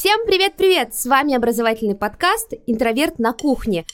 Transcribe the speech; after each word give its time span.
Всем 0.00 0.24
привет-привет! 0.24 0.94
С 0.94 1.04
вами 1.04 1.34
образовательный 1.34 1.94
подкаст 1.94 2.54
«Интроверт 2.66 3.18
на 3.18 3.34
кухне». 3.34 3.84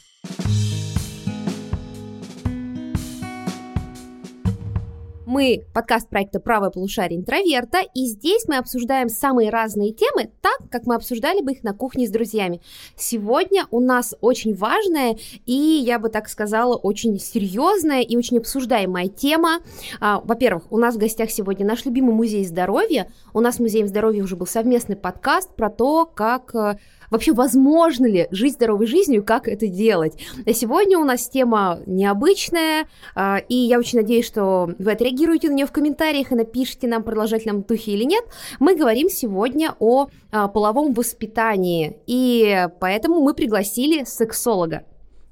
Мы 5.36 5.66
подкаст 5.74 6.08
проекта 6.08 6.40
«Правое 6.40 6.70
полушарие 6.70 7.20
интроверта», 7.20 7.80
и 7.94 8.06
здесь 8.06 8.46
мы 8.48 8.56
обсуждаем 8.56 9.10
самые 9.10 9.50
разные 9.50 9.92
темы 9.92 10.30
так, 10.40 10.70
как 10.70 10.86
мы 10.86 10.94
обсуждали 10.94 11.42
бы 11.42 11.52
их 11.52 11.62
на 11.62 11.74
кухне 11.74 12.06
с 12.06 12.10
друзьями. 12.10 12.62
Сегодня 12.96 13.66
у 13.70 13.80
нас 13.80 14.14
очень 14.22 14.54
важная 14.54 15.18
и, 15.44 15.52
я 15.52 15.98
бы 15.98 16.08
так 16.08 16.30
сказала, 16.30 16.74
очень 16.74 17.20
серьезная 17.20 18.00
и 18.00 18.16
очень 18.16 18.38
обсуждаемая 18.38 19.08
тема. 19.08 19.58
А, 20.00 20.22
во-первых, 20.24 20.72
у 20.72 20.78
нас 20.78 20.94
в 20.94 20.98
гостях 20.98 21.30
сегодня 21.30 21.66
наш 21.66 21.84
любимый 21.84 22.14
музей 22.14 22.46
здоровья. 22.46 23.12
У 23.34 23.40
нас 23.40 23.56
в 23.56 23.60
Музее 23.60 23.86
здоровья 23.86 24.24
уже 24.24 24.36
был 24.36 24.46
совместный 24.46 24.96
подкаст 24.96 25.54
про 25.54 25.68
то, 25.68 26.06
как 26.06 26.54
э, 26.54 26.78
вообще 27.10 27.32
возможно 27.32 28.06
ли 28.06 28.28
жить 28.30 28.54
здоровой 28.54 28.86
жизнью, 28.86 29.24
как 29.24 29.48
это 29.48 29.66
делать. 29.66 30.18
А 30.44 30.52
сегодня 30.52 30.98
у 30.98 31.04
нас 31.04 31.28
тема 31.28 31.80
необычная, 31.86 32.86
а, 33.14 33.38
и 33.48 33.54
я 33.54 33.78
очень 33.78 34.00
надеюсь, 34.00 34.26
что 34.26 34.70
вы 34.78 34.92
отреагируете 34.92 35.48
на 35.48 35.54
нее 35.54 35.66
в 35.66 35.72
комментариях 35.72 36.32
и 36.32 36.34
напишите 36.34 36.88
нам, 36.88 37.02
продолжать 37.02 37.46
нам 37.46 37.62
духе 37.62 37.92
или 37.92 38.04
нет. 38.04 38.24
Мы 38.58 38.76
говорим 38.76 39.08
сегодня 39.08 39.74
о 39.78 40.08
а, 40.30 40.48
половом 40.48 40.92
воспитании, 40.92 41.98
и 42.06 42.68
поэтому 42.80 43.20
мы 43.20 43.34
пригласили 43.34 44.04
сексолога. 44.04 44.84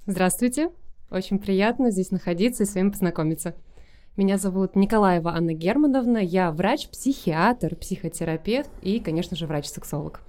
Здравствуйте, 0.06 0.70
очень 1.10 1.38
приятно 1.38 1.90
здесь 1.90 2.10
находиться 2.10 2.64
и 2.64 2.66
с 2.66 2.74
вами 2.74 2.90
познакомиться. 2.90 3.54
Меня 4.16 4.38
зовут 4.38 4.76
Николаева 4.76 5.32
Анна 5.32 5.54
Германовна, 5.54 6.18
я 6.18 6.52
врач-психиатр, 6.52 7.74
психотерапевт 7.74 8.70
и, 8.82 9.00
конечно 9.00 9.36
же, 9.36 9.46
врач-сексолог. 9.46 10.20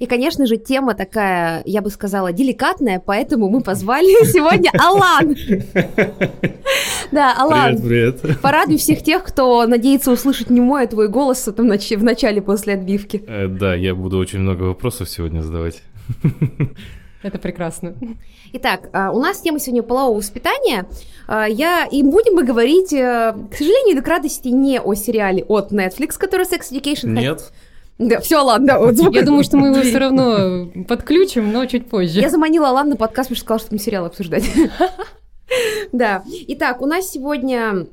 И, 0.00 0.06
конечно 0.06 0.46
же, 0.46 0.56
тема 0.56 0.94
такая, 0.94 1.62
я 1.66 1.82
бы 1.82 1.90
сказала, 1.90 2.32
деликатная, 2.32 3.02
поэтому 3.04 3.50
мы 3.50 3.60
позвали 3.60 4.24
сегодня 4.32 4.70
Алан. 4.78 5.36
Да, 7.12 7.34
Алан. 7.36 7.76
Привет, 7.82 8.20
привет. 8.20 8.40
Порадуй 8.40 8.76
всех 8.76 9.02
тех, 9.02 9.24
кто 9.24 9.66
надеется 9.66 10.12
услышать 10.12 10.48
не 10.48 10.60
мой, 10.60 10.84
а 10.84 10.86
твой 10.86 11.08
голос 11.08 11.42
там 11.42 11.66
в 11.66 12.04
начале 12.04 12.40
после 12.40 12.74
отбивки. 12.74 13.24
Э, 13.26 13.48
да, 13.48 13.74
я 13.74 13.96
буду 13.96 14.16
очень 14.16 14.38
много 14.38 14.62
вопросов 14.62 15.10
сегодня 15.10 15.42
задавать. 15.42 15.82
Это 17.22 17.38
прекрасно. 17.38 17.94
Итак, 18.52 18.88
а, 18.92 19.10
у 19.10 19.20
нас 19.20 19.40
тема 19.40 19.58
сегодня 19.58 19.82
полового 19.82 20.18
воспитания. 20.18 20.86
А, 21.26 21.46
я, 21.48 21.84
и 21.84 22.02
будем 22.04 22.34
мы 22.34 22.44
говорить, 22.44 22.92
э, 22.92 23.34
к 23.50 23.56
сожалению 23.56 23.96
или 23.96 24.00
к 24.00 24.08
радости, 24.08 24.48
не 24.48 24.80
о 24.80 24.94
сериале 24.94 25.42
от 25.42 25.72
Netflix, 25.72 26.16
который 26.16 26.46
Sex 26.46 26.70
Education. 26.72 27.08
Нет. 27.08 27.52
Да, 28.00 28.18
все, 28.20 28.42
ладно. 28.42 28.78
Вот 28.78 28.96
звук. 28.96 29.14
Я 29.14 29.22
думаю, 29.22 29.44
что 29.44 29.58
мы 29.58 29.68
его 29.68 29.82
все 29.82 29.98
равно 29.98 30.70
подключим, 30.88 31.52
но 31.52 31.66
чуть 31.66 31.86
позже. 31.86 32.20
Я 32.20 32.30
заманила 32.30 32.70
Алан 32.70 32.88
на 32.88 32.96
подкаст, 32.96 33.28
потому 33.28 33.36
что 33.36 33.44
сказала, 33.44 33.60
что 33.60 33.74
мы 33.74 33.78
сериал 33.78 34.06
обсуждать. 34.06 34.44
Да. 35.90 36.22
Итак, 36.46 36.80
у 36.80 36.86
нас 36.86 37.10
сегодня 37.10 37.88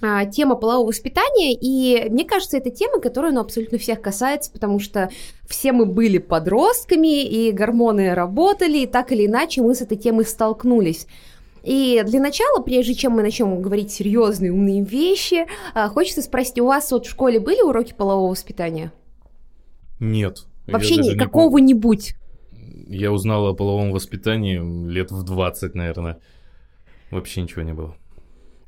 а, 0.00 0.26
тема 0.26 0.54
полового 0.54 0.86
воспитания, 0.86 1.52
и 1.52 2.08
мне 2.08 2.24
кажется, 2.24 2.56
это 2.56 2.70
тема, 2.70 3.00
которая 3.00 3.32
ну, 3.32 3.40
абсолютно 3.40 3.78
всех 3.78 4.00
касается, 4.00 4.52
потому 4.52 4.78
что 4.78 5.10
все 5.48 5.72
мы 5.72 5.86
были 5.86 6.18
подростками, 6.18 7.24
и 7.24 7.50
гормоны 7.50 8.14
работали, 8.14 8.78
и 8.78 8.86
так 8.86 9.10
или 9.10 9.26
иначе 9.26 9.60
мы 9.60 9.74
с 9.74 9.80
этой 9.80 9.96
темой 9.96 10.24
столкнулись. 10.24 11.08
И 11.64 12.00
для 12.06 12.20
начала, 12.20 12.62
прежде 12.62 12.94
чем 12.94 13.14
мы 13.14 13.22
начнем 13.22 13.60
говорить 13.60 13.90
серьезные 13.90 14.52
умные 14.52 14.84
вещи, 14.84 15.48
а, 15.74 15.88
хочется 15.88 16.22
спросить, 16.22 16.60
у 16.60 16.66
вас 16.66 16.92
вот 16.92 17.06
в 17.06 17.10
школе 17.10 17.40
были 17.40 17.60
уроки 17.60 17.92
полового 17.92 18.30
воспитания? 18.30 18.92
Нет. 20.00 20.46
Вообще 20.66 20.96
не, 20.96 21.14
какого-нибудь. 21.14 22.14
Я 22.88 23.12
узнал 23.12 23.46
о 23.46 23.54
половом 23.54 23.92
воспитании 23.92 24.58
лет 24.88 25.12
в 25.12 25.22
20, 25.22 25.74
наверное. 25.74 26.18
Вообще 27.10 27.42
ничего 27.42 27.62
не 27.62 27.74
было. 27.74 27.94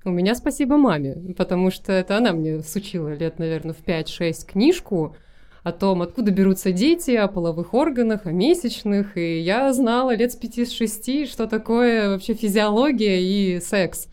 У 0.04 0.10
меня 0.10 0.34
спасибо 0.34 0.76
маме, 0.76 1.34
потому 1.36 1.70
что 1.70 1.92
это 1.92 2.16
она 2.16 2.32
мне 2.32 2.60
сучила 2.60 3.14
лет, 3.14 3.38
наверное, 3.38 3.72
в 3.72 3.84
5-6 3.84 4.46
книжку 4.46 5.16
о 5.62 5.70
том, 5.70 6.02
откуда 6.02 6.32
берутся 6.32 6.72
дети, 6.72 7.12
о 7.12 7.28
половых 7.28 7.72
органах, 7.72 8.26
о 8.26 8.32
месячных, 8.32 9.16
и 9.16 9.38
я 9.40 9.72
знала 9.72 10.14
лет 10.14 10.32
с 10.32 10.40
5-6, 10.40 11.26
что 11.26 11.46
такое 11.46 12.08
вообще 12.08 12.34
физиология 12.34 13.22
и 13.22 13.60
секс. 13.60 14.08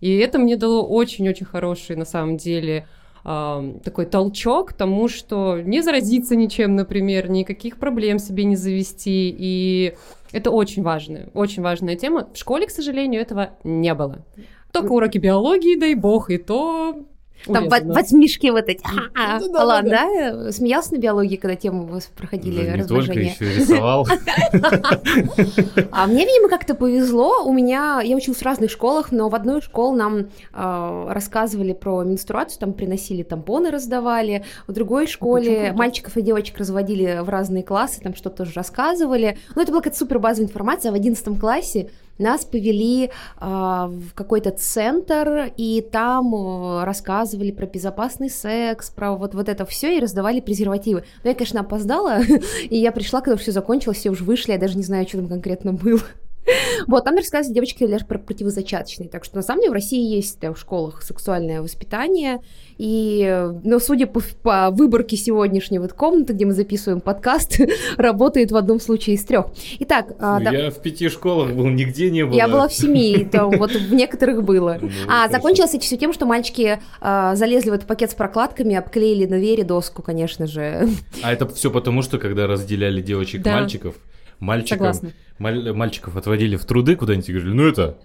И 0.00 0.16
это 0.16 0.40
мне 0.40 0.56
дало 0.56 0.84
очень-очень 0.84 1.46
хороший, 1.46 1.94
на 1.94 2.04
самом 2.04 2.36
деле, 2.36 2.88
такой 3.84 4.06
толчок 4.06 4.72
тому, 4.72 5.08
что 5.08 5.60
не 5.60 5.82
заразиться 5.82 6.34
ничем, 6.34 6.76
например, 6.76 7.28
никаких 7.28 7.76
проблем 7.76 8.18
себе 8.18 8.44
не 8.44 8.56
завести. 8.56 9.34
И 9.38 9.94
это 10.32 10.50
очень 10.50 10.82
важная, 10.82 11.28
очень 11.34 11.62
важная 11.62 11.96
тема. 11.96 12.28
В 12.32 12.38
школе, 12.38 12.66
к 12.66 12.70
сожалению, 12.70 13.20
этого 13.20 13.50
не 13.64 13.92
было. 13.94 14.24
Только 14.72 14.92
уроки 14.92 15.18
биологии, 15.18 15.78
дай 15.78 15.94
бог, 15.94 16.30
и 16.30 16.38
то 16.38 17.04
там 17.46 17.68
возмишки 17.68 18.48
вот 18.48 18.68
эти. 18.68 18.84
А, 19.14 19.40
да, 19.40 19.62
Алан, 19.62 19.88
да, 19.88 20.52
Смеялся 20.52 20.94
на 20.94 20.98
биологии, 20.98 21.36
когда 21.36 21.56
тему 21.56 21.84
у 21.84 21.86
вас 21.86 22.10
проходили 22.16 22.64
да, 22.64 22.76
Не 22.76 22.84
только, 22.84 23.12
еще 23.12 23.54
рисовал. 23.54 24.06
А 25.90 26.06
мне, 26.06 26.24
видимо, 26.24 26.48
как-то 26.48 26.74
повезло. 26.74 27.42
У 27.44 27.52
меня, 27.52 28.00
я 28.02 28.16
училась 28.16 28.40
в 28.40 28.44
разных 28.44 28.70
школах, 28.70 29.12
но 29.12 29.28
в 29.28 29.34
одной 29.34 29.62
школе 29.62 29.96
нам 29.96 30.26
а, 30.52 31.12
рассказывали 31.12 31.72
про 31.72 32.02
менструацию, 32.02 32.60
там 32.60 32.72
приносили 32.72 33.22
тампоны, 33.22 33.70
раздавали. 33.70 34.44
В 34.66 34.72
другой 34.72 35.04
а 35.04 35.08
школе 35.08 35.72
мальчиков 35.72 36.16
и 36.16 36.22
девочек 36.22 36.58
разводили 36.58 37.20
в 37.22 37.28
разные 37.28 37.62
классы, 37.62 38.00
там 38.00 38.14
что-то 38.14 38.38
тоже 38.38 38.52
рассказывали. 38.54 39.38
Ну, 39.54 39.62
это 39.62 39.70
была 39.70 39.80
какая-то 39.80 39.98
супер 39.98 40.18
базовая 40.18 40.48
информация. 40.48 40.90
А 40.90 40.92
в 40.92 40.94
одиннадцатом 40.94 41.36
классе 41.36 41.90
нас 42.18 42.44
повели 42.44 43.06
э, 43.06 43.10
в 43.40 44.14
какой-то 44.14 44.50
центр, 44.50 45.52
и 45.56 45.80
там 45.80 46.34
э, 46.34 46.84
рассказывали 46.84 47.50
про 47.50 47.66
безопасный 47.66 48.30
секс, 48.30 48.90
про 48.90 49.14
вот, 49.14 49.34
вот 49.34 49.48
это 49.48 49.64
все, 49.64 49.96
и 49.96 50.00
раздавали 50.00 50.40
презервативы. 50.40 51.04
Но 51.24 51.30
я, 51.30 51.34
конечно, 51.34 51.60
опоздала, 51.60 52.20
и 52.70 52.76
я 52.76 52.92
пришла, 52.92 53.20
когда 53.20 53.36
все 53.36 53.52
закончилось, 53.52 53.98
все 53.98 54.10
уже 54.10 54.24
вышли, 54.24 54.52
я 54.52 54.58
даже 54.58 54.76
не 54.76 54.82
знаю, 54.82 55.06
что 55.06 55.18
там 55.18 55.28
конкретно 55.28 55.72
было. 55.72 56.00
Вот, 56.86 57.04
там 57.04 57.16
рассказывают 57.16 57.54
девочки 57.54 57.84
лишь 57.84 58.06
про 58.06 58.18
противозачаточные. 58.18 59.08
Так 59.08 59.24
что, 59.24 59.36
на 59.36 59.42
самом 59.42 59.60
деле, 59.60 59.70
в 59.70 59.74
России 59.74 60.00
есть 60.00 60.40
да, 60.40 60.52
в 60.52 60.58
школах 60.58 61.02
сексуальное 61.02 61.62
воспитание. 61.62 62.40
И, 62.76 63.50
ну, 63.64 63.80
судя 63.80 64.06
по, 64.06 64.20
по 64.42 64.70
выборке 64.70 65.16
сегодняшней 65.16 65.78
вот 65.78 65.92
комнаты, 65.92 66.32
где 66.32 66.44
мы 66.44 66.52
записываем 66.52 67.00
подкаст, 67.00 67.58
работает 67.96 68.52
в 68.52 68.56
одном 68.56 68.80
случае 68.80 69.16
из 69.16 69.24
трех. 69.24 69.46
Итак... 69.80 70.14
А, 70.18 70.40
да... 70.40 70.50
Я 70.50 70.70
в 70.70 70.80
пяти 70.80 71.08
школах 71.08 71.52
был, 71.52 71.66
нигде 71.66 72.10
не 72.10 72.24
было. 72.24 72.36
Я 72.36 72.48
была 72.48 72.68
в 72.68 72.72
семи, 72.72 73.26
там, 73.30 73.50
вот 73.58 73.72
в 73.72 73.92
некоторых 73.92 74.44
было. 74.44 74.78
Ну, 74.80 74.90
а, 75.08 75.28
закончилось 75.28 75.74
это 75.74 75.84
все 75.84 75.96
тем, 75.96 76.12
что 76.12 76.26
мальчики 76.26 76.80
а, 77.00 77.34
залезли 77.34 77.70
в 77.70 77.74
этот 77.74 77.86
пакет 77.86 78.12
с 78.12 78.14
прокладками, 78.14 78.76
обклеили 78.76 79.26
на 79.26 79.36
вере 79.36 79.64
доску, 79.64 80.02
конечно 80.02 80.46
же. 80.46 80.88
А 81.22 81.32
это 81.32 81.46
все 81.48 81.70
потому, 81.70 82.02
что 82.02 82.18
когда 82.18 82.46
разделяли 82.46 83.00
девочек 83.02 83.44
и 83.46 83.92
мальчиков, 84.40 84.80
мальчиков, 84.80 85.12
маль, 85.38 85.72
мальчиков 85.72 86.16
отводили 86.16 86.56
в 86.56 86.64
труды 86.64 86.96
куда-нибудь 86.96 87.28
и 87.28 87.32
говорили, 87.32 87.54
ну 87.54 87.68
это 87.68 87.98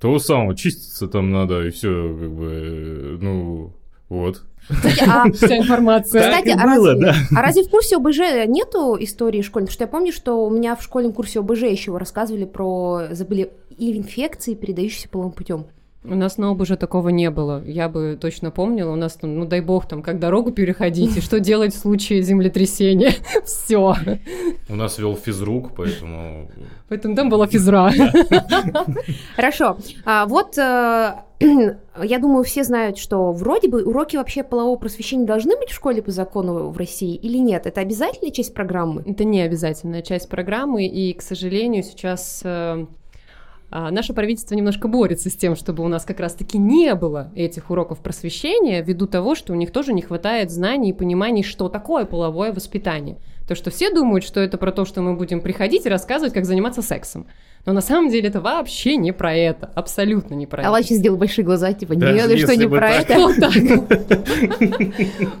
того 0.00 0.18
самого, 0.18 0.54
чиститься 0.54 1.08
там 1.08 1.30
надо, 1.30 1.66
и 1.66 1.70
все, 1.70 1.88
как 1.88 2.30
бы, 2.30 2.46
э, 2.46 3.18
ну, 3.20 3.72
вот. 4.08 4.42
Кстати, 4.68 5.04
а... 5.08 5.30
Вся 5.32 5.58
информация. 5.58 6.22
Кстати, 6.22 6.50
а, 6.50 6.64
было, 6.64 6.92
разве, 6.92 7.06
да. 7.06 7.14
а 7.36 7.42
разве 7.42 7.64
в 7.64 7.70
курсе 7.70 7.96
ОБЖ 7.96 8.46
нету 8.46 8.96
истории 9.00 9.42
школьной? 9.42 9.66
Потому 9.66 9.74
что 9.74 9.84
я 9.84 9.88
помню, 9.88 10.12
что 10.12 10.46
у 10.46 10.50
меня 10.50 10.76
в 10.76 10.82
школьном 10.82 11.12
курсе 11.12 11.40
ОБЖ 11.40 11.62
еще 11.62 11.96
рассказывали 11.96 12.44
про 12.44 13.08
забыли 13.10 13.50
и 13.76 13.96
инфекции, 13.96 14.54
передающиеся 14.54 15.08
половым 15.08 15.32
путем. 15.32 15.66
У 16.04 16.14
нас 16.14 16.38
на 16.38 16.52
уже 16.52 16.76
такого 16.76 17.08
не 17.08 17.28
было. 17.28 17.62
Я 17.64 17.88
бы 17.88 18.16
точно 18.20 18.52
помнила. 18.52 18.92
У 18.92 18.96
нас 18.96 19.14
там, 19.14 19.36
ну 19.36 19.44
дай 19.44 19.60
бог, 19.60 19.88
там, 19.88 20.02
как 20.02 20.20
дорогу 20.20 20.52
переходить, 20.52 21.16
и 21.16 21.20
что 21.20 21.40
делать 21.40 21.74
в 21.74 21.78
случае 21.78 22.22
землетрясения. 22.22 23.14
Все. 23.44 23.96
У 24.68 24.76
нас 24.76 24.98
вел 24.98 25.16
физрук, 25.16 25.72
поэтому... 25.76 26.50
Поэтому 26.88 27.16
там 27.16 27.28
была 27.28 27.48
физра. 27.48 27.90
Хорошо. 29.34 29.78
А, 30.04 30.26
вот 30.26 30.56
э, 30.56 31.14
я 32.02 32.18
думаю, 32.18 32.44
все 32.44 32.62
знают, 32.62 32.96
что 32.96 33.32
вроде 33.32 33.68
бы 33.68 33.82
уроки 33.82 34.16
вообще 34.16 34.44
полового 34.44 34.76
просвещения 34.76 35.26
должны 35.26 35.56
быть 35.56 35.70
в 35.70 35.74
школе 35.74 36.00
по 36.00 36.12
закону 36.12 36.70
в 36.70 36.76
России 36.76 37.16
или 37.16 37.38
нет? 37.38 37.66
Это 37.66 37.80
обязательная 37.80 38.30
часть 38.30 38.54
программы? 38.54 39.02
Это 39.04 39.24
не 39.24 39.40
обязательная 39.40 40.02
часть 40.02 40.28
программы, 40.28 40.86
и, 40.86 41.12
к 41.12 41.22
сожалению, 41.22 41.82
сейчас 41.82 42.40
э, 42.44 42.86
а, 43.70 43.90
наше 43.90 44.14
правительство 44.14 44.54
немножко 44.54 44.88
борется 44.88 45.28
с 45.28 45.34
тем, 45.34 45.54
чтобы 45.54 45.84
у 45.84 45.88
нас 45.88 46.04
как 46.04 46.20
раз-таки 46.20 46.56
не 46.56 46.94
было 46.94 47.30
этих 47.34 47.70
уроков 47.70 47.98
просвещения, 47.98 48.82
ввиду 48.82 49.06
того, 49.06 49.34
что 49.34 49.52
у 49.52 49.56
них 49.56 49.72
тоже 49.72 49.92
не 49.92 50.00
хватает 50.00 50.50
знаний 50.50 50.90
и 50.90 50.92
пониманий, 50.94 51.42
что 51.42 51.68
такое 51.68 52.06
половое 52.06 52.52
воспитание. 52.52 53.18
То, 53.46 53.54
что 53.54 53.70
все 53.70 53.90
думают, 53.90 54.24
что 54.24 54.40
это 54.40 54.56
про 54.58 54.72
то, 54.72 54.84
что 54.84 55.02
мы 55.02 55.14
будем 55.14 55.40
приходить 55.40 55.84
и 55.86 55.88
рассказывать, 55.88 56.32
как 56.32 56.44
заниматься 56.46 56.82
сексом. 56.82 57.26
Но 57.66 57.72
на 57.72 57.80
самом 57.82 58.10
деле 58.10 58.28
это 58.28 58.40
вообще 58.40 58.96
не 58.96 59.12
про 59.12 59.34
это. 59.34 59.70
Абсолютно 59.74 60.34
не 60.34 60.46
про 60.46 60.62
это. 60.62 60.68
Алла 60.68 60.82
сейчас 60.82 60.98
сделал 60.98 61.18
большие 61.18 61.44
глаза, 61.44 61.72
типа, 61.72 61.92
нет, 61.92 62.38
что 62.38 62.56
не 62.56 62.68
про 62.68 62.90
это. 62.90 63.18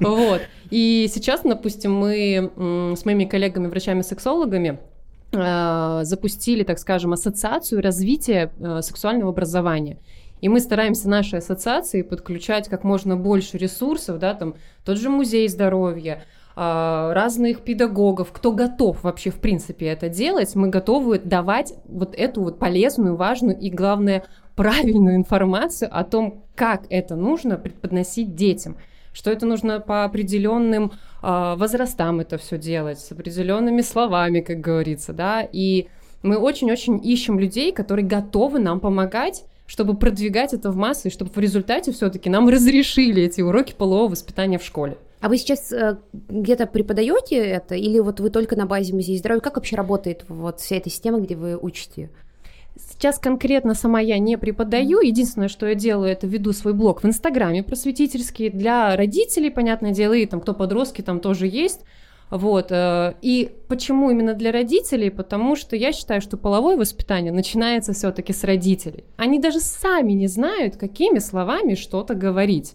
Вот. 0.00 0.42
И 0.70 1.08
сейчас, 1.12 1.40
допустим, 1.44 1.94
мы 1.94 2.50
с 2.94 3.04
моими 3.06 3.24
коллегами-врачами-сексологами 3.24 4.78
запустили, 6.04 6.62
так 6.62 6.78
скажем, 6.78 7.12
ассоциацию 7.12 7.82
развития 7.82 8.52
э, 8.58 8.82
сексуального 8.82 9.30
образования. 9.30 9.98
И 10.40 10.48
мы 10.48 10.60
стараемся 10.60 11.08
нашей 11.08 11.40
ассоциации 11.40 12.02
подключать 12.02 12.68
как 12.68 12.84
можно 12.84 13.16
больше 13.16 13.58
ресурсов, 13.58 14.18
да, 14.18 14.34
там 14.34 14.54
тот 14.84 14.98
же 14.98 15.10
музей 15.10 15.48
здоровья, 15.48 16.24
а, 16.60 17.12
разных 17.14 17.60
педагогов, 17.60 18.32
кто 18.32 18.52
готов 18.52 19.04
вообще 19.04 19.30
в 19.30 19.40
принципе 19.40 19.86
это 19.86 20.08
делать, 20.08 20.54
мы 20.54 20.68
готовы 20.68 21.18
давать 21.18 21.74
вот 21.84 22.14
эту 22.16 22.42
вот 22.42 22.58
полезную, 22.58 23.16
важную 23.16 23.58
и, 23.58 23.70
главное, 23.70 24.24
правильную 24.56 25.14
информацию 25.14 25.88
о 25.92 26.02
том, 26.02 26.42
как 26.56 26.86
это 26.90 27.14
нужно 27.14 27.58
преподносить 27.58 28.34
детям 28.34 28.76
что 29.18 29.32
это 29.32 29.46
нужно 29.46 29.80
по 29.80 30.04
определенным 30.04 30.92
э, 31.22 31.54
возрастам 31.56 32.20
это 32.20 32.38
все 32.38 32.56
делать, 32.56 33.00
с 33.00 33.10
определенными 33.10 33.80
словами, 33.80 34.38
как 34.38 34.60
говорится, 34.60 35.12
да, 35.12 35.42
и 35.42 35.88
мы 36.22 36.36
очень-очень 36.36 37.00
ищем 37.04 37.36
людей, 37.36 37.72
которые 37.72 38.06
готовы 38.06 38.60
нам 38.60 38.78
помогать, 38.78 39.42
чтобы 39.66 39.96
продвигать 39.96 40.54
это 40.54 40.70
в 40.70 40.76
массы, 40.76 41.08
и 41.08 41.10
чтобы 41.10 41.32
в 41.32 41.38
результате 41.38 41.90
все-таки 41.90 42.30
нам 42.30 42.48
разрешили 42.48 43.24
эти 43.24 43.40
уроки 43.40 43.74
полового 43.76 44.12
воспитания 44.12 44.56
в 44.56 44.62
школе. 44.62 44.96
А 45.20 45.28
вы 45.28 45.36
сейчас 45.36 45.72
э, 45.72 45.98
где-то 46.12 46.66
преподаете 46.66 47.38
это, 47.38 47.74
или 47.74 47.98
вот 47.98 48.20
вы 48.20 48.30
только 48.30 48.54
на 48.54 48.66
базе 48.66 48.94
музея 48.94 49.18
здоровья? 49.18 49.40
Как 49.40 49.56
вообще 49.56 49.74
работает 49.74 50.26
вот 50.28 50.60
вся 50.60 50.76
эта 50.76 50.90
система, 50.90 51.18
где 51.18 51.34
вы 51.34 51.56
учите? 51.56 52.10
Сейчас 52.98 53.20
конкретно 53.20 53.74
сама 53.74 54.00
я 54.00 54.18
не 54.18 54.36
преподаю. 54.36 55.00
Единственное, 55.00 55.46
что 55.46 55.68
я 55.68 55.76
делаю, 55.76 56.10
это 56.10 56.26
веду 56.26 56.52
свой 56.52 56.74
блог 56.74 57.02
в 57.02 57.06
Инстаграме 57.06 57.62
просветительский 57.62 58.50
для 58.50 58.96
родителей, 58.96 59.50
понятное 59.50 59.92
дело, 59.92 60.14
и 60.14 60.26
там 60.26 60.40
кто 60.40 60.52
подростки, 60.52 61.00
там 61.00 61.20
тоже 61.20 61.46
есть. 61.46 61.82
Вот. 62.28 62.72
Э, 62.72 63.14
и 63.22 63.52
почему 63.68 64.10
именно 64.10 64.34
для 64.34 64.50
родителей? 64.50 65.10
Потому 65.10 65.54
что 65.54 65.76
я 65.76 65.92
считаю, 65.92 66.20
что 66.20 66.36
половое 66.36 66.76
воспитание 66.76 67.32
начинается 67.32 67.92
все-таки 67.92 68.32
с 68.32 68.42
родителей. 68.42 69.04
Они 69.16 69.38
даже 69.38 69.60
сами 69.60 70.12
не 70.12 70.26
знают, 70.26 70.76
какими 70.76 71.20
словами 71.20 71.76
что-то 71.76 72.14
говорить 72.14 72.74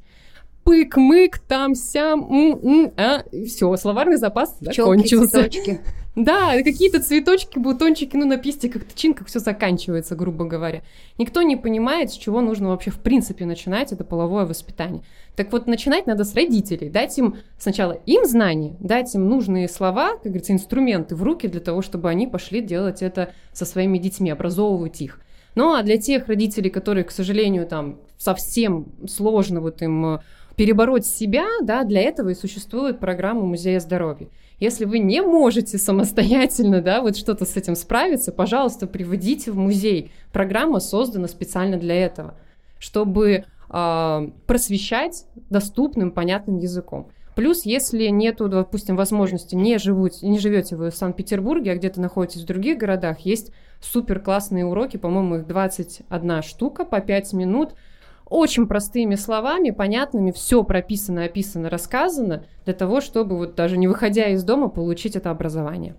пык-мык, 0.64 1.40
там-сям, 1.46 2.94
а, 2.96 3.24
все, 3.46 3.76
словарный 3.76 4.16
запас 4.16 4.56
закончился. 4.62 5.50
Цветочки. 5.50 5.82
Да, 6.16 6.62
какие-то 6.62 7.02
цветочки, 7.02 7.58
бутончики, 7.58 8.16
ну, 8.16 8.26
на 8.26 8.38
пистиках, 8.38 8.84
тычинках 8.84 9.28
все 9.28 9.40
заканчивается, 9.40 10.16
грубо 10.16 10.46
говоря. 10.46 10.84
Никто 11.18 11.42
не 11.42 11.56
понимает, 11.56 12.12
с 12.12 12.14
чего 12.14 12.42
нужно 12.42 12.70
вообще 12.70 12.92
в 12.92 13.00
принципе 13.00 13.46
начинать 13.46 13.92
это 13.92 14.04
половое 14.04 14.46
воспитание. 14.46 15.02
Так 15.36 15.52
вот, 15.52 15.66
начинать 15.66 16.06
надо 16.06 16.24
с 16.24 16.36
родителей, 16.36 16.90
дать 16.90 17.18
им 17.18 17.38
сначала 17.58 17.94
им 17.94 18.26
знания, 18.26 18.76
дать 18.80 19.16
им 19.16 19.28
нужные 19.28 19.68
слова, 19.68 20.12
как 20.12 20.26
говорится, 20.26 20.54
инструменты 20.54 21.16
в 21.16 21.24
руки 21.24 21.48
для 21.48 21.62
того, 21.62 21.82
чтобы 21.82 22.10
они 22.10 22.28
пошли 22.28 22.62
делать 22.62 23.02
это 23.02 23.32
со 23.52 23.66
своими 23.66 23.98
детьми, 23.98 24.30
образовывать 24.30 25.02
их. 25.02 25.20
Ну, 25.56 25.74
а 25.74 25.82
для 25.82 25.98
тех 25.98 26.28
родителей, 26.28 26.70
которые, 26.70 27.06
к 27.06 27.12
сожалению, 27.12 27.66
там 27.66 28.00
совсем 28.20 28.86
сложно 29.08 29.62
вот 29.62 29.82
им 29.82 30.20
перебороть 30.56 31.08
себя, 31.08 31.46
да, 31.64 31.84
для 31.84 32.02
этого 32.02 32.30
и 32.30 32.36
существует 32.36 33.00
программа 33.00 33.42
Музея 33.42 33.80
здоровья. 33.80 34.30
Если 34.60 34.86
вы 34.86 35.00
не 35.00 35.22
можете 35.22 35.78
самостоятельно, 35.78 36.82
да, 36.82 37.02
вот 37.02 37.18
что-то 37.18 37.46
с 37.46 37.56
этим 37.56 37.76
справиться, 37.76 38.32
пожалуйста, 38.32 38.88
приводите 38.88 39.52
в 39.52 39.58
музей. 39.58 40.12
Программа 40.32 40.80
создана 40.80 41.28
специально 41.28 41.78
для 41.78 41.96
этого, 41.96 42.36
чтобы 42.80 43.46
э, 43.70 44.30
просвещать 44.48 45.26
доступным, 45.50 46.12
понятным 46.12 46.58
языком. 46.60 47.10
Плюс, 47.36 47.66
если 47.66 48.08
нету, 48.08 48.48
допустим, 48.48 48.96
возможности, 48.96 49.56
не, 49.56 49.80
живут, 49.80 50.22
не 50.22 50.38
живете 50.38 50.76
вы 50.76 50.92
в 50.92 50.96
Санкт-Петербурге, 50.96 51.72
а 51.72 51.76
где-то 51.76 52.00
находитесь 52.00 52.44
в 52.44 52.46
других 52.46 52.78
городах, 52.78 53.22
есть 53.22 53.52
супер 53.82 54.20
классные 54.20 54.66
уроки, 54.66 54.98
по-моему, 54.98 55.38
их 55.38 55.48
21 55.48 56.44
штука 56.44 56.86
по 56.86 57.02
5 57.02 57.34
минут– 57.34 57.74
очень 58.30 58.68
простыми 58.68 59.16
словами, 59.16 59.72
понятными, 59.72 60.32
все 60.32 60.64
прописано, 60.64 61.26
описано, 61.26 61.70
рассказано, 61.70 62.46
для 62.66 62.74
того, 62.74 63.02
чтобы 63.02 63.38
вот 63.38 63.56
даже 63.56 63.78
не 63.78 63.88
выходя 63.88 64.30
из 64.30 64.44
дома 64.44 64.70
получить 64.70 65.16
это 65.16 65.30
образование. 65.30 65.96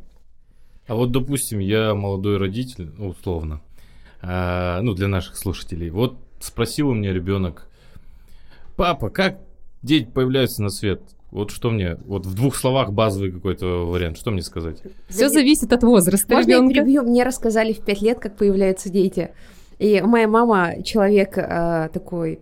А 0.86 0.94
вот, 0.94 1.12
допустим, 1.12 1.60
я 1.60 1.94
молодой 1.94 2.36
родитель, 2.36 2.90
ну, 2.98 3.08
условно, 3.08 3.60
а, 4.20 4.80
ну, 4.82 4.94
для 4.94 5.08
наших 5.08 5.36
слушателей. 5.36 5.90
Вот 5.90 6.18
спросил 6.40 6.88
у 6.88 6.94
меня 6.94 7.12
ребенок, 7.12 7.68
папа, 8.76 9.10
как 9.10 9.38
дети 9.82 10.04
появляются 10.04 10.62
на 10.62 10.70
свет? 10.70 11.00
Вот 11.30 11.50
что 11.50 11.70
мне, 11.70 11.96
вот 12.06 12.26
в 12.26 12.34
двух 12.34 12.54
словах 12.54 12.92
базовый 12.92 13.32
какой-то 13.32 13.86
вариант, 13.86 14.18
что 14.18 14.30
мне 14.30 14.42
сказать? 14.42 14.82
Все 15.08 15.28
зависит 15.28 15.72
от 15.72 15.82
возраста 15.82 16.34
Можно 16.34 16.50
ребенка. 16.50 16.74
я 16.74 16.82
перебью? 16.82 17.02
Мне 17.02 17.24
рассказали 17.24 17.72
в 17.72 17.80
пять 17.80 18.02
лет, 18.02 18.20
как 18.20 18.36
появляются 18.36 18.88
дети. 18.88 19.30
И 19.78 20.00
моя 20.00 20.28
мама 20.28 20.82
человек 20.82 21.36
э, 21.36 21.88
такой 21.92 22.40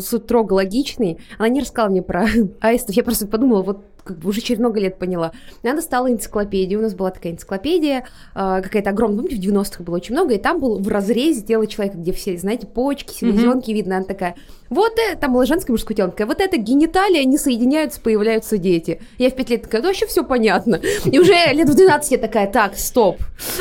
строго 0.00 0.54
логичный, 0.54 1.18
она 1.38 1.48
не 1.48 1.60
рассказала 1.60 1.90
мне 1.90 2.02
про 2.02 2.26
аистов, 2.60 2.94
я 2.94 3.04
просто 3.04 3.26
подумала, 3.26 3.62
вот 3.62 3.84
как 4.04 4.18
бы 4.18 4.28
уже 4.28 4.40
через 4.40 4.60
много 4.60 4.78
лет 4.78 4.98
поняла. 4.98 5.32
Она 5.62 5.74
достала 5.74 6.12
энциклопедию, 6.12 6.78
у 6.78 6.82
нас 6.82 6.94
была 6.94 7.10
такая 7.10 7.32
энциклопедия, 7.32 8.00
э, 8.34 8.60
какая-то 8.62 8.90
огромная, 8.90 9.22
помните, 9.22 9.36
в 9.36 9.52
90-х 9.52 9.82
было 9.82 9.96
очень 9.96 10.14
много, 10.14 10.34
и 10.34 10.38
там 10.38 10.60
был 10.60 10.78
в 10.78 10.88
разрезе 10.88 11.42
тело 11.42 11.66
человека, 11.66 11.98
где 11.98 12.12
все, 12.12 12.36
знаете, 12.36 12.66
почки, 12.66 13.12
селезенки 13.12 13.70
mm-hmm. 13.70 13.74
видно, 13.74 13.96
она 13.96 14.04
такая, 14.04 14.36
вот 14.74 14.92
это, 14.98 15.18
там 15.18 15.32
было 15.32 15.46
женское 15.46 15.72
мужское 15.72 15.96
тело, 15.96 16.10
такая, 16.10 16.26
вот 16.26 16.40
это 16.40 16.56
гениталии, 16.56 17.20
они 17.20 17.38
соединяются, 17.38 18.00
появляются 18.00 18.58
дети. 18.58 19.00
Я 19.18 19.30
в 19.30 19.34
пять 19.34 19.50
лет 19.50 19.62
такая, 19.62 19.82
да 19.82 19.88
вообще 19.88 20.06
все 20.06 20.24
понятно. 20.24 20.80
И 21.04 21.18
уже 21.18 21.32
лет 21.52 21.68
в 21.68 21.74
12 21.74 22.12
я 22.12 22.18
такая, 22.18 22.50
так, 22.50 22.76
стоп. 22.76 23.18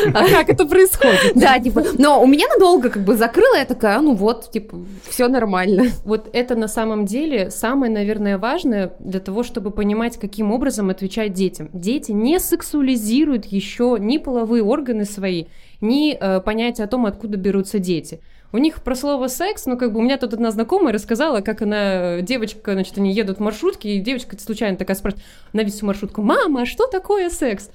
А 0.07 0.27
как 0.27 0.49
это 0.49 0.65
происходит? 0.65 1.33
Да, 1.35 1.59
типа, 1.59 1.83
но 1.97 2.21
у 2.21 2.25
меня 2.25 2.45
надолго 2.53 2.89
как 2.89 3.03
бы 3.03 3.15
закрыла, 3.15 3.57
я 3.57 3.65
такая, 3.65 3.99
ну 3.99 4.15
вот, 4.15 4.51
типа, 4.51 4.77
все 5.07 5.27
нормально. 5.27 5.85
Вот 6.03 6.29
это 6.33 6.55
на 6.55 6.67
самом 6.67 7.05
деле 7.05 7.49
самое, 7.51 7.91
наверное, 7.91 8.37
важное 8.37 8.93
для 8.99 9.19
того, 9.19 9.43
чтобы 9.43 9.71
понимать, 9.71 10.17
каким 10.17 10.51
образом 10.51 10.89
отвечать 10.89 11.33
детям. 11.33 11.69
Дети 11.73 12.11
не 12.11 12.39
сексуализируют 12.39 13.45
еще 13.45 13.97
ни 13.99 14.17
половые 14.17 14.63
органы 14.63 15.05
свои, 15.05 15.45
ни 15.81 16.13
э, 16.13 16.41
понятие 16.41 16.85
о 16.85 16.87
том, 16.87 17.05
откуда 17.05 17.37
берутся 17.37 17.79
дети. 17.79 18.21
У 18.53 18.59
них 18.59 18.83
про 18.83 18.93
слово 18.95 19.29
секс, 19.29 19.65
ну, 19.65 19.77
как 19.79 19.91
бы 19.91 19.99
у 19.99 20.03
меня 20.03 20.17
тут 20.17 20.35
одна 20.35 20.51
знакомая 20.51 20.93
рассказала, 20.93 21.41
как 21.41 21.63
она, 21.63 22.21
девочка, 22.21 22.73
значит, 22.73 22.95
они 22.99 23.11
едут 23.11 23.37
в 23.37 23.41
маршрутке, 23.41 23.95
и 23.95 23.99
девочка 23.99 24.37
случайно 24.39 24.77
такая 24.77 24.95
спрашивает 24.95 25.25
на 25.53 25.65
всю 25.65 25.87
маршрутку, 25.87 26.21
мама, 26.21 26.61
а 26.61 26.65
что 26.67 26.85
такое 26.85 27.31
секс? 27.31 27.71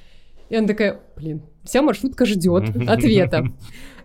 И 0.51 0.55
она 0.55 0.69
такая, 0.69 1.01
блин, 1.17 1.43
вся 1.65 1.83
маршрутка 1.83 2.27
ждет 2.27 2.70
ответа. 2.89 3.47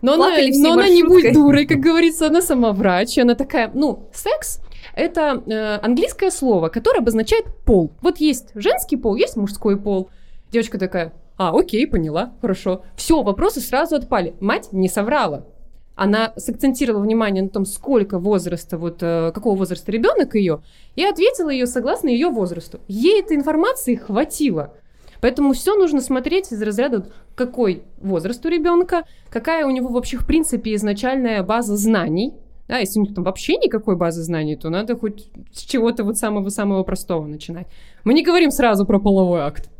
Но, 0.02 0.14
она, 0.14 0.30
но 0.58 0.72
она 0.72 0.88
не 0.88 1.04
будет 1.04 1.32
дурой, 1.32 1.64
как 1.64 1.78
говорится, 1.78 2.26
она 2.26 2.42
сама 2.42 2.72
врач, 2.72 3.16
и 3.18 3.20
она 3.20 3.36
такая, 3.36 3.70
ну, 3.72 4.10
секс 4.12 4.60
это 4.96 5.44
э, 5.46 5.78
английское 5.80 6.32
слово, 6.32 6.70
которое 6.70 6.98
обозначает 6.98 7.46
пол. 7.64 7.92
Вот 8.00 8.18
есть 8.18 8.48
женский 8.56 8.96
пол, 8.96 9.14
есть 9.14 9.36
мужской 9.36 9.80
пол. 9.80 10.10
Девочка 10.50 10.78
такая, 10.78 11.12
а, 11.36 11.56
окей, 11.56 11.86
поняла, 11.86 12.32
хорошо. 12.40 12.82
Все, 12.96 13.22
вопросы 13.22 13.60
сразу 13.60 13.94
отпали. 13.94 14.34
Мать 14.40 14.72
не 14.72 14.88
соврала 14.88 15.46
она 15.96 16.32
сакцентировала 16.36 17.02
внимание 17.02 17.42
на 17.42 17.48
том, 17.48 17.64
сколько 17.64 18.18
возраста, 18.18 18.78
вот 18.78 18.98
э, 19.02 19.30
какого 19.32 19.56
возраста 19.56 19.92
ребенок 19.92 20.34
ее, 20.34 20.62
и 20.96 21.04
ответила 21.04 21.50
ее 21.50 21.66
согласно 21.66 22.08
ее 22.08 22.30
возрасту. 22.30 22.80
Ей 22.88 23.20
этой 23.20 23.36
информации 23.36 23.94
хватило. 23.94 24.74
Поэтому 25.20 25.52
все 25.52 25.74
нужно 25.74 26.00
смотреть 26.00 26.52
из 26.52 26.60
разряда, 26.60 27.06
какой 27.34 27.82
возраст 27.98 28.44
у 28.44 28.48
ребенка, 28.48 29.04
какая 29.30 29.66
у 29.66 29.70
него 29.70 29.88
вообще 29.88 30.18
в 30.18 30.26
принципе 30.26 30.74
изначальная 30.74 31.42
база 31.42 31.76
знаний. 31.76 32.34
Да, 32.66 32.78
если 32.78 32.98
у 32.98 33.02
них 33.02 33.14
там 33.14 33.24
вообще 33.24 33.56
никакой 33.56 33.96
базы 33.96 34.22
знаний, 34.22 34.56
то 34.56 34.70
надо 34.70 34.96
хоть 34.96 35.28
с 35.52 35.60
чего-то 35.60 36.02
вот 36.02 36.16
самого-самого 36.18 36.82
простого 36.82 37.26
начинать. 37.26 37.66
Мы 38.04 38.14
не 38.14 38.22
говорим 38.22 38.50
сразу 38.50 38.84
про 38.84 38.98
половой 38.98 39.40
акт. 39.40 39.70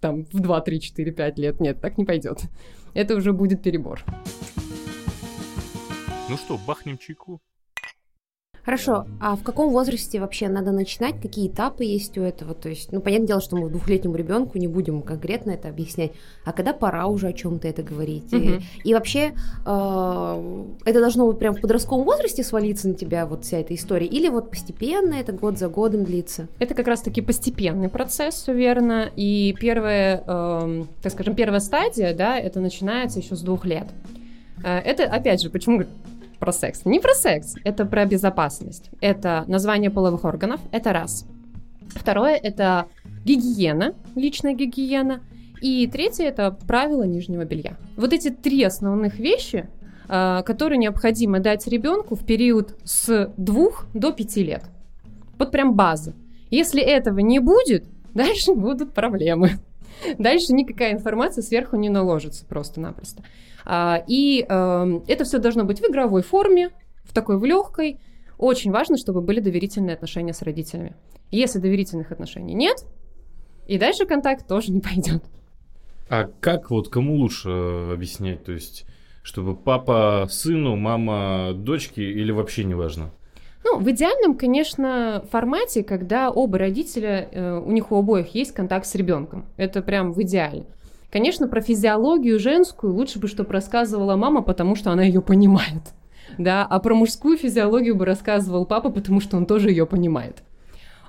Там 0.00 0.26
в 0.32 0.40
2, 0.40 0.60
3, 0.60 0.80
4, 0.80 1.12
5 1.12 1.38
лет. 1.38 1.60
Нет, 1.60 1.80
так 1.80 1.98
не 1.98 2.04
пойдет. 2.04 2.40
Это 2.94 3.16
уже 3.16 3.32
будет 3.32 3.62
перебор. 3.62 4.04
Ну 6.26 6.38
что, 6.38 6.58
бахнем 6.66 6.96
чайку? 6.96 7.42
Хорошо, 8.64 9.04
а 9.20 9.36
в 9.36 9.42
каком 9.42 9.68
возрасте 9.70 10.20
вообще 10.20 10.48
надо 10.48 10.72
начинать? 10.72 11.20
Какие 11.20 11.48
этапы 11.48 11.84
есть 11.84 12.16
у 12.16 12.22
этого? 12.22 12.54
То 12.54 12.70
есть, 12.70 12.92
ну, 12.92 13.02
понятное 13.02 13.26
дело, 13.26 13.40
что 13.42 13.56
мы 13.56 13.68
двухлетнему 13.68 14.16
ребенку 14.16 14.56
не 14.56 14.66
будем 14.66 15.02
конкретно 15.02 15.50
это 15.50 15.68
объяснять, 15.68 16.12
а 16.46 16.52
когда 16.52 16.72
пора 16.72 17.08
уже 17.08 17.28
о 17.28 17.34
чем-то 17.34 17.68
это 17.68 17.82
говорить? 17.82 18.32
Угу. 18.32 18.42
И, 18.42 18.60
и 18.84 18.94
вообще, 18.94 19.34
э, 19.66 20.74
это 20.86 21.00
должно 21.00 21.26
быть 21.26 21.38
прям 21.38 21.54
в 21.54 21.60
подростковом 21.60 22.06
возрасте 22.06 22.42
свалиться 22.42 22.88
на 22.88 22.94
тебя 22.94 23.26
вот 23.26 23.44
вся 23.44 23.58
эта 23.58 23.74
история? 23.74 24.06
Или 24.06 24.30
вот 24.30 24.48
постепенно 24.48 25.12
это 25.12 25.32
год 25.32 25.58
за 25.58 25.68
годом 25.68 26.04
длится? 26.04 26.48
Это 26.58 26.74
как 26.74 26.86
раз-таки 26.86 27.20
постепенный 27.20 27.90
процесс, 27.90 28.36
все 28.36 28.54
верно. 28.54 29.10
И 29.14 29.54
первая, 29.60 30.24
э, 30.26 30.84
так 31.02 31.12
скажем, 31.12 31.34
первая 31.34 31.60
стадия, 31.60 32.14
да, 32.14 32.38
это 32.38 32.60
начинается 32.60 33.18
еще 33.18 33.36
с 33.36 33.42
двух 33.42 33.66
лет. 33.66 33.88
Э, 34.64 34.78
это, 34.78 35.04
опять 35.04 35.42
же, 35.42 35.50
почему 35.50 35.84
про 36.44 36.52
секс. 36.52 36.84
Не 36.84 37.00
про 37.00 37.14
секс, 37.14 37.54
это 37.64 37.86
про 37.86 38.04
безопасность. 38.04 38.90
Это 39.00 39.44
название 39.48 39.90
половых 39.90 40.24
органов, 40.24 40.60
это 40.72 40.92
раз. 40.92 41.26
Второе, 41.88 42.34
это 42.36 42.86
гигиена, 43.24 43.94
личная 44.14 44.52
гигиена. 44.52 45.22
И 45.62 45.86
третье, 45.86 46.24
это 46.24 46.50
правила 46.50 47.04
нижнего 47.04 47.46
белья. 47.46 47.78
Вот 47.96 48.12
эти 48.12 48.28
три 48.28 48.62
основных 48.62 49.18
вещи, 49.18 49.70
а, 50.06 50.42
которые 50.42 50.76
необходимо 50.76 51.40
дать 51.40 51.66
ребенку 51.66 52.14
в 52.14 52.26
период 52.26 52.76
с 52.84 53.32
двух 53.38 53.86
до 53.94 54.12
пяти 54.12 54.44
лет. 54.44 54.64
Вот 55.38 55.50
прям 55.50 55.72
база. 55.74 56.12
Если 56.50 56.82
этого 56.82 57.20
не 57.20 57.38
будет, 57.38 57.86
дальше 58.14 58.52
будут 58.52 58.92
проблемы. 58.92 59.52
Дальше 60.18 60.52
никакая 60.52 60.92
информация 60.92 61.42
сверху 61.42 61.76
не 61.76 61.88
наложится 61.88 62.44
просто-напросто. 62.46 63.24
А, 63.64 64.02
и 64.06 64.44
эм, 64.48 65.04
это 65.06 65.24
все 65.24 65.38
должно 65.38 65.64
быть 65.64 65.80
в 65.80 65.90
игровой 65.90 66.22
форме, 66.22 66.70
в 67.04 67.12
такой 67.14 67.38
в 67.38 67.44
легкой. 67.44 67.98
Очень 68.36 68.72
важно, 68.72 68.96
чтобы 68.96 69.20
были 69.20 69.40
доверительные 69.40 69.94
отношения 69.94 70.34
с 70.34 70.42
родителями. 70.42 70.96
Если 71.30 71.58
доверительных 71.58 72.12
отношений 72.12 72.54
нет, 72.54 72.84
и 73.66 73.78
дальше 73.78 74.06
контакт 74.06 74.46
тоже 74.46 74.72
не 74.72 74.80
пойдет. 74.80 75.24
А 76.08 76.24
как 76.40 76.70
вот 76.70 76.88
кому 76.88 77.16
лучше 77.16 77.48
э, 77.48 77.92
объяснять? 77.94 78.44
То 78.44 78.52
есть, 78.52 78.84
чтобы 79.22 79.56
папа 79.56 80.26
сыну, 80.28 80.76
мама 80.76 81.52
дочке 81.54 82.02
или 82.02 82.30
вообще 82.30 82.64
не 82.64 82.74
важно? 82.74 83.10
Ну, 83.64 83.78
в 83.78 83.90
идеальном, 83.90 84.34
конечно, 84.34 85.24
формате, 85.30 85.82
когда 85.82 86.30
оба 86.30 86.58
родителя, 86.58 87.28
э, 87.32 87.58
у 87.58 87.70
них 87.72 87.90
у 87.90 87.96
обоих 87.96 88.34
есть 88.34 88.52
контакт 88.52 88.86
с 88.86 88.94
ребенком. 88.94 89.46
Это 89.56 89.80
прям 89.80 90.12
в 90.12 90.20
идеале. 90.22 90.66
Конечно, 91.10 91.48
про 91.48 91.62
физиологию 91.62 92.38
женскую 92.38 92.92
лучше 92.92 93.18
бы, 93.18 93.26
чтобы 93.26 93.52
рассказывала 93.52 94.16
мама, 94.16 94.42
потому 94.42 94.76
что 94.76 94.90
она 94.90 95.02
ее 95.02 95.22
понимает. 95.22 95.94
Да, 96.36 96.66
а 96.68 96.78
про 96.78 96.94
мужскую 96.94 97.38
физиологию 97.38 97.94
бы 97.94 98.04
рассказывал 98.04 98.66
папа, 98.66 98.90
потому 98.90 99.20
что 99.20 99.36
он 99.36 99.46
тоже 99.46 99.70
ее 99.70 99.86
понимает. 99.86 100.42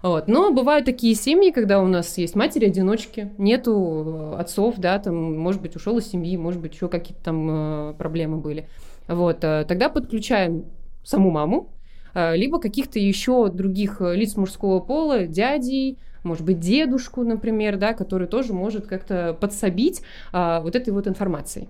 Вот. 0.01 0.27
Но 0.27 0.53
бывают 0.53 0.85
такие 0.85 1.15
семьи, 1.15 1.51
когда 1.51 1.81
у 1.81 1.88
нас 1.88 2.17
есть 2.17 2.35
матери-одиночки, 2.35 3.33
нету 3.38 4.33
э, 4.35 4.39
отцов, 4.39 4.75
да, 4.77 4.97
там, 5.00 5.38
может 5.38 5.62
быть, 5.62 5.75
ушел 5.75 5.97
из 5.97 6.07
семьи, 6.07 6.38
может 6.38 6.62
быть, 6.62 6.74
еще 6.74 6.88
какие-то 6.88 7.24
там 7.24 7.50
э, 7.50 7.93
проблемы 7.97 8.38
были. 8.38 8.67
Вот. 9.07 9.39
Тогда 9.39 9.89
подключаем 9.89 10.65
саму 11.03 11.31
маму, 11.31 11.75
либо 12.15 12.60
каких-то 12.60 12.98
еще 13.00 13.50
других 13.50 14.00
лиц 14.00 14.36
мужского 14.38 14.79
пола, 14.79 15.27
дядей, 15.27 15.98
может 16.25 16.43
быть, 16.43 16.60
дедушку, 16.60 17.24
например, 17.24 17.77
да, 17.77 17.93
который 17.93 18.27
тоже 18.27 18.53
может 18.53 18.88
как-то 18.88 19.38
подсобить 19.39 20.01
а, 20.31 20.60
вот 20.62 20.75
этой 20.75 20.91
вот 20.91 21.07
информацией. 21.07 21.69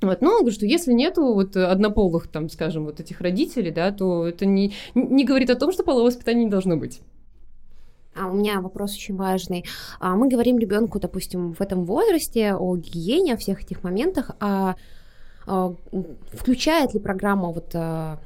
Вот, 0.00 0.20
но 0.20 0.38
говорю, 0.38 0.50
что 0.50 0.66
если 0.66 0.92
нету 0.92 1.32
вот 1.32 1.56
однополых, 1.56 2.26
там, 2.26 2.48
скажем, 2.48 2.84
вот 2.84 2.98
этих 2.98 3.20
родителей, 3.20 3.70
да, 3.70 3.92
то 3.92 4.26
это 4.26 4.46
не, 4.46 4.74
не 4.94 5.24
говорит 5.24 5.50
о 5.50 5.54
том, 5.54 5.70
что 5.70 5.84
половое 5.84 6.06
воспитание 6.06 6.44
не 6.44 6.50
должно 6.50 6.76
быть. 6.76 7.00
А 8.14 8.26
у 8.26 8.34
меня 8.34 8.60
вопрос 8.60 8.94
очень 8.94 9.16
важный. 9.16 9.64
А 10.00 10.16
мы 10.16 10.28
говорим 10.28 10.58
ребенку, 10.58 10.98
допустим, 10.98 11.54
в 11.54 11.60
этом 11.60 11.84
возрасте 11.84 12.54
о 12.54 12.76
гигиене, 12.76 13.34
о 13.34 13.36
всех 13.36 13.62
этих 13.62 13.84
моментах, 13.84 14.32
а, 14.40 14.74
а 15.46 15.74
включает 16.32 16.94
ли 16.94 17.00
программа 17.00 17.52
вот 17.52 17.70
а, 17.74 18.18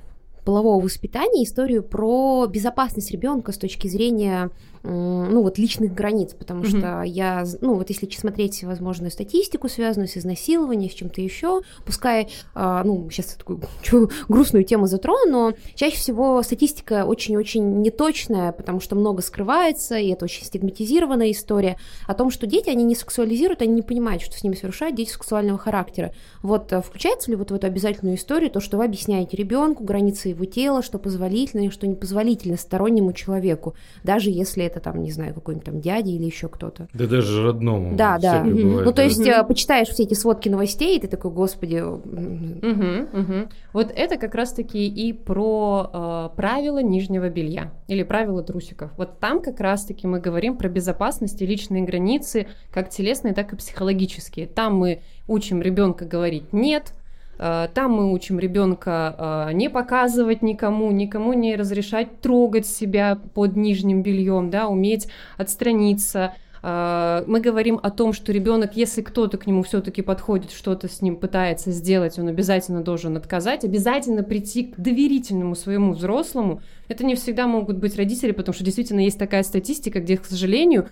полового 0.47 0.83
воспитания 0.83 1.45
историю 1.45 1.83
про 1.83 2.47
безопасность 2.47 3.11
ребенка 3.11 3.53
с 3.53 3.59
точки 3.59 3.89
зрения 3.89 4.51
ну, 4.87 5.43
вот 5.43 5.59
личных 5.59 5.95
границ, 5.95 6.35
потому 6.35 6.63
mm-hmm. 6.63 6.79
что 6.79 7.03
я, 7.03 7.45
ну, 7.61 7.75
вот 7.75 7.89
если 7.91 8.09
смотреть 8.17 8.65
возможную 8.65 9.11
статистику, 9.11 9.69
связанную 9.69 10.09
с 10.09 10.17
изнасилованием, 10.17 10.91
с 10.91 10.95
чем-то 10.95 11.21
еще, 11.21 11.63
пускай, 11.85 12.29
а, 12.55 12.83
ну, 12.85 13.09
сейчас 13.11 13.35
такую 13.35 13.61
грустную 14.29 14.65
тему 14.65 14.87
затрону, 14.87 15.27
но 15.27 15.53
чаще 15.75 15.97
всего 15.97 16.43
статистика 16.43 17.05
очень-очень 17.05 17.83
неточная, 17.83 18.53
потому 18.53 18.81
что 18.81 18.97
много 18.97 19.23
скрывается, 19.23 19.97
и 19.97 20.09
это 20.09 20.25
очень 20.25 20.45
стигматизированная 20.45 21.31
история 21.33 21.77
о 22.07 22.15
том, 22.15 22.31
что 22.31 22.47
дети, 22.47 22.71
они 22.71 22.85
не 22.85 22.95
сексуализируют, 22.95 23.63
они 23.63 23.73
не 23.73 23.83
понимают, 23.83 24.23
что 24.23 24.37
с 24.39 24.43
ними 24.43 24.55
совершают 24.55 24.97
дети 24.97 25.11
сексуального 25.11 25.59
характера. 25.59 26.13
Вот 26.43 26.73
э, 26.73 26.81
включается 26.81 27.31
ли 27.31 27.37
вот 27.37 27.51
в 27.51 27.55
эту 27.55 27.67
обязательную 27.67 28.17
историю 28.17 28.51
то, 28.51 28.61
что 28.61 28.79
вы 28.79 28.85
объясняете 28.85 29.37
ребенку 29.37 29.85
границы 29.85 30.29
его 30.29 30.45
тела, 30.45 30.83
что 30.83 30.99
позволительно 30.99 31.67
и 31.67 31.71
что 31.71 31.87
непозволительно 31.87 32.57
стороннему 32.57 33.13
человеку, 33.13 33.75
даже 34.05 34.31
если 34.31 34.65
это 34.65 34.76
это 34.77 34.85
там, 34.85 35.03
не 35.03 35.11
знаю, 35.11 35.35
какой-нибудь 35.35 35.65
там 35.65 35.81
дядя 35.81 36.11
или 36.11 36.25
еще 36.25 36.49
кто-то. 36.49 36.89
Да 36.93 37.07
даже 37.07 37.43
родному. 37.43 37.97
Да, 37.97 38.19
да. 38.19 38.43
Угу. 38.43 38.51
Бывает, 38.51 38.85
ну, 38.85 38.93
то 38.93 39.03
есть, 39.03 39.21
угу. 39.21 39.47
почитаешь 39.49 39.89
все 39.89 40.05
эти 40.05 40.15
сводки 40.15 40.49
новостей, 40.49 40.97
и 40.97 41.01
ты 41.01 41.09
такой, 41.09 41.31
господи. 41.31 41.81
Угу, 41.81 43.19
угу. 43.19 43.49
Вот 43.73 43.93
это 43.95 44.17
как 44.17 44.35
раз-таки 44.35 44.87
и 44.87 45.13
про 45.13 45.91
э, 45.93 46.37
правила 46.37 46.83
нижнего 46.83 47.29
белья 47.29 47.73
или 47.89 48.03
правила 48.03 48.43
трусиков. 48.43 48.91
Вот 48.97 49.19
там 49.19 49.41
как 49.41 49.61
раз-таки 49.61 50.07
мы 50.07 50.21
говорим 50.21 50.57
про 50.57 50.69
безопасность 50.69 51.41
и 51.41 51.47
личные 51.47 51.83
границы, 51.83 52.47
как 52.71 52.91
телесные, 52.91 53.35
так 53.35 53.53
и 53.53 53.57
психологические. 53.57 54.47
Там 54.47 54.77
мы 54.77 55.01
учим 55.27 55.63
ребенка 55.63 56.05
говорить 56.05 56.53
нет, 56.53 56.93
там 57.39 57.93
мы 57.93 58.13
учим 58.13 58.39
ребенка 58.39 59.49
э, 59.49 59.53
не 59.53 59.69
показывать 59.69 60.43
никому, 60.43 60.91
никому 60.91 61.33
не 61.35 61.57
разрешать 61.57 62.21
трогать 62.21 62.67
себя 62.67 63.19
под 63.35 63.57
нижним 63.57 64.03
бельем, 64.03 64.51
да, 64.51 64.69
уметь 64.69 65.09
отстраниться. 65.37 66.33
Э, 66.63 67.25
мы 67.27 67.41
говорим 67.41 67.79
о 67.83 67.91
том, 67.91 68.13
что 68.13 68.33
ребенок, 68.33 68.77
если 68.77 69.03
кто-то 69.03 69.39
к 69.39 69.47
нему 69.47 69.63
все-таки 69.63 70.03
подходит, 70.03 70.51
что-то 70.51 70.89
с 70.89 71.03
ним 71.03 71.17
пытается 71.17 71.71
сделать, 71.71 72.19
он 72.19 72.29
обязательно 72.29 72.83
должен 72.83 73.17
отказать, 73.17 73.65
обязательно 73.65 74.23
прийти 74.23 74.65
к 74.65 74.77
доверительному 74.77 75.55
своему 75.55 75.93
взрослому. 75.93 76.63
Это 76.89 77.05
не 77.05 77.15
всегда 77.15 77.47
могут 77.47 77.77
быть 77.77 77.97
родители, 77.97 78.33
потому 78.33 78.55
что 78.55 78.65
действительно 78.65 79.01
есть 79.01 79.19
такая 79.19 79.43
статистика, 79.43 80.01
где, 80.01 80.17
к 80.17 80.25
сожалению, 80.25 80.89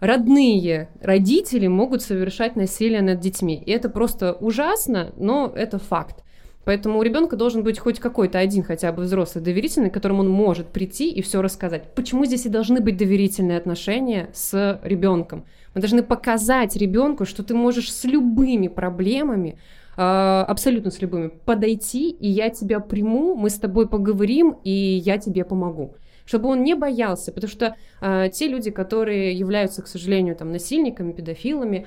родные 0.00 0.88
родители 1.00 1.66
могут 1.66 2.02
совершать 2.02 2.56
насилие 2.56 3.02
над 3.02 3.20
детьми. 3.20 3.62
И 3.64 3.70
это 3.70 3.88
просто 3.88 4.32
ужасно, 4.32 5.12
но 5.16 5.52
это 5.54 5.78
факт. 5.78 6.22
Поэтому 6.64 6.98
у 6.98 7.02
ребенка 7.02 7.36
должен 7.36 7.62
быть 7.62 7.78
хоть 7.78 8.00
какой-то 8.00 8.40
один 8.40 8.64
хотя 8.64 8.90
бы 8.90 9.04
взрослый 9.04 9.42
доверительный, 9.42 9.88
к 9.88 9.94
которому 9.94 10.22
он 10.22 10.28
может 10.28 10.66
прийти 10.68 11.08
и 11.08 11.22
все 11.22 11.40
рассказать. 11.40 11.94
Почему 11.94 12.24
здесь 12.24 12.44
и 12.44 12.48
должны 12.48 12.80
быть 12.80 12.96
доверительные 12.96 13.56
отношения 13.56 14.30
с 14.34 14.80
ребенком? 14.82 15.44
Мы 15.74 15.80
должны 15.80 16.02
показать 16.02 16.74
ребенку, 16.74 17.24
что 17.24 17.44
ты 17.44 17.54
можешь 17.54 17.92
с 17.92 18.02
любыми 18.02 18.66
проблемами, 18.66 19.60
а, 19.96 20.44
абсолютно 20.48 20.90
с 20.90 21.00
любыми, 21.00 21.28
подойти, 21.28 22.10
и 22.10 22.28
я 22.28 22.50
тебя 22.50 22.80
приму, 22.80 23.36
мы 23.36 23.48
с 23.48 23.60
тобой 23.60 23.88
поговорим, 23.88 24.56
и 24.64 24.70
я 24.70 25.18
тебе 25.18 25.44
помогу 25.44 25.94
чтобы 26.26 26.48
он 26.50 26.62
не 26.62 26.74
боялся, 26.74 27.32
потому 27.32 27.50
что 27.50 27.76
э, 28.02 28.28
те 28.30 28.48
люди, 28.48 28.70
которые 28.70 29.32
являются, 29.32 29.80
к 29.80 29.86
сожалению, 29.86 30.36
там 30.36 30.52
насильниками, 30.52 31.12
педофилами, 31.12 31.86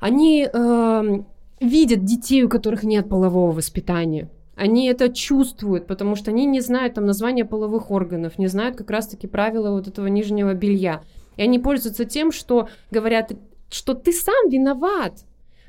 они 0.00 0.48
э, 0.52 1.18
видят 1.60 2.04
детей, 2.04 2.42
у 2.42 2.48
которых 2.48 2.82
нет 2.82 3.08
полового 3.08 3.52
воспитания. 3.52 4.28
Они 4.56 4.86
это 4.86 5.12
чувствуют, 5.12 5.86
потому 5.86 6.16
что 6.16 6.30
они 6.30 6.46
не 6.46 6.60
знают 6.60 6.94
там 6.94 7.06
названия 7.06 7.44
половых 7.44 7.90
органов, 7.90 8.38
не 8.38 8.46
знают 8.46 8.76
как 8.76 8.90
раз-таки 8.90 9.26
правила 9.26 9.70
вот 9.70 9.86
этого 9.86 10.06
нижнего 10.06 10.54
белья. 10.54 11.02
И 11.36 11.42
они 11.42 11.58
пользуются 11.58 12.04
тем, 12.04 12.32
что 12.32 12.68
говорят, 12.90 13.32
что 13.68 13.94
ты 13.94 14.12
сам 14.12 14.48
виноват, 14.48 15.24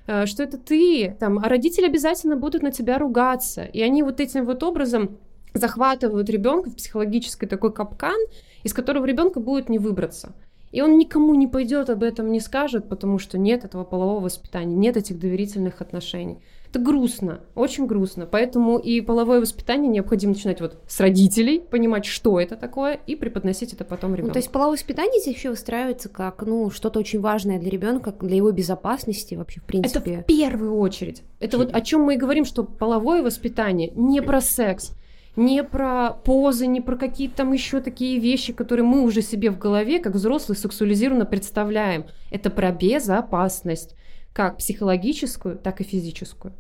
э, 0.07 0.25
что 0.25 0.43
это 0.43 0.57
ты, 0.57 1.15
там, 1.19 1.39
а 1.39 1.50
родители 1.50 1.86
обязательно 1.86 2.38
будут 2.38 2.62
на 2.62 2.72
тебя 2.72 2.98
ругаться. 2.98 3.65
И 3.65 3.81
они 3.81 4.03
вот 4.03 4.22
этим 4.22 4.45
вот 4.45 4.63
образом 4.63 5.17
захватывают 5.60 6.30
ребенка 6.30 6.70
в 6.70 6.76
психологический 6.76 7.46
такой 7.46 7.72
капкан, 7.74 8.20
из 8.64 8.74
которого 8.74 9.06
ребенка 9.06 9.40
будет 9.40 9.70
не 9.70 9.80
выбраться. 9.80 10.34
И 10.76 10.82
он 10.82 10.98
никому 10.98 11.34
не 11.36 11.48
пойдет 11.48 11.90
об 11.90 12.04
этом 12.04 12.34
не 12.34 12.42
скажет, 12.42 12.90
потому 12.90 13.18
что 13.18 13.38
нет 13.38 13.64
этого 13.64 13.86
полового 13.86 14.26
воспитания, 14.26 14.76
нет 14.76 14.98
этих 14.98 15.18
доверительных 15.18 15.80
отношений. 15.80 16.40
Это 16.70 16.80
грустно, 16.80 17.40
очень 17.56 17.86
грустно. 17.86 18.26
Поэтому 18.26 18.78
и 18.78 19.00
половое 19.00 19.40
воспитание 19.40 19.90
необходимо 19.90 20.34
начинать 20.34 20.60
вот 20.60 20.78
с 20.86 21.00
родителей, 21.00 21.62
понимать, 21.62 22.04
что 22.04 22.42
это 22.42 22.58
такое, 22.58 23.00
и 23.08 23.16
преподносить 23.16 23.72
это 23.72 23.86
потом 23.86 24.16
ребенку. 24.16 24.28
Ну, 24.28 24.34
то 24.34 24.40
есть 24.40 24.52
половое 24.52 24.74
воспитание 24.74 25.22
здесь 25.22 25.38
еще 25.38 25.52
выстраивается 25.52 26.10
как 26.10 26.42
ну 26.42 26.70
что-то 26.70 27.00
очень 27.00 27.22
важное 27.22 27.58
для 27.58 27.70
ребенка, 27.70 28.12
для 28.12 28.36
его 28.36 28.52
безопасности 28.52 29.36
вообще 29.36 29.62
в 29.62 29.64
принципе. 29.64 30.12
Это 30.12 30.24
в 30.24 30.26
первую 30.26 30.78
очередь. 30.78 31.24
Это 31.40 31.58
вот 31.58 31.74
о 31.74 31.80
чем 31.80 32.02
мы 32.02 32.16
и 32.16 32.18
говорим, 32.18 32.44
что 32.44 32.66
половое 32.66 33.24
воспитание 33.24 33.94
не 33.96 34.22
про 34.22 34.42
секс 34.42 34.92
не 35.36 35.63
про 35.63 36.12
позы, 36.12 36.68
не 36.68 36.82
про 36.82 36.96
какие-то 36.96 37.38
там 37.38 37.54
еще 37.54 37.82
такие 37.82 38.20
вещи, 38.20 38.54
которые 38.54 38.86
мы 38.86 39.04
уже 39.04 39.22
себе 39.22 39.51
в 39.51 39.58
голове, 39.58 40.00
как 40.00 40.13
взрослые, 40.13 40.58
сексуализированно 40.58 41.25
представляем. 41.25 42.06
Это 42.32 42.50
про 42.50 42.72
безопасность, 42.72 43.96
как 44.34 44.58
психологическую, 44.58 45.58
так 45.58 45.82
и 45.82 45.84
физическую. 45.84 46.54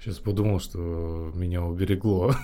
Сейчас 0.00 0.18
подумал, 0.18 0.60
что 0.60 1.30
меня 1.34 1.62
уберегло. 1.62 2.34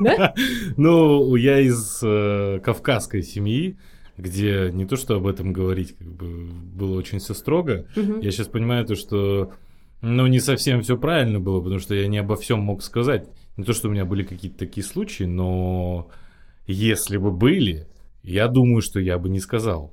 Да? 0.00 0.34
Ну, 0.76 1.34
я 1.36 1.60
из 1.60 2.00
э, 2.02 2.60
кавказской 2.64 3.22
семьи, 3.22 3.76
где 4.16 4.70
не 4.72 4.86
то, 4.86 4.96
что 4.96 5.16
об 5.16 5.26
этом 5.26 5.52
говорить, 5.52 5.96
как 5.98 6.08
бы 6.08 6.46
было 6.46 6.96
очень 6.96 7.18
все 7.18 7.34
строго. 7.34 7.86
Я 7.94 8.30
сейчас 8.30 8.48
понимаю 8.48 8.86
то, 8.86 8.96
что 8.96 9.52
ну, 10.00 10.26
не 10.26 10.40
совсем 10.40 10.80
все 10.82 10.96
правильно 10.96 11.40
было, 11.40 11.60
потому 11.60 11.78
что 11.78 11.94
я 11.94 12.06
не 12.06 12.18
обо 12.18 12.36
всем 12.36 12.60
мог 12.60 12.82
сказать. 12.82 13.28
Не 13.58 13.64
то, 13.64 13.74
что 13.74 13.88
у 13.88 13.90
меня 13.90 14.04
были 14.04 14.22
какие-то 14.22 14.56
такие 14.56 14.86
случаи, 14.86 15.24
но 15.24 16.08
если 16.66 17.16
бы 17.16 17.32
были, 17.32 17.88
я 18.22 18.46
думаю, 18.46 18.82
что 18.82 19.00
я 19.00 19.18
бы 19.18 19.28
не 19.28 19.40
сказал. 19.40 19.92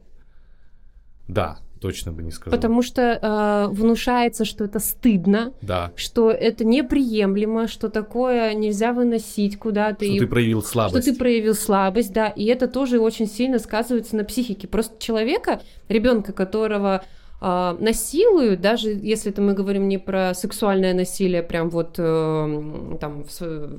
Да, 1.28 1.58
точно 1.82 2.12
бы 2.12 2.22
не 2.22 2.30
сказал. 2.30 2.56
Потому 2.56 2.84
что 2.84 3.02
э, 3.02 3.74
внушается, 3.74 4.46
что 4.46 4.66
это 4.66 4.80
стыдно, 4.80 5.52
да. 5.64 5.92
что 5.96 6.30
это 6.30 6.64
неприемлемо, 6.64 7.68
что 7.68 7.90
такое 7.90 8.54
нельзя 8.54 8.94
выносить 8.94 9.58
куда-то. 9.58 10.06
Что 10.06 10.14
и... 10.14 10.20
ты 10.20 10.28
проявил 10.28 10.62
слабость. 10.62 11.04
Что 11.04 11.12
ты 11.14 11.18
проявил 11.18 11.56
слабость, 11.56 12.14
да. 12.14 12.28
И 12.28 12.46
это 12.46 12.68
тоже 12.68 13.00
очень 13.00 13.28
сильно 13.28 13.58
сказывается 13.58 14.16
на 14.16 14.24
психике. 14.26 14.68
Просто 14.68 15.02
человека, 15.02 15.62
ребенка, 15.90 16.34
которого 16.34 17.04
э, 17.46 17.78
насилуют, 17.80 18.62
даже 18.62 18.90
если 18.90 19.32
это 19.32 19.42
мы 19.42 19.54
говорим 19.54 19.88
не 19.88 19.98
про 19.98 20.34
сексуальное 20.34 20.94
насилие, 20.94 21.44
прям 21.44 21.70
вот 21.70 21.96
э, 21.98 22.98
там 23.00 23.26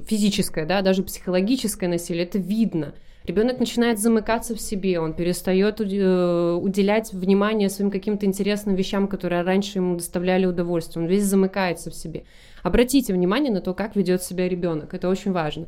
физическое, 0.06 0.66
да, 0.66 0.82
даже 0.82 1.02
психологическое 1.02 1.88
насилие, 1.88 2.25
это 2.25 2.38
видно. 2.38 2.94
Ребенок 3.25 3.58
начинает 3.58 3.99
замыкаться 3.99 4.54
в 4.54 4.61
себе, 4.61 5.00
он 5.00 5.12
перестает 5.12 5.80
э, 5.80 6.52
уделять 6.62 7.12
внимание 7.12 7.68
своим 7.68 7.90
каким-то 7.90 8.25
интересным 8.25 8.76
вещам, 8.76 9.08
которые 9.08 9.42
раньше 9.42 9.78
ему 9.78 9.96
доставляли 9.96 10.46
удовольствие. 10.46 11.04
Он 11.04 11.11
весь 11.11 11.25
замыкается 11.25 11.90
в 11.90 11.94
себе. 11.96 12.23
Обратите 12.62 13.12
внимание 13.12 13.52
на 13.52 13.61
то, 13.61 13.75
как 13.75 13.96
ведет 13.96 14.23
себя 14.23 14.49
ребенок. 14.49 14.94
Это 14.94 15.08
очень 15.08 15.32
важно 15.32 15.66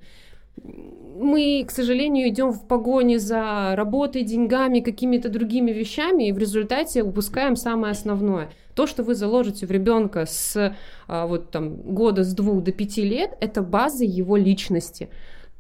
мы, 1.19 1.65
к 1.67 1.71
сожалению, 1.71 2.29
идем 2.29 2.53
в 2.53 2.67
погоне 2.67 3.19
за 3.19 3.75
работой, 3.77 4.23
деньгами, 4.23 4.81
какими-то 4.81 5.29
другими 5.29 5.71
вещами, 5.71 6.29
и 6.29 6.33
в 6.33 6.39
результате 6.39 7.03
упускаем 7.03 7.57
самое 7.57 7.93
основное. 7.93 8.51
То, 8.75 8.87
что 8.87 9.03
вы 9.03 9.15
заложите 9.15 9.67
в 9.67 9.71
ребенка 9.71 10.25
с 10.27 10.75
а, 11.09 11.27
вот 11.27 11.51
там 11.51 11.75
года 11.75 12.23
с 12.23 12.33
двух 12.33 12.63
до 12.63 12.73
пяти 12.73 13.03
лет, 13.03 13.37
это 13.41 13.63
база 13.63 14.05
его 14.05 14.37
личности. 14.37 15.09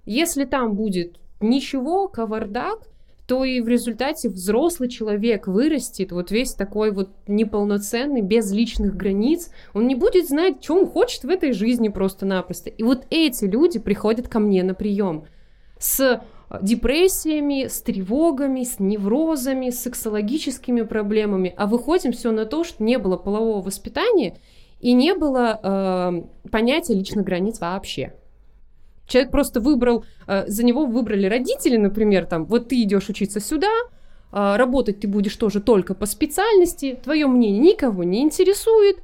Если 0.06 0.44
там 0.44 0.74
будет 0.74 1.16
ничего, 1.40 2.08
кавардак, 2.08 2.78
то 3.26 3.44
и 3.44 3.60
в 3.60 3.68
результате 3.68 4.30
взрослый 4.30 4.88
человек 4.88 5.48
вырастет 5.48 6.12
вот 6.12 6.30
весь 6.30 6.54
такой 6.54 6.92
вот 6.92 7.10
неполноценный, 7.26 8.22
без 8.22 8.50
личных 8.52 8.96
границ. 8.96 9.50
Он 9.74 9.86
не 9.86 9.94
будет 9.94 10.28
знать, 10.28 10.64
что 10.64 10.76
он 10.76 10.86
хочет 10.86 11.24
в 11.24 11.28
этой 11.28 11.52
жизни 11.52 11.88
просто-напросто. 11.88 12.70
И 12.70 12.82
вот 12.82 13.04
эти 13.10 13.44
люди 13.44 13.78
приходят 13.78 14.28
ко 14.28 14.38
мне 14.38 14.62
на 14.62 14.72
прием 14.72 15.26
с 15.78 16.22
депрессиями, 16.62 17.66
с 17.66 17.82
тревогами, 17.82 18.64
с 18.64 18.78
неврозами, 18.78 19.70
с 19.70 19.82
сексологическими 19.82 20.82
проблемами, 20.82 21.54
а 21.56 21.66
выходим 21.66 22.12
все 22.12 22.30
на 22.32 22.46
то, 22.46 22.64
что 22.64 22.82
не 22.82 22.98
было 22.98 23.16
полового 23.16 23.62
воспитания 23.62 24.36
и 24.80 24.92
не 24.92 25.14
было 25.14 25.60
э, 25.62 26.48
понятия 26.50 26.94
личных 26.94 27.24
границ 27.24 27.60
вообще. 27.60 28.14
Человек 29.06 29.30
просто 29.30 29.60
выбрал, 29.60 30.04
э, 30.26 30.46
за 30.46 30.64
него 30.64 30.86
выбрали 30.86 31.26
родители, 31.26 31.76
например, 31.76 32.26
там, 32.26 32.44
вот 32.44 32.68
ты 32.68 32.82
идешь 32.82 33.08
учиться 33.08 33.40
сюда, 33.40 33.72
э, 34.32 34.56
работать 34.56 35.00
ты 35.00 35.08
будешь 35.08 35.36
тоже 35.36 35.60
только 35.60 35.94
по 35.94 36.06
специальности, 36.06 36.98
твое 37.02 37.26
мнение 37.26 37.58
никого 37.58 38.04
не 38.04 38.22
интересует, 38.22 38.98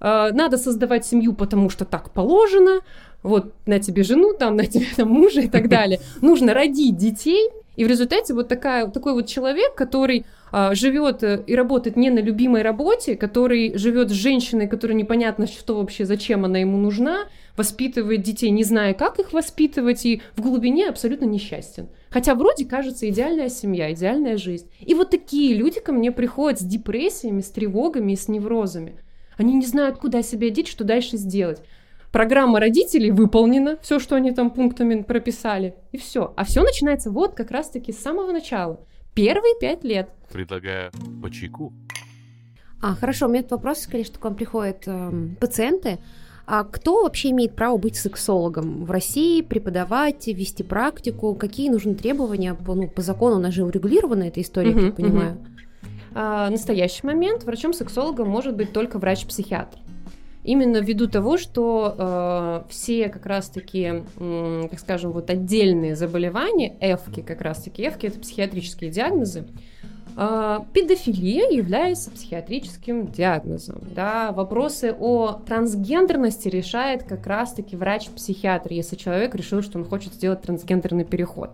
э, 0.00 0.30
надо 0.32 0.58
создавать 0.58 1.06
семью, 1.06 1.32
потому 1.32 1.70
что 1.70 1.84
так 1.84 2.12
положено, 2.12 2.80
вот 3.26 3.52
на 3.66 3.78
тебе 3.78 4.02
жену, 4.02 4.32
там, 4.38 4.56
на 4.56 4.66
тебе 4.66 4.86
там 4.96 5.08
мужа 5.08 5.40
и 5.40 5.48
так 5.48 5.68
далее. 5.68 6.00
Нужно 6.22 6.54
родить 6.54 6.96
детей, 6.96 7.50
и 7.76 7.84
в 7.84 7.88
результате 7.88 8.32
вот 8.32 8.48
такая, 8.48 8.88
такой 8.88 9.12
вот 9.12 9.26
человек, 9.26 9.74
который 9.74 10.24
а, 10.50 10.74
живет 10.74 11.22
э, 11.22 11.42
и 11.46 11.54
работает 11.54 11.96
не 11.96 12.08
на 12.08 12.20
любимой 12.20 12.62
работе, 12.62 13.16
который 13.16 13.76
живет 13.76 14.08
с 14.08 14.14
женщиной, 14.14 14.66
которая 14.66 14.96
непонятно, 14.96 15.46
что 15.46 15.76
вообще, 15.76 16.06
зачем 16.06 16.46
она 16.46 16.58
ему 16.58 16.78
нужна, 16.78 17.26
воспитывает 17.56 18.22
детей, 18.22 18.50
не 18.50 18.64
зная, 18.64 18.94
как 18.94 19.18
их 19.18 19.34
воспитывать, 19.34 20.06
и 20.06 20.22
в 20.36 20.40
глубине 20.40 20.88
абсолютно 20.88 21.26
несчастен. 21.26 21.88
Хотя 22.08 22.34
вроде 22.34 22.64
кажется 22.64 23.08
идеальная 23.08 23.50
семья, 23.50 23.92
идеальная 23.92 24.38
жизнь. 24.38 24.70
И 24.80 24.94
вот 24.94 25.10
такие 25.10 25.54
люди 25.54 25.80
ко 25.80 25.92
мне 25.92 26.12
приходят 26.12 26.60
с 26.60 26.64
депрессиями, 26.64 27.42
с 27.42 27.50
тревогами 27.50 28.12
и 28.12 28.16
с 28.16 28.28
неврозами. 28.28 28.96
Они 29.36 29.52
не 29.52 29.66
знают, 29.66 29.98
куда 29.98 30.22
себя 30.22 30.48
деть, 30.48 30.68
что 30.68 30.84
дальше 30.84 31.18
сделать 31.18 31.60
программа 32.16 32.60
родителей 32.60 33.10
выполнена, 33.10 33.76
все, 33.82 33.98
что 33.98 34.16
они 34.16 34.32
там 34.32 34.50
пунктами 34.50 35.02
прописали, 35.02 35.74
и 35.92 35.98
все. 35.98 36.32
А 36.34 36.46
все 36.46 36.62
начинается 36.62 37.10
вот 37.10 37.34
как 37.34 37.50
раз-таки 37.50 37.92
с 37.92 38.00
самого 38.00 38.32
начала. 38.32 38.80
Первые 39.12 39.52
пять 39.60 39.84
лет. 39.84 40.08
Предлагаю 40.32 40.90
по 41.22 41.30
чайку. 41.30 41.74
А, 42.80 42.94
хорошо, 42.94 43.26
у 43.26 43.28
меня 43.28 43.42
тут 43.42 43.50
вопрос, 43.50 43.86
конечно, 43.86 44.18
к 44.18 44.24
вам 44.24 44.34
приходят 44.34 44.84
э, 44.86 45.12
пациенты. 45.38 45.98
А 46.46 46.64
кто 46.64 47.02
вообще 47.02 47.32
имеет 47.32 47.54
право 47.54 47.76
быть 47.76 47.96
сексологом 47.96 48.86
в 48.86 48.90
России, 48.90 49.42
преподавать, 49.42 50.26
вести 50.26 50.62
практику? 50.62 51.34
Какие 51.34 51.68
нужны 51.68 51.94
требования? 51.94 52.54
По, 52.54 52.74
ну, 52.74 52.88
по 52.88 53.02
закону 53.02 53.36
у 53.36 53.40
нас 53.40 53.52
же 53.52 53.62
урегулирована 53.62 54.22
эта 54.22 54.40
история, 54.40 54.72
uh-huh, 54.72 54.86
я 54.86 54.92
понимаю. 54.92 55.34
Uh-huh. 55.34 55.88
А, 56.14 56.48
настоящий 56.48 57.06
момент 57.06 57.44
врачом-сексологом 57.44 58.26
может 58.26 58.56
быть 58.56 58.72
только 58.72 58.98
врач-психиатр. 58.98 59.80
Именно 60.46 60.76
ввиду 60.76 61.08
того, 61.08 61.38
что 61.38 61.96
э, 61.98 62.62
все 62.70 63.08
как 63.08 63.26
раз-таки, 63.26 64.04
э, 64.16 64.68
так 64.70 64.78
скажем, 64.78 65.10
вот 65.10 65.28
отдельные 65.28 65.96
заболевания, 65.96 66.76
эфки 66.80 67.20
как 67.20 67.40
раз-таки, 67.40 67.82
эфки 67.82 68.06
это 68.06 68.20
психиатрические 68.20 68.92
диагнозы, 68.92 69.44
э, 70.16 70.58
педофилия 70.72 71.50
является 71.50 72.12
психиатрическим 72.12 73.08
диагнозом. 73.08 73.80
Да? 73.92 74.30
Вопросы 74.30 74.94
о 74.96 75.32
трансгендерности 75.32 76.46
решает 76.46 77.02
как 77.02 77.26
раз-таки 77.26 77.74
врач-психиатр, 77.74 78.72
если 78.72 78.94
человек 78.94 79.34
решил, 79.34 79.62
что 79.62 79.78
он 79.78 79.84
хочет 79.84 80.14
сделать 80.14 80.42
трансгендерный 80.42 81.04
переход. 81.04 81.50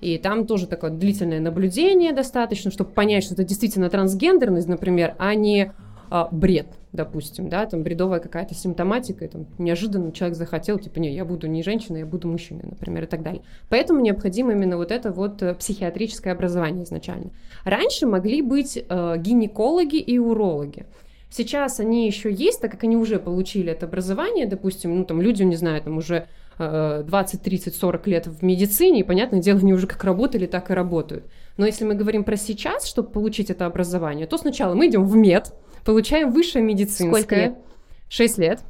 И 0.00 0.18
там 0.18 0.48
тоже 0.48 0.66
такое 0.66 0.90
длительное 0.90 1.38
наблюдение 1.38 2.12
достаточно, 2.12 2.72
чтобы 2.72 2.90
понять, 2.90 3.22
что 3.22 3.34
это 3.34 3.44
действительно 3.44 3.88
трансгендерность, 3.88 4.66
например, 4.66 5.14
а 5.20 5.36
не 5.36 5.70
а, 6.10 6.28
бред, 6.32 6.66
допустим, 6.92 7.48
да, 7.48 7.64
там 7.66 7.82
бредовая 7.82 8.20
какая-то 8.20 8.54
симптоматика, 8.54 9.24
и 9.24 9.28
там 9.28 9.46
неожиданно 9.58 10.12
человек 10.12 10.36
захотел, 10.36 10.78
типа, 10.78 10.98
не, 10.98 11.14
я 11.14 11.24
буду 11.24 11.46
не 11.46 11.62
женщиной, 11.62 12.00
я 12.00 12.06
буду 12.06 12.28
мужчиной, 12.28 12.64
например, 12.64 13.04
и 13.04 13.06
так 13.06 13.22
далее. 13.22 13.42
Поэтому 13.68 14.00
необходимо 14.00 14.52
именно 14.52 14.76
вот 14.76 14.90
это 14.90 15.10
вот 15.10 15.42
э, 15.42 15.54
психиатрическое 15.54 16.34
образование 16.34 16.84
изначально. 16.84 17.30
Раньше 17.64 18.06
могли 18.06 18.42
быть 18.42 18.76
э, 18.76 19.16
гинекологи 19.18 19.96
и 19.96 20.18
урологи. 20.18 20.84
Сейчас 21.30 21.80
они 21.80 22.06
еще 22.06 22.30
есть, 22.30 22.60
так 22.60 22.70
как 22.70 22.84
они 22.84 22.96
уже 22.96 23.18
получили 23.18 23.72
это 23.72 23.86
образование, 23.86 24.46
допустим, 24.46 24.94
ну 24.94 25.04
там 25.06 25.22
люди, 25.22 25.42
не 25.42 25.56
знаю, 25.56 25.80
там 25.82 25.96
уже 25.96 26.26
20, 26.58 27.42
30, 27.42 27.74
40 27.74 28.06
лет 28.06 28.26
в 28.26 28.44
медицине, 28.44 29.00
и, 29.00 29.02
понятное 29.02 29.40
дело, 29.40 29.60
они 29.60 29.72
уже 29.72 29.86
как 29.86 30.04
работали, 30.04 30.46
так 30.46 30.70
и 30.70 30.74
работают. 30.74 31.24
Но 31.56 31.64
если 31.64 31.84
мы 31.84 31.94
говорим 31.94 32.24
про 32.24 32.36
сейчас, 32.36 32.86
чтобы 32.86 33.08
получить 33.08 33.50
это 33.50 33.64
образование, 33.64 34.26
то 34.26 34.36
сначала 34.36 34.74
мы 34.74 34.88
идем 34.88 35.06
в 35.06 35.16
мед, 35.16 35.54
Получаем 35.84 36.30
высшее 36.30 36.64
медицинское. 36.64 37.20
Сколько 37.20 37.34
лет? 37.36 37.58
Шесть 38.08 38.38
лет. 38.38 38.60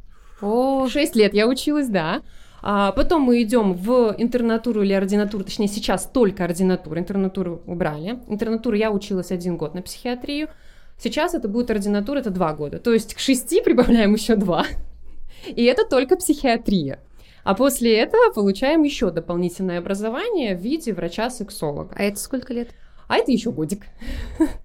О, 0.41 0.89
шесть 0.89 1.17
лет 1.17 1.35
я 1.35 1.47
училась, 1.47 1.89
да. 1.89 2.23
А 2.63 2.93
потом 2.93 3.23
мы 3.23 3.43
идем 3.43 3.75
в 3.75 4.15
интернатуру 4.19 4.83
или 4.83 4.93
ординатуру, 4.93 5.43
точнее 5.43 5.67
сейчас 5.67 6.07
только 6.07 6.45
ординатура, 6.45 7.01
интернатуру 7.01 7.61
убрали. 7.67 8.21
Интернатуру 8.29 8.77
я 8.77 8.93
училась 8.93 9.33
один 9.33 9.57
год 9.57 9.75
на 9.75 9.83
психиатрию. 9.83 10.49
Сейчас 10.97 11.35
это 11.35 11.49
будет 11.49 11.71
ординатура, 11.71 12.21
это 12.21 12.31
два 12.31 12.55
года. 12.55 12.79
То 12.79 12.93
есть 12.93 13.15
к 13.15 13.19
шести 13.19 13.61
прибавляем 13.61 14.15
еще 14.15 14.37
два. 14.37 14.65
И 15.47 15.65
это 15.65 15.85
только 15.85 16.17
психиатрия. 16.17 17.01
А 17.43 17.55
после 17.55 17.99
этого 17.99 18.33
получаем 18.33 18.85
еще 18.85 19.11
дополнительное 19.11 19.79
образование 19.79 20.57
в 20.57 20.61
виде 20.61 20.93
врача-сексолога. 20.93 21.97
А 21.99 22.03
это 22.05 22.21
сколько 22.21 22.55
лет? 22.55 22.69
А 23.09 23.17
это 23.17 23.31
еще 23.31 23.51
годик. 23.51 23.87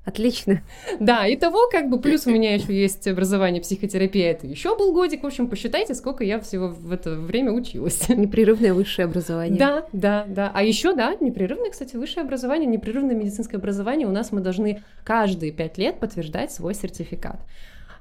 Отлично. 0.06 0.62
Да, 1.00 1.28
и 1.28 1.36
того 1.36 1.70
как 1.72 1.90
бы 1.90 2.00
плюс 2.00 2.26
у 2.28 2.32
меня 2.32 2.54
еще 2.54 2.74
есть 2.74 3.08
образование 3.08 3.62
психотерапия, 3.62 4.32
это 4.32 4.48
еще 4.48 4.78
был 4.78 4.94
годик. 4.94 5.24
В 5.24 5.26
общем, 5.26 5.48
посчитайте, 5.48 5.96
сколько 5.96 6.24
я 6.24 6.40
всего 6.40 6.68
в 6.70 6.92
это 6.92 7.16
время 7.16 7.52
училась. 7.52 8.08
Непрерывное 8.10 8.74
высшее 8.74 9.06
образование. 9.06 9.58
Да, 9.58 9.86
да, 9.94 10.26
да. 10.28 10.52
А 10.54 10.64
еще, 10.64 10.96
да, 10.96 11.16
непрерывное, 11.20 11.72
кстати, 11.72 11.96
высшее 11.96 12.24
образование, 12.24 12.68
непрерывное 12.68 13.16
медицинское 13.16 13.58
образование. 13.58 14.08
У 14.08 14.12
нас 14.12 14.32
мы 14.32 14.42
должны 14.42 14.84
каждые 15.04 15.52
пять 15.52 15.78
лет 15.78 16.00
подтверждать 16.00 16.52
свой 16.52 16.74
сертификат. 16.74 17.40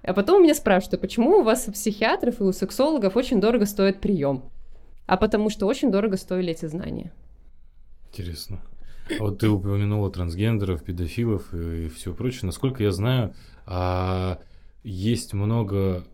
А 0.03 0.13
потом 0.13 0.41
у 0.41 0.43
меня 0.43 0.55
спрашивают, 0.55 0.95
а 0.95 0.99
почему 0.99 1.39
у 1.39 1.43
вас 1.43 1.67
у 1.67 1.73
психиатров 1.73 2.41
и 2.41 2.45
у 2.45 2.53
сексологов 2.53 3.17
очень 3.17 3.41
дорого 3.41 3.67
стоит 3.67 4.01
прием? 4.01 4.45
а 5.07 5.17
потому 5.17 5.51
что 5.51 5.67
очень 5.67 5.91
дорого 5.91 6.17
стоили 6.17 6.53
эти 6.53 6.67
знания. 6.67 7.13
Интересно. 8.09 8.61
Вот 9.19 9.39
ты 9.39 9.49
упомянула 9.49 10.11
трансгендеров, 10.11 10.83
педофилов 10.83 11.53
и 11.55 11.89
все 11.89 12.13
прочее. 12.15 12.43
Насколько 12.45 12.83
я 12.83 12.93
знаю, 12.93 13.35
а, 13.67 14.41
есть 14.83 15.33
много 15.33 16.05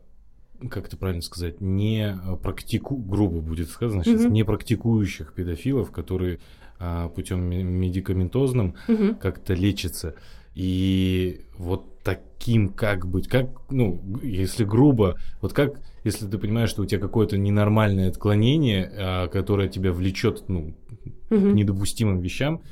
как 0.71 0.87
это 0.87 0.97
правильно 0.97 1.23
сказать, 1.23 1.61
не 1.61 2.17
практику, 2.43 2.97
грубо 2.97 3.41
будет 3.41 3.69
сказано 3.69 4.05
сейчас, 4.05 4.23
mm-hmm. 4.27 4.31
не 4.31 4.45
практикующих 4.45 5.33
педофилов, 5.33 5.91
которые 5.91 6.39
а, 6.79 7.09
путем 7.09 7.43
медикаментозным 7.43 8.75
mm-hmm. 8.89 9.19
как-то 9.19 9.55
лечатся. 9.55 10.15
И 10.55 11.43
вот 11.57 12.03
таким 12.03 12.69
как 12.69 13.07
быть, 13.07 13.29
как, 13.29 13.49
ну, 13.71 14.03
если 14.23 14.65
грубо, 14.65 15.17
вот 15.41 15.53
как, 15.53 15.81
если 16.05 16.27
ты 16.27 16.39
понимаешь, 16.39 16.71
что 16.71 16.83
у 16.83 16.87
тебя 16.87 17.01
какое-то 17.01 17.39
ненормальное 17.39 18.09
отклонение, 18.09 18.93
а, 18.95 19.29
которое 19.29 19.69
тебя 19.69 19.93
влечет, 19.93 20.45
ну, 20.49 20.75
угу. 21.31 21.41
к 21.41 21.55
недопустимым 21.55 22.21
вещам, 22.21 22.63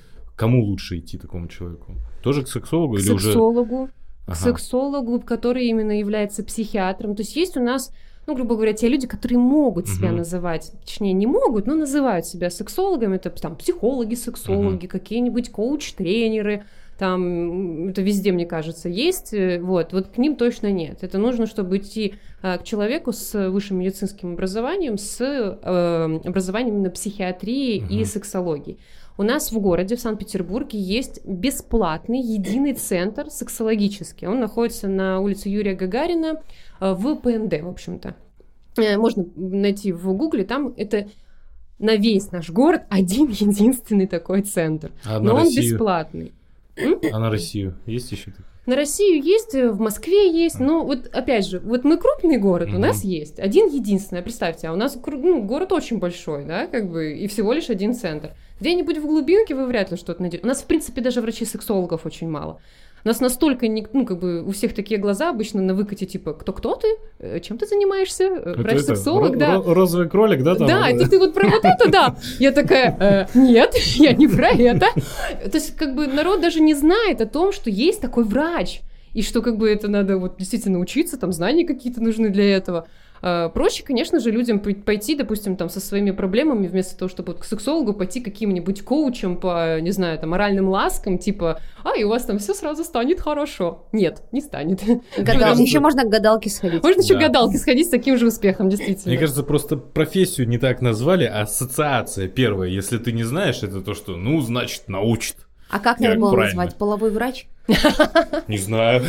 кому 0.41 0.65
лучше 0.65 0.99
идти 0.99 1.19
такому 1.19 1.49
человеку? 1.49 1.97
Тоже 2.23 2.43
к 2.43 2.49
сексологу 2.49 2.95
к 2.95 2.99
или 2.99 3.07
сексологу, 3.07 3.83
уже... 3.83 3.93
К 4.25 4.29
ага. 4.29 4.35
сексологу, 4.37 5.21
который 5.21 5.67
именно 5.67 5.99
является 5.99 6.43
психиатром. 6.43 7.15
То 7.15 7.23
есть 7.23 7.37
есть 7.37 7.57
у 7.57 7.63
нас 7.63 7.93
ну, 8.27 8.37
грубо 8.37 8.55
говоря, 8.55 8.75
те 8.75 8.89
люди, 8.89 9.07
которые 9.07 9.39
могут 9.39 9.89
себя 9.89 10.09
угу. 10.09 10.19
называть, 10.19 10.73
точнее, 10.85 11.15
не 11.15 11.27
могут, 11.27 11.67
но 11.67 11.75
называют 11.75 12.27
себя 12.27 12.49
сексологами, 12.49 13.17
это 13.17 13.31
там 13.31 13.57
психологи, 13.57 14.15
сексологи, 14.15 14.87
угу. 14.87 14.89
какие-нибудь 14.89 15.51
коуч-тренеры, 15.51 16.63
там 17.01 17.89
это 17.89 18.03
везде, 18.03 18.31
мне 18.31 18.45
кажется, 18.45 18.91
есть, 18.91 19.33
э, 19.33 19.59
вот, 19.59 19.95
вот 19.95 20.09
к 20.09 20.19
ним 20.19 20.37
точно 20.37 20.71
нет. 20.71 20.99
Это 21.01 21.17
нужно, 21.17 21.47
чтобы 21.47 21.79
идти 21.79 22.15
а, 22.43 22.59
к 22.59 22.65
человеку 22.65 23.13
с 23.13 23.49
высшим 23.49 23.79
медицинским 23.79 24.35
образованием, 24.35 24.99
с 24.99 25.19
э, 25.19 26.21
образованием 26.29 26.83
на 26.83 26.91
психиатрии 26.91 27.81
угу. 27.81 27.95
и 27.95 28.05
сексологии. 28.05 28.79
У 29.21 29.23
нас 29.23 29.53
в 29.53 29.61
городе, 29.61 29.97
в 29.97 30.01
Санкт-Петербурге, 30.01 30.81
есть 30.81 31.21
бесплатный 31.27 32.23
единый 32.23 32.73
центр 32.73 33.29
сексологический. 33.29 34.27
Он 34.27 34.41
находится 34.41 34.89
на 34.89 35.21
улице 35.21 35.51
Юрия 35.51 35.75
Гагарина 35.75 36.41
э, 36.81 36.93
в 36.95 37.17
ПНД, 37.17 37.61
в 37.61 37.69
общем-то. 37.69 38.17
Э, 38.79 38.97
можно 38.97 39.27
найти 39.37 39.93
в 39.93 40.11
Гугле, 40.15 40.45
там 40.45 40.73
это 40.75 41.11
на 41.79 41.97
весь 41.97 42.33
наш 42.33 42.49
город 42.49 42.85
один 42.89 43.27
единственный 43.31 44.07
такой 44.07 44.41
центр. 44.41 44.91
А 45.05 45.21
Но 45.21 45.35
он 45.35 45.41
Россию? 45.43 45.75
бесплатный. 45.75 46.33
А 47.13 47.19
на 47.19 47.29
Россию 47.29 47.77
есть 47.85 48.11
еще 48.13 48.31
такие? 48.31 48.47
На 48.71 48.77
Россию 48.77 49.21
есть, 49.21 49.53
э, 49.57 49.69
в 49.69 49.81
Москве 49.81 50.31
есть, 50.31 50.61
но 50.61 50.85
вот 50.85 51.09
опять 51.13 51.45
же, 51.45 51.59
вот 51.59 51.83
мы 51.83 51.97
крупный 51.97 52.37
город, 52.37 52.69
mm-hmm. 52.69 52.77
у 52.77 52.79
нас 52.79 53.03
есть 53.03 53.41
один 53.41 53.67
единственный, 53.67 54.23
представьте, 54.23 54.69
а 54.69 54.73
у 54.73 54.77
нас 54.77 54.97
ну, 55.05 55.43
город 55.43 55.73
очень 55.73 55.99
большой, 55.99 56.45
да, 56.45 56.69
как 56.69 56.89
бы, 56.89 57.13
и 57.15 57.27
всего 57.27 57.53
лишь 57.53 57.69
один 57.69 57.95
центр. 57.95 58.31
Где-нибудь 58.61 58.99
в 58.99 59.07
глубинке 59.07 59.57
вы 59.57 59.67
вряд 59.67 59.91
ли 59.91 59.97
что-то 59.97 60.23
найдете. 60.23 60.45
У 60.45 60.47
нас, 60.47 60.63
в 60.63 60.67
принципе, 60.67 61.01
даже 61.01 61.21
врачей-сексологов 61.21 62.07
очень 62.07 62.29
мало. 62.29 62.61
У 63.05 63.09
нас 63.09 63.21
настолько, 63.21 63.67
не, 63.69 63.87
ну, 63.93 64.05
как 64.05 64.19
бы, 64.19 64.43
у 64.43 64.51
всех 64.51 64.75
такие 64.75 65.01
глаза 65.01 65.31
обычно 65.31 65.63
на 65.63 65.75
выкате, 65.75 66.07
типа, 66.07 66.35
кто-кто 66.35 66.77
ты? 66.77 66.89
Э, 67.19 67.41
чем 67.41 67.57
ты 67.57 67.67
занимаешься? 67.67 68.25
Э, 68.25 68.55
врач-сексолог, 68.57 69.39
да. 69.39 69.63
Розовый 69.65 70.09
кролик, 70.09 70.43
да? 70.43 70.55
Там? 70.55 70.67
Да, 70.67 70.91
это 70.91 71.09
ты 71.09 71.19
вот 71.19 71.33
про 71.33 71.49
вот 71.49 71.65
это, 71.65 71.91
да. 71.91 72.17
Я 72.39 72.53
такая, 72.53 73.29
э, 73.35 73.39
нет, 73.39 73.75
я 73.97 74.13
не 74.13 74.29
про 74.29 74.49
это. 74.49 74.87
То 75.51 75.55
есть, 75.55 75.77
как 75.77 75.95
бы, 75.95 76.07
народ 76.07 76.41
даже 76.41 76.61
не 76.61 76.75
знает 76.75 77.21
о 77.21 77.27
том, 77.27 77.53
что 77.53 77.71
есть 77.71 78.01
такой 78.01 78.25
врач. 78.25 78.83
И 79.15 79.23
что, 79.23 79.43
как 79.43 79.57
бы, 79.57 79.69
это 79.69 79.89
надо 79.89 80.19
вот 80.19 80.37
действительно 80.39 80.79
учиться, 80.79 81.19
там, 81.19 81.33
знания 81.33 81.67
какие-то 81.67 82.01
нужны 82.01 82.29
для 82.29 82.57
этого. 82.57 82.87
А, 83.23 83.49
проще, 83.49 83.83
конечно 83.83 84.21
же, 84.21 84.31
людям 84.31 84.61
пойти, 84.61 85.15
допустим, 85.15 85.57
там 85.57 85.69
со 85.69 85.81
своими 85.81 86.11
проблемами, 86.11 86.67
вместо 86.67 86.97
того, 86.97 87.09
чтобы 87.09 87.35
к 87.35 87.45
сексологу 87.45 87.93
пойти 87.93 88.21
каким-нибудь 88.21 88.83
коучем 88.83 89.37
по, 89.37 89.81
не 89.81 89.91
знаю, 89.91 90.19
там, 90.19 90.31
моральным 90.31 90.69
ласкам, 90.69 91.19
типа, 91.19 91.61
а, 91.85 91.97
и 91.97 92.05
у 92.05 92.09
вас 92.09 92.25
там 92.25 92.39
все 92.39 92.55
сразу 92.55 92.85
станет 92.85 93.21
хорошо. 93.21 93.87
Нет, 93.93 94.23
не 94.33 94.41
станет. 94.41 94.81
Гадал... 95.19 95.57
Еще 95.59 95.81
можно 95.81 96.05
к 96.05 96.09
гадалке 96.09 96.51
сходить. 96.51 96.83
Можно 96.83 97.01
еще 97.03 97.17
к 97.17 97.19
гадалке 97.19 97.59
сходить 97.59 97.87
с 97.87 97.91
таким 97.91 98.17
же 98.17 98.27
успехом, 98.27 98.69
действительно. 98.69 99.11
Мне 99.11 99.19
кажется, 99.19 99.43
просто 99.43 99.77
профессию 99.77 100.49
не 100.49 100.59
так 100.59 100.81
назвали, 100.81 101.25
а 101.25 101.43
ассоциация 101.43 102.29
первая. 102.29 102.69
Если 102.71 102.99
ты 102.99 103.13
не 103.13 103.25
знаешь, 103.25 103.63
это 103.63 103.81
то, 103.81 103.95
что, 103.95 104.17
ну, 104.17 104.41
значит, 104.41 104.89
научит. 104.89 105.37
А 105.71 105.79
как 105.79 106.01
надо 106.01 106.19
было 106.19 106.37
назвать? 106.37 106.77
Половой 106.77 107.11
врач? 107.11 107.47
Не 108.49 108.59
знаю. 108.59 109.03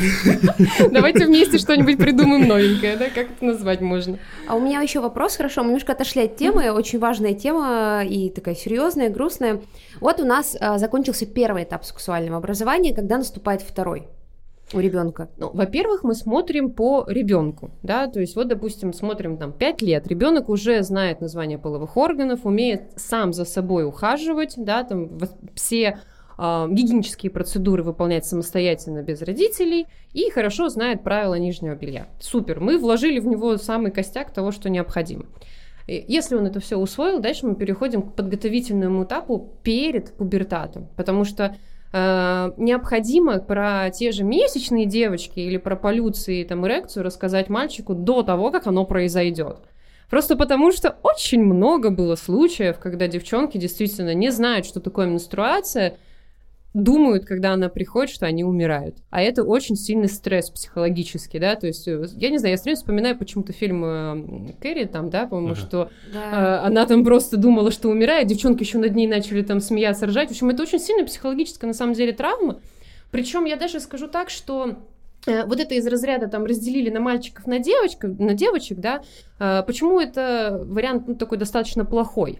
Давайте 0.91 1.25
вместе 1.25 1.57
что-нибудь 1.59 1.97
придумаем 1.97 2.47
новенькое, 2.47 2.97
да? 2.97 3.05
Как 3.05 3.31
это 3.31 3.45
назвать 3.45 3.81
можно? 3.81 4.19
А 4.47 4.55
у 4.55 4.59
меня 4.59 4.81
еще 4.81 4.99
вопрос, 4.99 5.35
хорошо, 5.35 5.61
мы 5.61 5.67
немножко 5.69 5.93
отошли 5.93 6.23
от 6.23 6.35
темы, 6.35 6.71
очень 6.71 6.99
важная 6.99 7.33
тема 7.33 8.03
и 8.07 8.29
такая 8.29 8.55
серьезная, 8.55 9.09
грустная. 9.09 9.61
Вот 9.99 10.19
у 10.19 10.25
нас 10.25 10.55
а, 10.59 10.77
закончился 10.77 11.25
первый 11.25 11.63
этап 11.63 11.85
сексуального 11.85 12.37
образования, 12.37 12.93
когда 12.93 13.17
наступает 13.17 13.61
второй 13.61 14.07
у 14.73 14.79
ребенка? 14.79 15.29
Ну, 15.37 15.51
во-первых, 15.53 16.03
мы 16.03 16.15
смотрим 16.15 16.71
по 16.71 17.05
ребенку, 17.07 17.71
да, 17.83 18.07
то 18.07 18.19
есть 18.19 18.35
вот, 18.35 18.47
допустим, 18.47 18.93
смотрим 18.93 19.37
там 19.37 19.51
5 19.51 19.81
лет, 19.81 20.07
ребенок 20.07 20.49
уже 20.49 20.83
знает 20.83 21.21
название 21.21 21.57
половых 21.57 21.97
органов, 21.97 22.45
умеет 22.45 22.83
сам 22.95 23.33
за 23.33 23.45
собой 23.45 23.85
ухаживать, 23.85 24.53
да, 24.57 24.83
там 24.83 25.17
все 25.55 25.99
э, 26.41 26.67
гигиенические 26.71 27.31
процедуры 27.31 27.83
выполнять 27.83 28.25
самостоятельно 28.25 29.03
без 29.03 29.21
родителей 29.21 29.87
и 30.13 30.29
хорошо 30.31 30.69
знает 30.69 31.03
правила 31.03 31.35
нижнего 31.35 31.75
белья. 31.75 32.07
Супер, 32.19 32.59
мы 32.59 32.77
вложили 32.77 33.19
в 33.19 33.27
него 33.27 33.57
самый 33.57 33.91
костяк 33.91 34.33
того, 34.33 34.51
что 34.51 34.69
необходимо. 34.69 35.25
Если 35.87 36.35
он 36.35 36.45
это 36.45 36.59
все 36.59 36.77
усвоил, 36.77 37.19
дальше 37.19 37.45
мы 37.45 37.55
переходим 37.55 38.01
к 38.01 38.15
подготовительному 38.15 39.03
этапу 39.03 39.49
перед 39.63 40.13
пубертатом, 40.13 40.87
потому 40.95 41.25
что 41.25 41.55
э, 41.91 42.51
необходимо 42.57 43.39
про 43.39 43.89
те 43.89 44.11
же 44.11 44.23
месячные 44.23 44.85
девочки 44.85 45.39
или 45.39 45.57
про 45.57 45.75
полюции, 45.75 46.43
там, 46.43 46.65
эрекцию 46.65 47.03
рассказать 47.03 47.49
мальчику 47.49 47.93
до 47.93 48.23
того, 48.23 48.51
как 48.51 48.67
оно 48.67 48.85
произойдет. 48.85 49.57
Просто 50.09 50.35
потому, 50.35 50.71
что 50.71 50.97
очень 51.03 51.41
много 51.41 51.89
было 51.89 52.15
случаев, 52.15 52.79
когда 52.79 53.07
девчонки 53.07 53.57
действительно 53.57 54.13
не 54.13 54.29
знают, 54.29 54.65
что 54.65 54.81
такое 54.81 55.07
менструация, 55.07 55.97
думают, 56.73 57.25
когда 57.25 57.53
она 57.53 57.67
приходит, 57.69 58.13
что 58.13 58.25
они 58.25 58.43
умирают. 58.43 58.95
А 59.09 59.21
это 59.21 59.43
очень 59.43 59.75
сильный 59.75 60.07
стресс 60.07 60.49
психологический, 60.49 61.39
да, 61.39 61.55
то 61.55 61.67
есть, 61.67 61.87
э, 61.87 62.05
я 62.15 62.29
не 62.29 62.37
знаю, 62.37 62.53
я 62.53 62.57
все 62.57 62.63
время 62.63 62.77
вспоминаю 62.77 63.17
почему-то 63.17 63.51
фильм 63.51 63.83
э, 63.83 64.53
Кэрри 64.61 64.85
там, 64.85 65.09
да, 65.09 65.27
по-моему, 65.27 65.53
ага. 65.53 65.61
что 65.61 65.89
да. 66.13 66.61
э, 66.63 66.67
она 66.67 66.85
там 66.85 67.03
просто 67.03 67.35
думала, 67.35 67.71
что 67.71 67.89
умирает, 67.89 68.27
девчонки 68.27 68.63
еще 68.63 68.77
над 68.77 68.95
ней 68.95 69.07
начали 69.07 69.41
там 69.41 69.59
смеяться, 69.59 70.05
ржать. 70.05 70.29
В 70.29 70.31
общем, 70.31 70.49
это 70.49 70.63
очень 70.63 70.79
сильная 70.79 71.05
психологическая, 71.05 71.67
на 71.67 71.73
самом 71.73 71.93
деле, 71.93 72.13
травма. 72.13 72.59
Причем 73.11 73.43
я 73.43 73.57
даже 73.57 73.81
скажу 73.81 74.07
так, 74.07 74.29
что 74.29 74.77
э, 75.25 75.45
вот 75.45 75.59
это 75.59 75.75
из 75.75 75.85
разряда 75.85 76.29
там 76.29 76.45
разделили 76.45 76.89
на 76.89 77.01
мальчиков, 77.01 77.45
на 77.47 77.59
девочек, 77.59 78.03
на 78.03 78.33
девочек, 78.33 78.79
да, 78.79 79.01
э, 79.39 79.63
почему 79.67 79.99
это 79.99 80.63
вариант 80.65 81.07
ну, 81.07 81.15
такой 81.15 81.37
достаточно 81.37 81.83
плохой? 81.83 82.39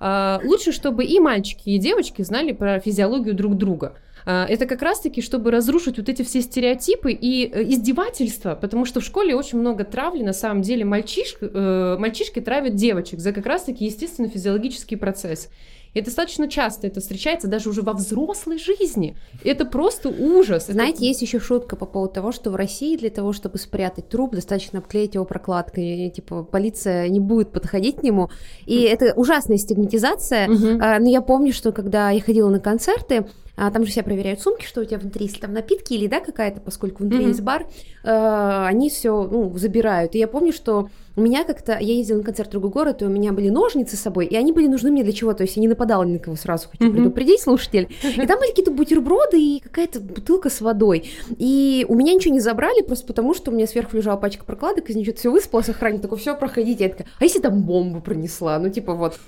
А, 0.00 0.40
лучше, 0.42 0.72
чтобы 0.72 1.04
и 1.04 1.20
мальчики, 1.20 1.68
и 1.68 1.78
девочки 1.78 2.22
знали 2.22 2.52
про 2.52 2.80
физиологию 2.80 3.34
друг 3.34 3.56
друга. 3.56 3.94
А, 4.24 4.46
это 4.48 4.66
как 4.66 4.80
раз-таки, 4.82 5.20
чтобы 5.20 5.50
разрушить 5.50 5.98
вот 5.98 6.08
эти 6.08 6.22
все 6.22 6.40
стереотипы 6.40 7.12
и 7.12 7.46
э, 7.46 7.62
издевательства, 7.64 8.54
потому 8.54 8.86
что 8.86 9.00
в 9.00 9.04
школе 9.04 9.34
очень 9.34 9.58
много 9.58 9.84
травли, 9.84 10.22
на 10.22 10.32
самом 10.32 10.62
деле 10.62 10.84
мальчиш, 10.84 11.36
э, 11.40 11.96
мальчишки 11.98 12.40
травят 12.40 12.74
девочек 12.74 13.20
за 13.20 13.32
как 13.32 13.44
раз-таки 13.46 13.84
естественно 13.84 14.28
физиологический 14.28 14.96
процесс. 14.96 15.50
И 15.92 16.00
достаточно 16.00 16.48
часто 16.48 16.86
это 16.86 17.00
встречается 17.00 17.48
даже 17.48 17.68
уже 17.68 17.82
во 17.82 17.92
взрослой 17.92 18.58
жизни. 18.58 19.16
Это 19.44 19.64
просто 19.64 20.08
ужас. 20.08 20.66
Знаете, 20.66 20.98
это... 20.98 21.04
есть 21.04 21.22
еще 21.22 21.40
шутка 21.40 21.76
по 21.76 21.86
поводу 21.86 22.14
того, 22.14 22.32
что 22.32 22.50
в 22.50 22.56
России 22.56 22.96
для 22.96 23.10
того, 23.10 23.32
чтобы 23.32 23.58
спрятать 23.58 24.08
труп, 24.08 24.34
достаточно 24.34 24.78
обклеить 24.78 25.14
его 25.14 25.24
прокладкой. 25.24 26.06
И, 26.06 26.10
типа, 26.10 26.44
полиция 26.44 27.08
не 27.08 27.20
будет 27.20 27.52
подходить 27.52 27.96
к 27.96 28.02
нему. 28.02 28.30
И 28.66 28.82
это 28.82 29.14
ужасная 29.16 29.56
стигматизация. 29.56 30.48
Uh-huh. 30.48 30.98
Но 31.00 31.08
я 31.08 31.22
помню, 31.22 31.52
что 31.52 31.72
когда 31.72 32.10
я 32.10 32.20
ходила 32.20 32.48
на 32.48 32.60
концерты, 32.60 33.26
а, 33.56 33.70
там 33.70 33.84
же 33.84 33.90
все 33.90 34.02
проверяют 34.02 34.40
сумки, 34.40 34.64
что 34.64 34.80
у 34.80 34.84
тебя 34.84 34.98
внутри, 34.98 35.26
если 35.26 35.40
там 35.40 35.52
напитки 35.52 35.94
или 35.94 36.06
да 36.06 36.20
какая-то, 36.20 36.60
поскольку 36.60 37.02
внутри 37.02 37.24
mm-hmm. 37.24 37.28
есть 37.28 37.40
бар, 37.42 37.66
э, 38.04 38.64
они 38.66 38.90
все 38.90 39.28
ну, 39.30 39.56
забирают. 39.56 40.14
И 40.14 40.18
я 40.18 40.28
помню, 40.28 40.52
что 40.52 40.88
у 41.16 41.20
меня 41.20 41.44
как-то, 41.44 41.72
я 41.72 41.94
ездила 41.94 42.18
на 42.18 42.24
концерт 42.24 42.48
в 42.48 42.52
другой 42.52 42.70
город, 42.70 43.02
и 43.02 43.04
у 43.04 43.08
меня 43.08 43.32
были 43.32 43.50
ножницы 43.50 43.96
с 43.96 44.00
собой, 44.00 44.26
и 44.26 44.36
они 44.36 44.52
были 44.52 44.66
нужны 44.66 44.90
мне 44.90 45.02
для 45.02 45.12
чего, 45.12 45.34
то 45.34 45.42
есть 45.42 45.56
я 45.56 45.60
не 45.60 45.68
нападала 45.68 46.04
ни 46.04 46.12
на 46.12 46.18
кого 46.18 46.36
сразу, 46.36 46.68
хочу 46.68 46.84
mm-hmm. 46.84 46.94
предупредить 46.94 47.40
слушатель. 47.40 47.88
И 48.02 48.26
там 48.26 48.38
были 48.38 48.50
какие-то 48.50 48.70
бутерброды 48.70 49.40
и 49.40 49.60
какая-то 49.60 50.00
бутылка 50.00 50.48
с 50.48 50.60
водой. 50.60 51.10
И 51.36 51.84
у 51.88 51.94
меня 51.94 52.14
ничего 52.14 52.32
не 52.32 52.40
забрали, 52.40 52.82
просто 52.82 53.06
потому 53.06 53.34
что 53.34 53.50
у 53.50 53.54
меня 53.54 53.66
сверху 53.66 53.96
лежала 53.96 54.16
пачка 54.16 54.44
прокладок, 54.44 54.88
из 54.88 54.96
нее 54.96 55.12
все 55.12 55.30
выспалось, 55.30 55.68
охранник 55.68 56.00
такой, 56.00 56.18
все, 56.18 56.34
проходите. 56.34 56.84
Я 56.84 56.90
такая, 56.90 57.06
а 57.18 57.24
если 57.24 57.40
там 57.40 57.62
бомбу 57.62 58.00
пронесла? 58.00 58.58
Ну, 58.58 58.70
типа 58.70 58.94
вот, 58.94 59.18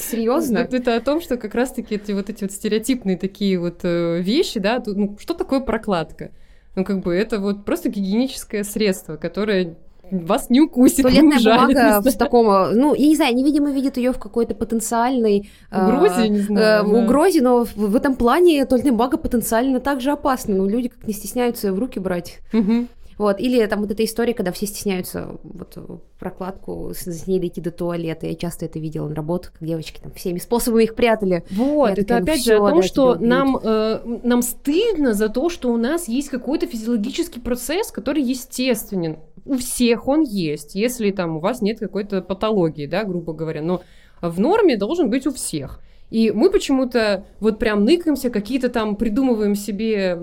Серьезно? 0.00 0.58
Это, 0.58 0.96
о 0.96 1.00
том, 1.00 1.20
что 1.20 1.36
как 1.36 1.54
раз-таки 1.54 1.96
эти 1.96 2.12
вот 2.12 2.30
эти 2.30 2.44
вот 2.44 2.52
стереотипные 2.52 3.16
такие 3.16 3.58
вот 3.58 3.80
э, 3.82 4.20
вещи, 4.20 4.60
да, 4.60 4.82
ну, 4.84 5.16
что 5.20 5.34
такое 5.34 5.60
прокладка? 5.60 6.30
Ну, 6.76 6.84
как 6.84 7.00
бы 7.00 7.14
это 7.14 7.38
вот 7.38 7.64
просто 7.64 7.88
гигиеническое 7.88 8.64
средство, 8.64 9.16
которое 9.16 9.76
вас 10.10 10.50
не 10.50 10.60
укусит. 10.60 11.02
Туалетная 11.02 11.38
не 11.38 11.44
бумага 11.44 12.00
в 12.00 12.16
таком, 12.16 12.46
ну, 12.74 12.94
я 12.94 13.06
не 13.06 13.16
знаю, 13.16 13.34
невидимо 13.34 13.70
видит 13.70 13.96
ее 13.96 14.12
в 14.12 14.18
какой-то 14.18 14.54
потенциальной 14.54 15.50
угрозе, 15.70 16.28
не 16.28 16.40
знаю, 16.40 16.84
э, 16.84 17.02
угрозе, 17.04 17.42
но 17.42 17.64
в, 17.64 17.76
в 17.76 17.96
этом 17.96 18.16
плане 18.16 18.64
туалетная 18.66 18.92
бумага 18.92 19.16
потенциально 19.16 19.80
также 19.80 20.10
опасна. 20.10 20.54
Ну, 20.54 20.68
люди 20.68 20.88
как 20.88 21.06
не 21.06 21.12
стесняются 21.12 21.72
в 21.72 21.78
руки 21.78 21.98
брать. 21.98 22.38
Угу. 22.52 22.86
Вот, 23.20 23.38
или 23.38 23.66
там 23.66 23.82
вот 23.82 23.90
эта 23.90 24.02
история, 24.02 24.32
когда 24.32 24.50
все 24.50 24.64
стесняются 24.64 25.36
вот 25.42 25.76
прокладку 26.18 26.92
с 26.94 27.26
ней 27.26 27.38
дойти 27.38 27.60
до 27.60 27.70
туалета. 27.70 28.26
Я 28.26 28.34
часто 28.34 28.64
это 28.64 28.78
видела 28.78 29.10
на 29.10 29.14
работах, 29.14 29.52
как 29.52 29.68
девочки 29.68 30.00
там 30.00 30.10
всеми 30.12 30.38
способами 30.38 30.84
их 30.84 30.94
прятали. 30.94 31.44
Вот, 31.50 31.90
это 31.90 32.02
такая, 32.02 32.22
опять 32.22 32.38
ну, 32.38 32.44
же 32.44 32.54
о 32.54 32.68
том, 32.70 32.80
да, 32.80 32.86
что 32.86 33.14
нам, 33.16 33.58
э, 33.62 34.20
нам 34.22 34.40
стыдно 34.40 35.12
за 35.12 35.28
то, 35.28 35.50
что 35.50 35.70
у 35.70 35.76
нас 35.76 36.08
есть 36.08 36.30
какой-то 36.30 36.66
физиологический 36.66 37.42
процесс, 37.42 37.90
который 37.92 38.22
естественен. 38.22 39.18
У 39.44 39.58
всех 39.58 40.08
он 40.08 40.22
есть, 40.22 40.74
если 40.74 41.10
там 41.10 41.36
у 41.36 41.40
вас 41.40 41.60
нет 41.60 41.78
какой-то 41.78 42.22
патологии, 42.22 42.86
да, 42.86 43.04
грубо 43.04 43.34
говоря. 43.34 43.60
Но 43.60 43.82
в 44.22 44.40
норме 44.40 44.78
должен 44.78 45.10
быть 45.10 45.26
у 45.26 45.30
всех. 45.30 45.80
И 46.10 46.32
мы 46.32 46.50
почему-то 46.50 47.24
вот 47.38 47.58
прям 47.58 47.84
ныкаемся, 47.84 48.30
какие-то 48.30 48.68
там 48.68 48.96
придумываем 48.96 49.54
себе 49.54 50.18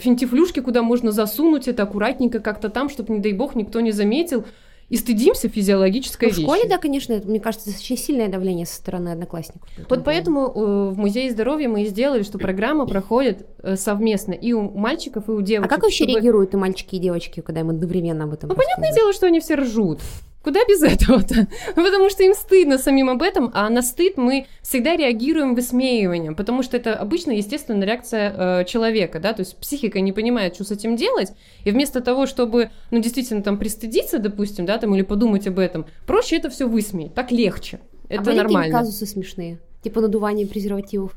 финтифлюшки, 0.00 0.60
куда 0.60 0.82
можно 0.82 1.10
засунуть 1.10 1.68
это 1.68 1.82
аккуратненько 1.82 2.40
как-то 2.40 2.68
там, 2.68 2.88
чтобы, 2.88 3.12
не 3.12 3.20
дай 3.20 3.32
бог, 3.32 3.54
никто 3.54 3.80
не 3.80 3.90
заметил. 3.90 4.44
И 4.88 4.96
стыдимся 4.96 5.48
физиологической 5.48 6.28
ну, 6.28 6.34
В 6.34 6.38
школе, 6.38 6.68
да, 6.68 6.76
конечно, 6.76 7.14
это, 7.14 7.26
мне 7.26 7.40
кажется, 7.40 7.70
очень 7.70 7.96
сильное 7.96 8.28
давление 8.28 8.66
со 8.66 8.74
стороны 8.74 9.08
одноклассников. 9.08 9.66
Вот 9.88 10.04
поэтому 10.04 10.48
э, 10.48 10.90
в 10.90 10.98
Музее 10.98 11.30
здоровья 11.30 11.66
мы 11.66 11.84
и 11.84 11.86
сделали, 11.86 12.22
что 12.22 12.38
программа 12.38 12.86
проходит 12.86 13.46
э, 13.62 13.76
совместно 13.76 14.32
и 14.32 14.52
у 14.52 14.70
мальчиков, 14.70 15.30
и 15.30 15.32
у 15.32 15.40
девочек. 15.40 15.72
А 15.72 15.74
как 15.74 15.84
вообще 15.84 16.04
чтобы... 16.04 16.12
реагируют 16.12 16.52
и 16.52 16.58
мальчики, 16.58 16.96
и 16.96 16.98
девочки, 16.98 17.40
когда 17.40 17.60
им 17.60 17.70
одновременно 17.70 18.24
об 18.24 18.34
этом 18.34 18.50
Ну, 18.50 18.54
понятное 18.54 18.92
дело, 18.92 19.14
что 19.14 19.26
они 19.26 19.40
все 19.40 19.54
ржут. 19.54 20.00
Куда 20.42 20.60
без 20.68 20.82
этого-то? 20.82 21.46
Потому 21.74 22.10
что 22.10 22.24
им 22.24 22.34
стыдно 22.34 22.78
самим 22.78 23.10
об 23.10 23.22
этом, 23.22 23.50
а 23.54 23.68
на 23.70 23.80
стыд 23.82 24.16
мы 24.16 24.46
всегда 24.62 24.96
реагируем 24.96 25.54
высмеиванием, 25.54 26.34
потому 26.34 26.62
что 26.62 26.76
это 26.76 26.94
обычно 26.94 27.32
естественная 27.32 27.86
реакция 27.86 28.60
э, 28.60 28.64
человека, 28.64 29.20
да, 29.20 29.32
то 29.32 29.40
есть 29.40 29.56
психика 29.56 30.00
не 30.00 30.12
понимает, 30.12 30.54
что 30.54 30.64
с 30.64 30.70
этим 30.70 30.96
делать, 30.96 31.32
и 31.64 31.70
вместо 31.70 32.00
того, 32.00 32.26
чтобы, 32.26 32.70
ну, 32.90 33.00
действительно 33.00 33.42
там 33.42 33.58
пристыдиться, 33.58 34.18
допустим, 34.18 34.66
да, 34.66 34.78
там, 34.78 34.94
или 34.94 35.02
подумать 35.02 35.46
об 35.46 35.58
этом, 35.58 35.86
проще 36.06 36.36
это 36.36 36.50
все 36.50 36.66
высмеять, 36.66 37.14
так 37.14 37.30
легче, 37.30 37.80
это 38.08 38.30
а 38.30 38.34
нормально. 38.34 38.76
А 38.76 38.80
казусы 38.80 39.06
смешные? 39.06 39.58
Типа 39.82 40.00
надувание 40.00 40.46
презервативов? 40.46 41.14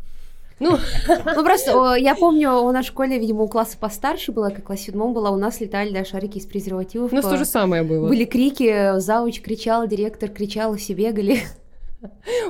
Ну, 0.59 0.77
ну 1.07 1.43
просто 1.43 1.95
я 1.95 2.15
помню, 2.15 2.53
у 2.61 2.71
нас 2.71 2.85
в 2.85 2.89
школе, 2.89 3.19
видимо, 3.19 3.43
у 3.43 3.47
класса 3.47 3.77
постарше 3.77 4.31
было, 4.31 4.49
как 4.49 4.63
класс 4.63 4.81
седьмом 4.81 5.13
была, 5.13 5.31
у 5.31 5.37
нас 5.37 5.59
летали, 5.59 5.93
да, 5.93 6.05
шарики 6.05 6.37
из 6.37 6.45
презервативов. 6.45 7.11
У 7.11 7.15
нас 7.15 7.25
то 7.25 7.37
же 7.37 7.45
самое 7.45 7.83
было. 7.83 8.07
Были 8.07 8.25
крики, 8.25 8.99
зауч 8.99 9.41
кричал, 9.41 9.87
директор 9.87 10.29
кричал, 10.29 10.75
все 10.75 10.93
бегали. 10.93 11.39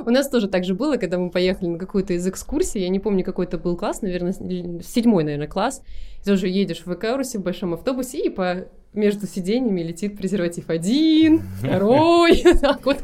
У 0.04 0.10
нас 0.10 0.28
тоже 0.28 0.48
так 0.48 0.64
же 0.64 0.74
было, 0.74 0.96
когда 0.96 1.18
мы 1.18 1.30
поехали 1.30 1.68
на 1.68 1.78
какую-то 1.78 2.12
из 2.12 2.26
экскурсий, 2.26 2.82
я 2.82 2.88
не 2.88 3.00
помню, 3.00 3.24
какой 3.24 3.46
это 3.46 3.58
был 3.58 3.76
класс, 3.76 4.02
наверное, 4.02 4.32
седьмой, 4.32 5.24
наверное, 5.24 5.48
класс. 5.48 5.82
Тоже 6.24 6.48
едешь 6.48 6.82
в 6.84 6.92
Экаурусе 6.92 7.38
в 7.38 7.42
большом 7.42 7.74
автобусе, 7.74 8.18
и 8.18 8.28
по 8.28 8.66
между 8.92 9.26
сиденьями 9.26 9.82
летит 9.82 10.16
презерватив 10.16 10.68
один, 10.68 11.42
второй, 11.58 12.42
так 12.60 12.84
вот. 12.84 12.98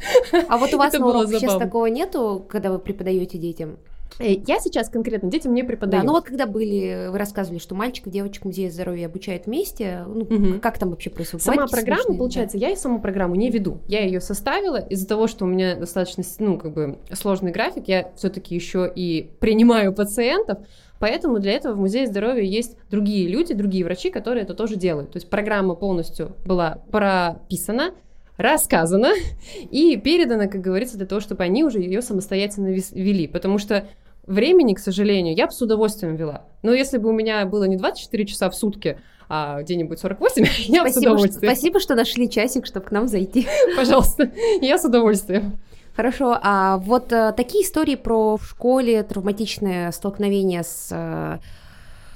А 0.48 0.58
вот 0.58 0.72
у 0.74 0.78
вас 0.78 0.92
сейчас 0.92 1.58
такого 1.58 1.86
нету, 1.86 2.44
когда 2.48 2.70
вы 2.70 2.78
преподаете 2.78 3.38
детям? 3.38 3.78
Э, 4.18 4.34
я 4.46 4.58
сейчас 4.58 4.88
конкретно 4.88 5.30
детям 5.30 5.54
не 5.54 5.62
преподаю. 5.62 6.02
Да, 6.02 6.06
ну 6.06 6.12
вот 6.12 6.24
когда 6.24 6.46
были, 6.46 7.08
вы 7.10 7.18
рассказывали, 7.18 7.58
что 7.58 7.74
мальчиков, 7.74 8.12
девочек 8.12 8.44
музея 8.44 8.70
здоровья 8.70 9.06
обучают 9.06 9.46
вместе, 9.46 10.04
ну, 10.06 10.22
угу. 10.22 10.60
как 10.60 10.78
там 10.78 10.90
вообще 10.90 11.10
происходит? 11.10 11.44
Сама 11.44 11.66
программа, 11.66 12.02
смешные, 12.02 12.18
получается, 12.18 12.58
да. 12.58 12.66
я 12.66 12.72
и 12.72 12.76
саму 12.76 13.00
программу 13.00 13.34
не 13.34 13.50
веду. 13.50 13.78
Я 13.88 14.04
ее 14.04 14.20
составила 14.20 14.76
из-за 14.76 15.06
того, 15.06 15.26
что 15.26 15.44
у 15.44 15.48
меня 15.48 15.76
достаточно, 15.76 16.22
ну, 16.38 16.58
как 16.58 16.72
бы 16.72 16.98
сложный 17.12 17.52
график, 17.52 17.88
я 17.88 18.12
все-таки 18.16 18.54
еще 18.54 18.90
и 18.94 19.30
принимаю 19.40 19.92
пациентов, 19.92 20.58
Поэтому 21.02 21.40
для 21.40 21.50
этого 21.50 21.74
в 21.74 21.80
Музее 21.80 22.06
здоровья 22.06 22.44
есть 22.44 22.76
другие 22.88 23.26
люди, 23.26 23.54
другие 23.54 23.84
врачи, 23.84 24.08
которые 24.08 24.44
это 24.44 24.54
тоже 24.54 24.76
делают. 24.76 25.10
То 25.10 25.16
есть 25.16 25.28
программа 25.28 25.74
полностью 25.74 26.36
была 26.46 26.78
прописана, 26.92 27.92
рассказана 28.36 29.12
и 29.72 29.96
передана, 29.96 30.46
как 30.46 30.60
говорится, 30.60 30.96
для 30.96 31.06
того, 31.06 31.20
чтобы 31.20 31.42
они 31.42 31.64
уже 31.64 31.80
ее 31.80 32.02
самостоятельно 32.02 32.68
вели. 32.68 33.26
Потому 33.26 33.58
что 33.58 33.88
Времени, 34.26 34.74
к 34.74 34.78
сожалению, 34.78 35.34
я 35.34 35.46
бы 35.46 35.52
с 35.52 35.60
удовольствием 35.60 36.14
вела. 36.14 36.44
Но 36.62 36.72
если 36.72 36.98
бы 36.98 37.08
у 37.08 37.12
меня 37.12 37.44
было 37.44 37.64
не 37.64 37.76
24 37.76 38.26
часа 38.26 38.50
в 38.50 38.54
сутки, 38.54 38.98
а 39.28 39.62
где-нибудь 39.62 39.98
48, 39.98 40.44
я 40.68 40.80
спасибо, 40.80 40.88
с 40.88 40.96
удовольствием. 40.96 41.30
Что, 41.30 41.46
спасибо, 41.46 41.80
что 41.80 41.94
нашли 41.94 42.30
часик, 42.30 42.66
чтобы 42.66 42.86
к 42.86 42.92
нам 42.92 43.08
зайти. 43.08 43.48
Пожалуйста, 43.76 44.30
я 44.60 44.78
с 44.78 44.84
удовольствием. 44.84 45.58
Хорошо, 45.94 46.38
а 46.40 46.78
вот 46.78 47.12
а, 47.12 47.32
такие 47.32 47.64
истории 47.64 47.96
про 47.96 48.36
в 48.36 48.46
школе 48.46 49.02
травматичное 49.02 49.90
столкновение 49.90 50.62
с 50.62 50.88
а, 50.90 51.40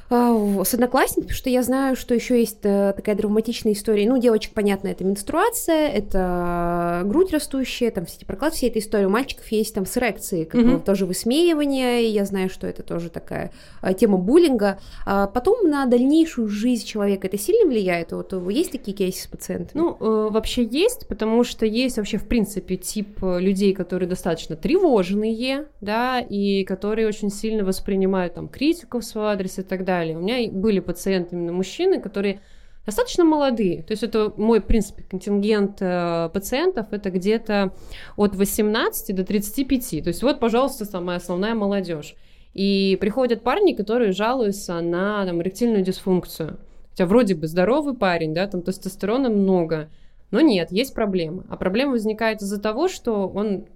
с 0.09 0.75
одноклассниками, 0.75 1.25
потому 1.25 1.37
что 1.37 1.51
я 1.51 1.63
знаю, 1.63 1.97
что 1.97 2.15
еще 2.15 2.39
есть 2.39 2.59
э, 2.63 2.93
такая 2.95 3.17
драматичная 3.17 3.73
история. 3.73 4.09
Ну, 4.09 4.19
девочек, 4.19 4.53
понятно, 4.53 4.89
это 4.89 5.05
менструация, 5.05 5.89
это 5.89 7.03
грудь 7.05 7.33
растущая, 7.33 7.91
там 7.91 8.07
все 8.07 8.19
эти 8.19 8.25
прокладки, 8.25 8.57
вся 8.57 8.69
эта 8.69 8.79
история. 8.79 9.07
У 9.07 9.11
мальчиков 9.11 9.47
есть 9.49 9.75
там 9.75 9.85
с 9.85 9.97
эрекцией, 9.97 10.45
как 10.45 10.61
mm-hmm. 10.61 10.85
тоже 10.85 11.07
высмеивание, 11.07 12.05
и 12.05 12.11
я 12.11 12.25
знаю, 12.25 12.51
что 12.51 12.69
это 12.69 12.85
тоже 12.85 13.11
такая 13.11 13.51
а, 13.81 13.95
тема 13.95 14.19
буллинга. 14.19 14.79
А 15.05 15.27
потом 15.27 15.69
на 15.69 15.87
дальнейшую 15.87 16.49
жизнь 16.49 16.87
человека 16.87 17.27
это 17.27 17.37
сильно 17.37 17.69
влияет? 17.69 18.13
Вот 18.13 18.33
есть 18.51 18.73
такие 18.73 18.97
кейсы 18.97 19.25
с 19.25 19.27
пациентами? 19.27 19.83
Ну, 19.83 19.97
э, 19.99 20.29
вообще 20.31 20.65
есть, 20.65 21.09
потому 21.09 21.43
что 21.43 21.67
есть 21.67 21.97
вообще, 21.97 22.19
в 22.19 22.29
принципе, 22.29 22.77
тип 22.77 23.19
э, 23.23 23.41
людей, 23.41 23.75
которые 23.75 24.09
достаточно 24.09 24.55
тревожные, 24.55 25.67
да, 25.81 26.21
и 26.21 26.63
которые 26.63 27.09
очень 27.09 27.31
сильно 27.31 27.65
воспринимают 27.65 28.35
там 28.35 28.49
критику 28.49 29.01
в 29.01 29.05
свой 29.05 29.33
адрес 29.33 29.59
и 29.59 29.63
так 29.63 29.85
далее 29.85 29.96
далее. 29.97 30.17
У 30.17 30.21
меня 30.21 30.51
были 30.51 30.81
пациенты 30.81 31.37
именно 31.37 31.53
мужчины, 31.53 32.01
которые 32.01 32.41
достаточно 32.85 33.25
молодые. 33.25 33.83
То 33.83 33.93
есть 33.93 34.03
это 34.03 34.33
мой, 34.37 34.61
в 34.61 34.65
принципе, 34.65 35.03
контингент 35.03 35.79
э, 35.81 36.31
пациентов, 36.33 36.87
это 36.93 37.11
где-то 37.11 37.73
от 38.17 38.35
18 38.35 39.15
до 39.15 39.25
35. 39.25 40.05
То 40.05 40.09
есть 40.09 40.23
вот, 40.23 40.39
пожалуйста, 40.39 40.85
самая 40.85 41.17
основная 41.17 41.55
молодежь. 41.55 42.15
И 42.55 42.97
приходят 43.01 43.43
парни, 43.43 43.73
которые 43.75 44.13
жалуются 44.13 44.81
на 44.81 45.27
там, 45.27 45.43
эректильную 45.43 45.83
дисфункцию. 45.83 46.59
Хотя 46.91 47.07
вроде 47.07 47.35
бы 47.35 47.47
здоровый 47.47 47.95
парень, 47.95 48.33
да, 48.33 48.47
там 48.47 48.63
тестостерона 48.63 49.29
много, 49.29 49.91
но 50.31 50.41
нет, 50.41 50.73
есть 50.73 50.95
проблемы. 50.95 51.45
А 51.51 51.57
проблема 51.57 51.93
возникает 51.93 52.41
из-за 52.41 52.61
того, 52.61 52.89
что 52.89 53.29
он 53.29 53.67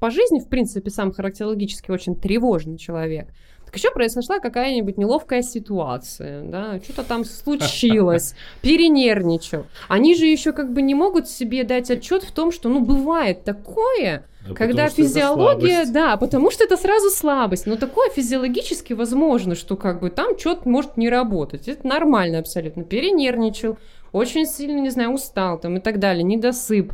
по 0.00 0.10
жизни, 0.10 0.40
в 0.40 0.48
принципе, 0.48 0.90
сам 0.90 1.12
характерологически 1.12 1.90
очень 1.90 2.16
тревожный 2.16 2.76
человек. 2.76 3.28
Так 3.72 3.78
еще 3.78 3.90
произошла 3.90 4.38
какая-нибудь 4.38 4.98
неловкая 4.98 5.40
ситуация, 5.40 6.42
да, 6.42 6.78
что-то 6.84 7.04
там 7.04 7.24
случилось, 7.24 8.34
перенервничал. 8.60 9.64
Они 9.88 10.14
же 10.14 10.26
еще 10.26 10.52
как 10.52 10.74
бы 10.74 10.82
не 10.82 10.94
могут 10.94 11.26
себе 11.26 11.64
дать 11.64 11.90
отчет 11.90 12.22
в 12.22 12.32
том, 12.32 12.52
что, 12.52 12.68
ну, 12.68 12.80
бывает 12.80 13.44
такое, 13.44 14.26
да, 14.46 14.54
когда 14.54 14.90
физиология, 14.90 15.86
да, 15.86 16.18
потому 16.18 16.50
что 16.50 16.64
это 16.64 16.76
сразу 16.76 17.08
слабость. 17.08 17.64
Но 17.64 17.76
такое 17.76 18.10
физиологически 18.10 18.92
возможно, 18.92 19.54
что 19.54 19.74
как 19.76 20.00
бы 20.00 20.10
там 20.10 20.38
что-то 20.38 20.68
может 20.68 20.98
не 20.98 21.08
работать. 21.08 21.66
Это 21.66 21.86
нормально 21.86 22.40
абсолютно. 22.40 22.84
Перенервничал, 22.84 23.78
очень 24.12 24.44
сильно, 24.44 24.80
не 24.80 24.90
знаю, 24.90 25.12
устал 25.12 25.58
там 25.58 25.78
и 25.78 25.80
так 25.80 25.98
далее, 25.98 26.24
недосып. 26.24 26.92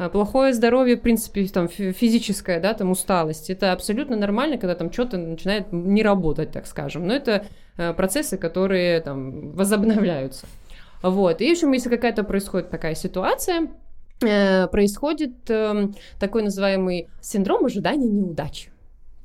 А, 0.00 0.08
плохое 0.08 0.54
здоровье, 0.54 0.96
в 0.96 1.02
принципе, 1.02 1.46
там, 1.48 1.68
физическая, 1.68 2.58
да, 2.58 2.72
там, 2.72 2.90
усталость. 2.90 3.50
Это 3.50 3.72
абсолютно 3.72 4.16
нормально, 4.16 4.56
когда 4.56 4.74
там 4.74 4.90
что-то 4.90 5.18
начинает 5.18 5.72
не 5.72 6.02
работать, 6.02 6.52
так 6.52 6.66
скажем. 6.66 7.06
Но 7.06 7.12
это 7.12 7.44
э, 7.76 7.92
процессы, 7.92 8.38
которые 8.38 9.02
там 9.02 9.50
возобновляются. 9.54 10.46
Вот. 11.02 11.42
И, 11.42 11.52
общем, 11.52 11.72
если 11.72 11.90
какая-то 11.90 12.24
происходит 12.24 12.70
такая 12.70 12.94
ситуация, 12.94 13.68
э, 14.22 14.68
происходит 14.68 15.50
эм, 15.50 15.94
такой 16.18 16.44
называемый 16.44 17.08
синдром 17.20 17.66
ожидания 17.66 18.08
неудачи. 18.08 18.70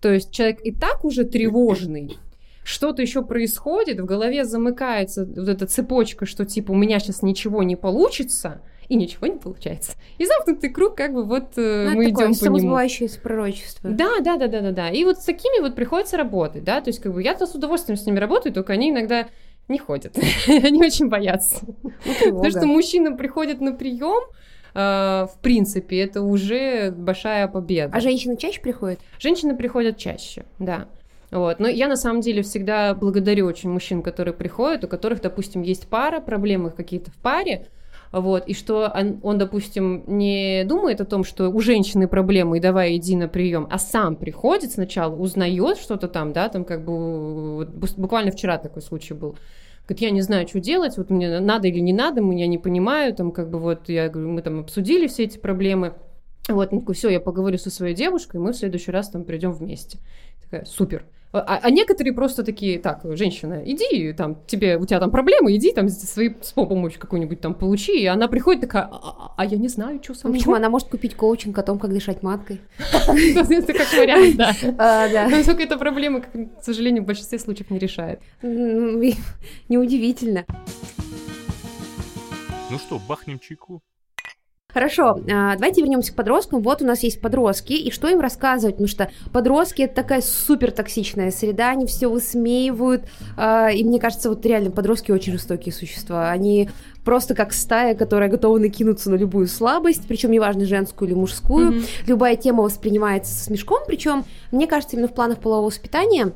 То 0.01 0.11
есть 0.11 0.31
человек 0.31 0.59
и 0.61 0.73
так 0.73 1.05
уже 1.05 1.23
тревожный, 1.23 2.17
что-то 2.65 3.01
еще 3.01 3.23
происходит, 3.23 4.01
в 4.01 4.05
голове 4.05 4.43
замыкается 4.43 5.25
вот 5.25 5.47
эта 5.47 5.67
цепочка, 5.67 6.25
что 6.25 6.43
типа 6.43 6.73
у 6.73 6.75
меня 6.75 6.99
сейчас 6.99 7.21
ничего 7.21 7.63
не 7.63 7.77
получится– 7.77 8.59
и 8.87 8.95
ничего 8.95 9.27
не 9.27 9.37
получается. 9.37 9.93
И 10.17 10.25
замкнутый 10.25 10.69
круг, 10.69 10.95
как 10.95 11.13
бы 11.13 11.23
вот 11.23 11.57
э, 11.57 11.89
ну, 11.89 11.95
мы 11.95 12.05
идем 12.05 12.33
по 12.33 12.45
нему. 12.45 13.21
пророчество. 13.21 13.89
Да, 13.89 14.19
да, 14.19 14.37
да, 14.37 14.47
да, 14.47 14.61
да, 14.61 14.71
да. 14.71 14.89
И 14.89 15.03
вот 15.03 15.17
с 15.17 15.25
такими 15.25 15.61
вот 15.61 15.75
приходится 15.75 16.17
работать, 16.17 16.63
да, 16.63 16.81
то 16.81 16.89
есть 16.89 16.99
как 16.99 17.13
бы 17.13 17.21
я-то 17.21 17.45
с 17.47 17.55
удовольствием 17.55 17.97
с 17.97 18.05
ними 18.05 18.19
работаю, 18.19 18.53
только 18.53 18.73
они 18.73 18.91
иногда 18.91 19.27
не 19.67 19.79
ходят, 19.79 20.17
они 20.47 20.83
очень 20.83 21.09
боятся. 21.09 21.65
Ну, 21.83 21.91
Потому 22.19 22.49
что 22.51 22.65
мужчина 22.65 23.15
приходит 23.15 23.61
на 23.61 23.73
прием, 23.73 24.23
э, 24.73 24.79
в 24.79 25.37
принципе, 25.41 25.99
это 26.01 26.21
уже 26.21 26.91
большая 26.91 27.47
победа. 27.47 27.91
А 27.95 27.99
женщины 27.99 28.37
чаще 28.37 28.61
приходят? 28.61 28.99
Женщины 29.19 29.55
приходят 29.55 29.97
чаще, 29.97 30.45
да. 30.59 30.87
Вот. 31.31 31.59
Но 31.59 31.67
я 31.67 31.87
на 31.87 31.95
самом 31.95 32.21
деле 32.21 32.43
всегда 32.43 32.93
благодарю 32.93 33.47
очень 33.47 33.69
мужчин, 33.69 34.01
которые 34.01 34.33
приходят, 34.33 34.83
у 34.83 34.87
которых, 34.87 35.21
допустим, 35.21 35.63
есть 35.63 35.87
пара, 35.87 36.21
проблемы 36.21 36.69
какие-то 36.69 37.11
в 37.11 37.15
паре, 37.15 37.67
вот, 38.21 38.47
и 38.47 38.53
что 38.53 38.91
он, 38.95 39.19
он, 39.23 39.37
допустим, 39.37 40.03
не 40.07 40.63
думает 40.65 41.01
о 41.01 41.05
том, 41.05 41.23
что 41.23 41.49
у 41.49 41.59
женщины 41.59 42.07
проблемы, 42.07 42.57
и 42.57 42.61
давай 42.61 42.95
иди 42.95 43.15
на 43.15 43.27
прием, 43.27 43.67
а 43.69 43.77
сам 43.77 44.15
приходит 44.15 44.71
сначала, 44.71 45.13
узнает 45.13 45.77
что-то 45.77 46.07
там, 46.07 46.31
да, 46.31 46.47
там 46.47 46.63
как 46.63 46.85
бы, 46.85 47.65
буквально 47.97 48.31
вчера 48.31 48.57
такой 48.57 48.81
случай 48.81 49.13
был, 49.13 49.35
говорит, 49.85 50.01
я 50.01 50.11
не 50.11 50.21
знаю, 50.21 50.47
что 50.47 50.59
делать, 50.59 50.97
вот 50.97 51.09
мне 51.09 51.39
надо 51.41 51.67
или 51.67 51.79
не 51.79 51.93
надо, 51.93 52.21
я 52.21 52.47
не 52.47 52.57
понимаю, 52.57 53.13
там 53.13 53.31
как 53.31 53.49
бы 53.49 53.59
вот, 53.59 53.89
я 53.89 54.07
говорю, 54.07 54.29
мы 54.29 54.41
там 54.41 54.61
обсудили 54.61 55.07
все 55.07 55.23
эти 55.23 55.37
проблемы, 55.37 55.93
вот, 56.47 56.71
ну, 56.71 56.85
все, 56.93 57.09
я 57.09 57.19
поговорю 57.19 57.57
со 57.57 57.69
своей 57.69 57.95
девушкой, 57.95 58.39
мы 58.39 58.53
в 58.53 58.55
следующий 58.55 58.91
раз 58.91 59.09
там 59.09 59.23
придем 59.23 59.51
вместе. 59.51 59.97
Такая, 60.43 60.63
супер. 60.65 61.05
А, 61.39 61.59
а 61.61 61.69
некоторые 61.69 62.13
просто 62.13 62.43
такие, 62.43 62.79
так, 62.79 63.01
женщина, 63.03 63.61
иди, 63.65 64.13
там, 64.13 64.37
тебе, 64.47 64.77
у 64.77 64.85
тебя 64.85 64.99
там 64.99 65.11
проблемы, 65.11 65.55
иди 65.55 65.71
там 65.71 65.89
свои 65.89 66.33
с 66.41 66.53
помощь 66.53 66.97
какую-нибудь 66.97 67.41
там 67.41 67.53
получи. 67.53 67.99
И 67.99 68.05
она 68.05 68.27
приходит 68.27 68.61
такая, 68.61 68.83
а, 68.83 68.89
а, 68.91 69.33
а 69.35 69.45
я 69.45 69.57
не 69.57 69.67
знаю, 69.67 69.99
что 70.01 70.13
со 70.13 70.27
мной. 70.27 70.39
Почему? 70.39 70.55
Она 70.55 70.69
может 70.69 70.87
купить 70.87 71.15
коучинг 71.15 71.57
о 71.57 71.63
том, 71.63 71.77
как 71.79 71.91
дышать 71.91 72.23
маткой. 72.23 72.61
Это 72.79 73.73
как 73.73 73.93
вариант, 73.93 74.37
да. 74.37 74.53
А, 74.77 75.29
Но 75.29 75.43
только 75.43 75.63
эта 75.63 75.77
проблема, 75.77 76.21
к 76.21 76.29
сожалению, 76.61 77.03
в 77.03 77.05
большинстве 77.05 77.39
случаев 77.39 77.69
не 77.69 77.79
решает. 77.79 78.19
Ну, 78.41 79.01
неудивительно. 79.69 80.45
Ну 82.71 82.77
что, 82.79 82.99
бахнем 83.07 83.39
чайку? 83.39 83.81
Хорошо, 84.75 85.21
а, 85.31 85.55
давайте 85.55 85.79
вернемся 85.79 86.11
к 86.11 86.15
подросткам. 86.17 86.61
Вот 86.61 86.81
у 86.81 86.85
нас 86.85 87.01
есть 87.01 87.21
подростки, 87.21 87.71
и 87.71 87.91
что 87.91 88.09
им 88.09 88.19
рассказывать? 88.19 88.75
Потому 88.75 88.89
что 88.89 89.09
подростки 89.31 89.83
это 89.83 89.95
такая 89.95 90.19
супер 90.19 90.73
токсичная 90.73 91.31
среда, 91.31 91.69
они 91.69 91.85
все 91.85 92.09
высмеивают, 92.09 93.03
а, 93.37 93.69
и 93.69 93.85
мне 93.85 94.01
кажется, 94.01 94.27
вот 94.27 94.45
реально 94.45 94.71
подростки 94.71 95.13
очень 95.13 95.31
жестокие 95.31 95.71
существа. 95.71 96.29
Они 96.29 96.69
просто 97.05 97.35
как 97.35 97.53
стая, 97.53 97.95
которая 97.95 98.27
готова 98.27 98.57
накинуться 98.57 99.09
на 99.09 99.15
любую 99.15 99.47
слабость, 99.47 100.09
причем 100.09 100.31
неважно 100.31 100.65
женскую 100.65 101.07
или 101.07 101.15
мужскую. 101.15 101.71
Mm-hmm. 101.71 101.85
Любая 102.07 102.35
тема 102.35 102.63
воспринимается 102.63 103.31
с 103.33 103.49
мешком, 103.49 103.79
причем 103.87 104.25
мне 104.51 104.67
кажется 104.67 104.97
именно 104.97 105.07
в 105.07 105.13
планах 105.13 105.39
полового 105.39 105.67
воспитания 105.67 106.33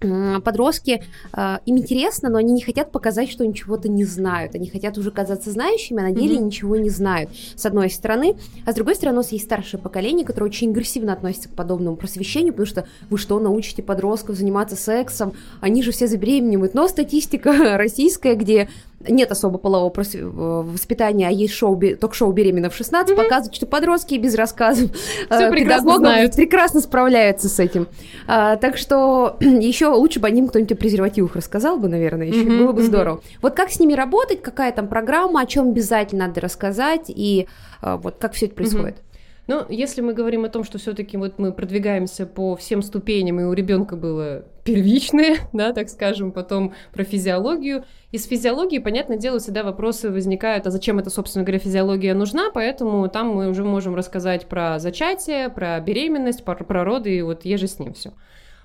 подростки, 0.00 1.02
э, 1.32 1.58
им 1.66 1.78
интересно, 1.78 2.28
но 2.30 2.38
они 2.38 2.52
не 2.52 2.62
хотят 2.62 2.90
показать, 2.90 3.30
что 3.30 3.44
они 3.44 3.54
чего-то 3.54 3.88
не 3.88 4.04
знают. 4.04 4.54
Они 4.54 4.68
хотят 4.68 4.96
уже 4.98 5.10
казаться 5.10 5.50
знающими, 5.50 6.00
а 6.00 6.08
на 6.08 6.12
деле 6.12 6.36
mm-hmm. 6.36 6.44
ничего 6.44 6.76
не 6.76 6.90
знают, 6.90 7.30
с 7.54 7.66
одной 7.66 7.90
стороны. 7.90 8.36
А 8.66 8.72
с 8.72 8.74
другой 8.74 8.94
стороны, 8.94 9.18
у 9.18 9.20
нас 9.22 9.32
есть 9.32 9.44
старшее 9.44 9.80
поколение, 9.80 10.24
которое 10.24 10.46
очень 10.46 10.70
агрессивно 10.70 11.12
относится 11.12 11.48
к 11.48 11.52
подобному 11.52 11.96
просвещению, 11.96 12.52
потому 12.52 12.66
что 12.66 12.86
вы 13.10 13.18
что, 13.18 13.38
научите 13.40 13.82
подростков 13.82 14.36
заниматься 14.36 14.76
сексом? 14.76 15.34
Они 15.60 15.82
же 15.82 15.92
все 15.92 16.06
забеременеют. 16.06 16.74
Но 16.74 16.88
статистика 16.88 17.52
российская, 17.76 18.34
где 18.34 18.68
нет 19.08 19.30
особо 19.32 19.58
полового 19.58 19.92
э, 19.96 20.22
воспитания, 20.22 21.28
а 21.28 21.30
есть 21.30 21.54
шоу, 21.54 21.80
ток-шоу 21.98 22.32
«Беременна 22.32 22.70
в 22.70 22.78
16», 22.78 22.92
mm-hmm. 22.92 23.16
показывают, 23.16 23.54
что 23.54 23.66
подростки 23.66 24.14
без 24.16 24.34
рассказов 24.34 24.90
Все 24.94 25.50
прекрасно 25.50 25.96
знают. 25.96 26.36
прекрасно 26.36 26.80
справляются 26.80 27.48
с 27.48 27.58
этим. 27.58 27.88
А, 28.26 28.56
так 28.56 28.76
что 28.76 29.36
еще 29.40 29.88
лучше 29.88 30.20
бы 30.20 30.28
о 30.28 30.30
ним 30.30 30.48
кто-нибудь 30.48 30.72
о 30.72 30.76
презервативах 30.76 31.36
рассказал 31.36 31.78
бы, 31.78 31.88
наверное, 31.88 32.26
еще 32.26 32.42
mm-hmm. 32.42 32.58
было 32.58 32.72
бы 32.72 32.82
здорово. 32.82 33.16
Mm-hmm. 33.16 33.38
Вот 33.42 33.54
как 33.54 33.70
с 33.70 33.80
ними 33.80 33.94
работать, 33.94 34.42
какая 34.42 34.72
там 34.72 34.88
программа, 34.88 35.40
о 35.40 35.46
чем 35.46 35.70
обязательно 35.70 36.26
надо 36.26 36.40
рассказать, 36.40 37.04
и 37.08 37.48
а, 37.80 37.96
вот 37.96 38.16
как 38.18 38.34
все 38.34 38.46
это 38.46 38.54
происходит. 38.54 38.96
Mm-hmm. 38.96 39.09
Но 39.50 39.66
если 39.68 40.00
мы 40.00 40.14
говорим 40.14 40.44
о 40.44 40.48
том, 40.48 40.62
что 40.62 40.78
все-таки 40.78 41.16
вот 41.16 41.40
мы 41.40 41.52
продвигаемся 41.52 42.24
по 42.24 42.54
всем 42.54 42.82
ступеням, 42.82 43.40
и 43.40 43.42
у 43.42 43.52
ребенка 43.52 43.96
было 43.96 44.44
первичное, 44.62 45.38
да, 45.52 45.72
так 45.72 45.88
скажем, 45.88 46.30
потом 46.30 46.72
про 46.92 47.02
физиологию. 47.02 47.84
Из 48.12 48.26
физиологии, 48.26 48.78
понятное 48.78 49.16
дело, 49.16 49.40
всегда 49.40 49.64
вопросы 49.64 50.08
возникают, 50.08 50.68
а 50.68 50.70
зачем 50.70 51.00
это, 51.00 51.10
собственно 51.10 51.44
говоря, 51.44 51.58
физиология 51.58 52.14
нужна, 52.14 52.52
поэтому 52.54 53.08
там 53.08 53.30
мы 53.30 53.50
уже 53.50 53.64
можем 53.64 53.96
рассказать 53.96 54.46
про 54.46 54.78
зачатие, 54.78 55.48
про 55.48 55.80
беременность, 55.80 56.44
про, 56.44 56.54
про 56.54 56.84
роды, 56.84 57.16
и 57.16 57.22
вот 57.22 57.44
еже 57.44 57.66
с 57.66 57.80
ним 57.80 57.94
все. 57.94 58.12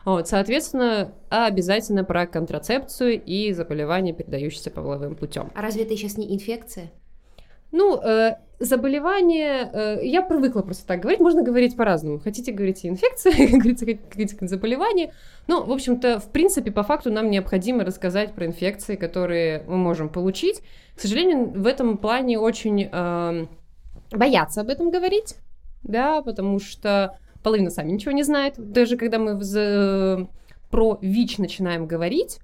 Вот, 0.06 0.28
соответственно, 0.28 1.16
обязательно 1.30 2.04
про 2.04 2.28
контрацепцию 2.28 3.20
и 3.20 3.52
заболевания, 3.54 4.14
передающиеся 4.14 4.70
половым 4.70 5.16
путем. 5.16 5.52
А 5.56 5.64
разве 5.64 5.82
это 5.82 5.98
сейчас 5.98 6.16
не 6.16 6.32
инфекция? 6.32 6.92
Ну, 7.78 8.00
э, 8.02 8.38
заболевание, 8.58 9.70
э, 9.74 10.00
я 10.06 10.22
привыкла 10.22 10.62
просто 10.62 10.88
так 10.88 11.02
говорить, 11.02 11.20
можно 11.20 11.44
говорить 11.44 11.76
по-разному. 11.76 12.20
Хотите, 12.20 12.54
говорите 12.54 12.88
инфекция, 12.88 13.34
говорите, 13.52 14.00
говорите 14.10 14.48
заболевание. 14.48 15.12
Ну, 15.48 15.62
в 15.62 15.72
общем-то, 15.74 16.22
в 16.22 16.32
принципе, 16.32 16.72
по 16.72 16.84
факту 16.84 17.12
нам 17.12 17.30
необходимо 17.30 17.84
рассказать 17.84 18.34
про 18.34 18.46
инфекции, 18.46 18.96
которые 18.96 19.64
мы 19.68 19.76
можем 19.76 20.08
получить. 20.08 20.62
К 20.96 21.02
сожалению, 21.02 21.52
в 21.52 21.68
этом 21.68 21.98
плане 21.98 22.40
очень 22.40 22.90
э, 22.90 23.46
боятся 24.12 24.62
об 24.62 24.70
этом 24.70 24.90
говорить, 24.90 25.36
да, 25.84 26.22
потому 26.22 26.60
что 26.60 27.20
половина 27.44 27.70
сами 27.70 27.92
ничего 27.92 28.14
не 28.14 28.24
знает. 28.24 28.54
Даже 28.58 28.96
когда 28.96 29.20
мы 29.20 29.38
в, 29.38 30.30
про 30.72 30.98
ВИЧ 31.02 31.40
начинаем 31.40 31.88
говорить, 31.88 32.40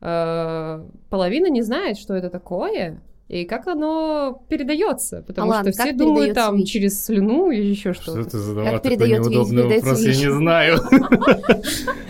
э, 0.00 0.84
половина 1.10 1.50
не 1.50 1.60
знает, 1.60 1.98
что 1.98 2.14
это 2.14 2.30
такое, 2.30 3.02
и 3.30 3.44
как 3.44 3.68
оно 3.68 4.42
передается, 4.48 5.22
потому 5.24 5.52
а 5.52 5.62
что 5.62 5.70
все 5.70 5.92
думают 5.92 6.34
там 6.34 6.56
ВИЧ? 6.56 6.68
через 6.68 7.04
слюну 7.04 7.52
или 7.52 7.66
еще 7.66 7.92
что-то. 7.92 8.22
Что 8.22 8.30
ты 8.32 8.38
задала 8.38 8.70
как 8.72 8.82
такой 8.82 9.08
неудобный 9.08 9.68
ВИЧ, 9.68 9.82
вопрос, 9.82 10.00
я 10.00 10.16
не 10.16 10.32
знаю. 10.32 10.78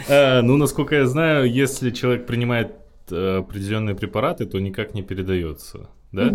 Э, 0.09 0.41
ну, 0.41 0.57
насколько 0.57 0.97
я 0.97 1.07
знаю, 1.07 1.49
если 1.49 1.91
человек 1.91 2.27
принимает 2.27 2.73
э, 3.11 3.37
определенные 3.37 3.95
препараты, 3.95 4.45
то 4.45 4.59
никак 4.59 4.95
не 4.95 5.03
передается, 5.03 5.91
да? 6.11 6.33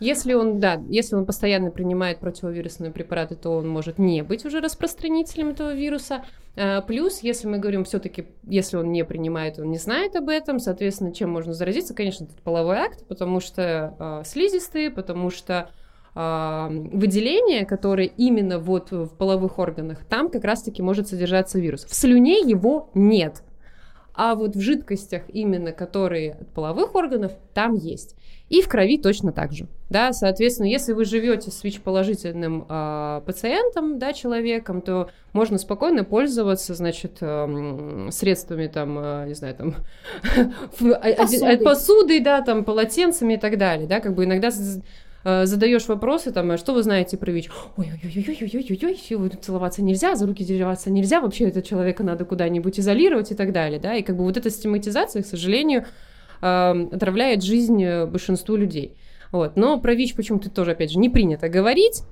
Если 0.00 0.34
он, 0.34 0.60
да, 0.60 0.80
если 0.88 1.16
он 1.16 1.26
постоянно 1.26 1.70
принимает 1.70 2.20
противовирусные 2.20 2.90
препараты, 2.90 3.36
то 3.36 3.50
он 3.50 3.68
может 3.68 3.98
не 3.98 4.22
быть 4.22 4.44
уже 4.44 4.60
распространителем 4.60 5.48
этого 5.48 5.74
вируса. 5.74 6.24
А, 6.56 6.80
плюс, 6.82 7.20
если 7.20 7.46
мы 7.46 7.58
говорим 7.58 7.84
все-таки, 7.84 8.26
если 8.44 8.76
он 8.76 8.92
не 8.92 9.04
принимает, 9.04 9.58
он 9.58 9.70
не 9.70 9.78
знает 9.78 10.16
об 10.16 10.28
этом, 10.28 10.58
соответственно, 10.58 11.14
чем 11.14 11.30
можно 11.30 11.52
заразиться? 11.52 11.94
Конечно, 11.94 12.24
это 12.24 12.34
половой 12.42 12.78
акт, 12.78 13.06
потому 13.06 13.40
что 13.40 13.94
э, 13.98 14.22
слизистые, 14.26 14.90
потому 14.90 15.30
что 15.30 15.70
э, 16.14 16.68
выделение, 16.70 17.64
которое 17.64 18.06
именно 18.06 18.58
вот 18.58 18.90
в 18.90 19.08
половых 19.16 19.58
органах, 19.58 20.04
там 20.04 20.28
как 20.28 20.44
раз-таки 20.44 20.82
может 20.82 21.08
содержаться 21.08 21.58
вирус. 21.58 21.84
В 21.84 21.94
слюне 21.94 22.40
его 22.40 22.90
нет. 22.94 23.42
А 24.14 24.34
вот 24.34 24.56
в 24.56 24.60
жидкостях, 24.60 25.22
именно 25.28 25.72
которые 25.72 26.32
от 26.32 26.48
половых 26.48 26.94
органов, 26.94 27.32
там 27.54 27.74
есть. 27.74 28.16
И 28.50 28.62
в 28.62 28.68
крови 28.68 28.98
точно 28.98 29.30
так 29.30 29.52
же. 29.52 29.68
Да, 29.90 30.12
соответственно, 30.12 30.66
если 30.66 30.92
вы 30.92 31.04
живете 31.04 31.52
с 31.52 31.62
ВИЧ-положительным 31.62 32.66
э, 32.68 33.22
пациентом, 33.24 34.00
да, 34.00 34.12
человеком, 34.12 34.82
то 34.82 35.08
можно 35.32 35.56
спокойно 35.56 36.02
пользоваться, 36.02 36.74
значит, 36.74 37.18
э, 37.20 38.08
средствами 38.10 38.66
там, 38.66 38.98
э, 38.98 39.24
не 39.28 39.34
знаю, 39.34 39.54
там 39.54 39.76
посудой. 41.16 41.58
посудой, 41.58 42.20
да, 42.20 42.42
там 42.42 42.64
полотенцами 42.64 43.34
и 43.34 43.36
так 43.36 43.56
далее, 43.56 43.86
да, 43.86 44.00
как 44.00 44.14
бы 44.14 44.24
иногда 44.24 44.50
задаешь 45.22 45.86
вопросы, 45.86 46.32
там, 46.32 46.50
а 46.50 46.56
что 46.56 46.72
вы 46.72 46.82
знаете 46.82 47.18
про 47.18 47.30
ВИЧ? 47.30 47.50
Ой-ой-ой-ой-ой-ой-ой, 47.76 49.30
целоваться 49.40 49.82
нельзя, 49.82 50.16
за 50.16 50.26
руки 50.26 50.44
держаться 50.44 50.90
нельзя, 50.90 51.20
вообще 51.20 51.48
этого 51.48 51.64
человека 51.64 52.02
надо 52.02 52.24
куда-нибудь 52.24 52.80
изолировать 52.80 53.30
и 53.30 53.34
так 53.34 53.52
далее, 53.52 53.78
да, 53.78 53.94
и 53.94 54.02
как 54.02 54.16
бы 54.16 54.24
вот 54.24 54.36
эта 54.36 54.50
стигматизация, 54.50 55.22
к 55.22 55.26
сожалению, 55.26 55.84
отравляет 56.40 57.42
жизнь 57.42 57.82
э, 57.82 58.06
большинству 58.06 58.56
людей. 58.56 58.96
Вот. 59.32 59.56
Но 59.56 59.80
про 59.80 59.94
ВИЧ 59.94 60.14
почему-то 60.14 60.50
тоже, 60.50 60.72
опять 60.72 60.90
же, 60.90 60.98
не 60.98 61.08
принято 61.08 61.48
говорить. 61.48 62.02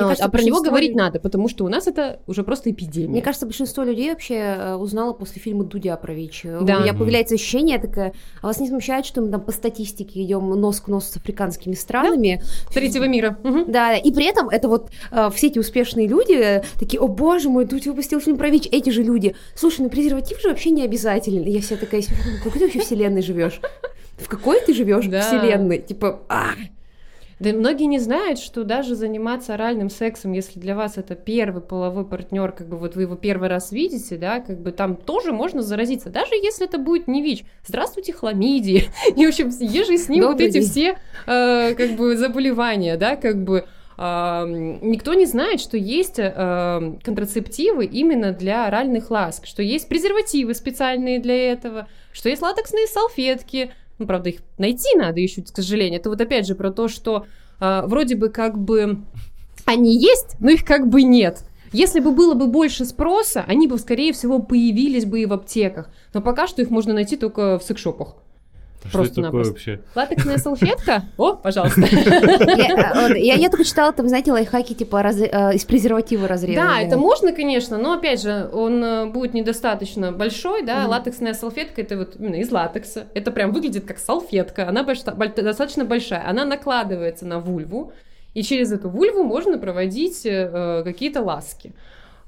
Вот, 0.00 0.08
кажется, 0.08 0.24
а 0.24 0.28
про 0.28 0.42
него 0.42 0.62
говорить 0.62 0.94
надо, 0.94 1.20
потому 1.20 1.48
что 1.48 1.64
у 1.64 1.68
нас 1.68 1.86
это 1.86 2.20
уже 2.26 2.42
просто 2.42 2.70
эпидемия. 2.70 3.08
Мне 3.08 3.22
кажется, 3.22 3.46
большинство 3.46 3.82
людей 3.84 4.10
вообще 4.10 4.34
э, 4.34 4.74
узнало 4.74 5.12
после 5.12 5.40
фильма 5.40 5.64
Дудя 5.64 5.96
про 5.96 6.12
ВИЧ. 6.14 6.42
Да. 6.62 6.78
У 6.78 6.82
меня 6.82 6.94
появляется 6.94 7.34
ощущение 7.34 7.78
такое, 7.78 8.12
а 8.40 8.46
вас 8.46 8.60
не 8.60 8.68
смущает, 8.68 9.06
что 9.06 9.20
мы 9.20 9.30
там 9.30 9.40
по 9.40 9.52
статистике 9.52 10.22
идем 10.22 10.48
нос 10.50 10.80
к 10.80 10.88
носу 10.88 11.12
с 11.12 11.16
африканскими 11.16 11.74
странами? 11.74 12.42
Да? 12.68 12.72
Третьего 12.74 13.04
мира. 13.04 13.38
Угу. 13.42 13.64
Да, 13.68 13.96
и 13.96 14.10
при 14.12 14.26
этом 14.26 14.48
это 14.48 14.68
вот 14.68 14.90
э, 15.10 15.30
все 15.34 15.48
эти 15.48 15.58
успешные 15.58 16.06
люди 16.06 16.32
э, 16.32 16.62
такие, 16.78 17.00
о 17.00 17.08
боже 17.08 17.48
мой, 17.48 17.64
Дудь 17.64 17.86
выпустил 17.86 18.20
фильм 18.20 18.36
про 18.36 18.50
ВИЧ, 18.50 18.68
эти 18.72 18.90
же 18.90 19.02
люди. 19.02 19.34
Слушай, 19.54 19.82
ну 19.82 19.90
презерватив 19.90 20.40
же 20.40 20.48
вообще 20.48 20.70
не 20.70 20.84
обязательно. 20.84 21.48
Я 21.48 21.60
вся 21.60 21.76
такая, 21.76 22.02
в 22.02 22.44
какой 22.44 22.58
ты 22.58 22.64
вообще 22.66 22.80
вселенной 22.80 23.22
живешь? 23.22 23.60
В 24.18 24.28
какой 24.28 24.60
ты 24.60 24.74
живешь 24.74 25.06
да. 25.06 25.20
вселенной? 25.22 25.78
Типа, 25.78 26.20
а 26.28 26.50
да 27.42 27.52
многие 27.52 27.84
не 27.84 27.98
знают, 27.98 28.38
что 28.38 28.62
даже 28.62 28.94
заниматься 28.94 29.54
оральным 29.54 29.90
сексом, 29.90 30.32
если 30.32 30.60
для 30.60 30.76
вас 30.76 30.96
это 30.96 31.16
первый 31.16 31.60
половой 31.60 32.04
партнер, 32.04 32.52
как 32.52 32.68
бы 32.68 32.76
вот 32.76 32.94
вы 32.94 33.02
его 33.02 33.16
первый 33.16 33.48
раз 33.48 33.72
видите, 33.72 34.16
да, 34.16 34.38
как 34.40 34.60
бы 34.60 34.70
там 34.70 34.94
тоже 34.94 35.32
можно 35.32 35.60
заразиться, 35.60 36.08
даже 36.08 36.34
если 36.34 36.66
это 36.66 36.78
будет 36.78 37.08
не 37.08 37.20
ВИЧ. 37.20 37.44
Здравствуйте, 37.66 38.12
хламидии. 38.12 38.84
И, 39.16 39.26
в 39.26 39.28
общем, 39.28 39.48
ежи 39.58 39.98
с 39.98 40.08
ним 40.08 40.26
вот 40.26 40.40
эти 40.40 40.60
все, 40.60 40.98
э, 41.26 41.74
как 41.74 41.96
бы, 41.96 42.16
заболевания, 42.16 42.96
да, 42.96 43.16
как 43.16 43.42
бы, 43.42 43.66
никто 43.98 45.14
не 45.14 45.26
знает, 45.26 45.60
что 45.60 45.76
есть 45.76 46.18
uh, 46.18 46.98
контрацептивы 47.04 47.84
именно 47.84 48.32
для 48.32 48.66
оральных 48.66 49.10
ласк, 49.10 49.46
что 49.46 49.62
есть 49.62 49.88
презервативы 49.88 50.54
специальные 50.54 51.20
для 51.20 51.52
этого, 51.52 51.86
что 52.12 52.28
есть 52.28 52.42
латексные 52.42 52.86
салфетки, 52.86 53.72
ну, 54.02 54.06
правда, 54.06 54.30
их 54.30 54.40
найти 54.58 54.96
надо 54.96 55.20
еще, 55.20 55.42
к 55.42 55.48
сожалению. 55.48 56.00
Это 56.00 56.10
вот 56.10 56.20
опять 56.20 56.46
же 56.46 56.54
про 56.54 56.70
то, 56.70 56.88
что 56.88 57.26
э, 57.60 57.82
вроде 57.86 58.16
бы 58.16 58.28
как 58.28 58.58
бы 58.58 58.98
они 59.64 59.96
есть, 59.96 60.36
но 60.40 60.50
их 60.50 60.64
как 60.64 60.88
бы 60.88 61.02
нет. 61.02 61.44
Если 61.72 62.00
бы 62.00 62.12
было 62.12 62.34
бы 62.34 62.48
больше 62.48 62.84
спроса, 62.84 63.44
они 63.46 63.66
бы, 63.66 63.78
скорее 63.78 64.12
всего, 64.12 64.40
появились 64.40 65.06
бы 65.06 65.22
и 65.22 65.26
в 65.26 65.32
аптеках. 65.32 65.88
Но 66.12 66.20
пока 66.20 66.46
что 66.46 66.60
их 66.60 66.70
можно 66.70 66.92
найти 66.92 67.16
только 67.16 67.58
в 67.58 67.62
секшопах. 67.62 68.16
Просто 68.90 69.12
что 69.12 69.22
такое 69.22 69.44
вообще? 69.44 69.80
Латексная 69.94 70.38
салфетка? 70.38 71.04
О, 71.16 71.34
пожалуйста. 71.34 71.82
Я 73.16 73.48
только 73.48 73.64
читала 73.64 73.92
там, 73.92 74.08
знаете, 74.08 74.32
лайфхаки 74.32 74.74
типа 74.74 75.02
э, 75.04 75.54
из 75.54 75.64
презерватива 75.64 76.26
разрезать. 76.26 76.64
Да, 76.64 76.80
это 76.80 76.96
можно, 76.96 77.32
конечно, 77.32 77.78
но 77.78 77.94
опять 77.94 78.22
же, 78.22 78.48
он 78.52 78.82
э, 78.82 79.06
будет 79.06 79.34
недостаточно 79.34 80.12
большой, 80.12 80.62
да, 80.62 80.86
латексная 80.86 81.34
салфетка 81.34 81.82
это 81.82 81.96
вот 81.96 82.16
именно 82.18 82.36
из 82.36 82.50
латекса. 82.50 83.06
Это 83.14 83.30
прям 83.30 83.52
выглядит 83.52 83.84
как 83.84 83.98
салфетка, 83.98 84.68
она 84.68 84.82
достаточно 84.82 85.84
большая, 85.84 86.26
она 86.28 86.44
накладывается 86.44 87.26
на 87.26 87.38
вульву, 87.38 87.92
и 88.34 88.42
через 88.42 88.72
эту 88.72 88.88
вульву 88.88 89.22
можно 89.22 89.58
проводить 89.58 90.24
э, 90.24 90.82
какие-то 90.84 91.22
ласки. 91.22 91.72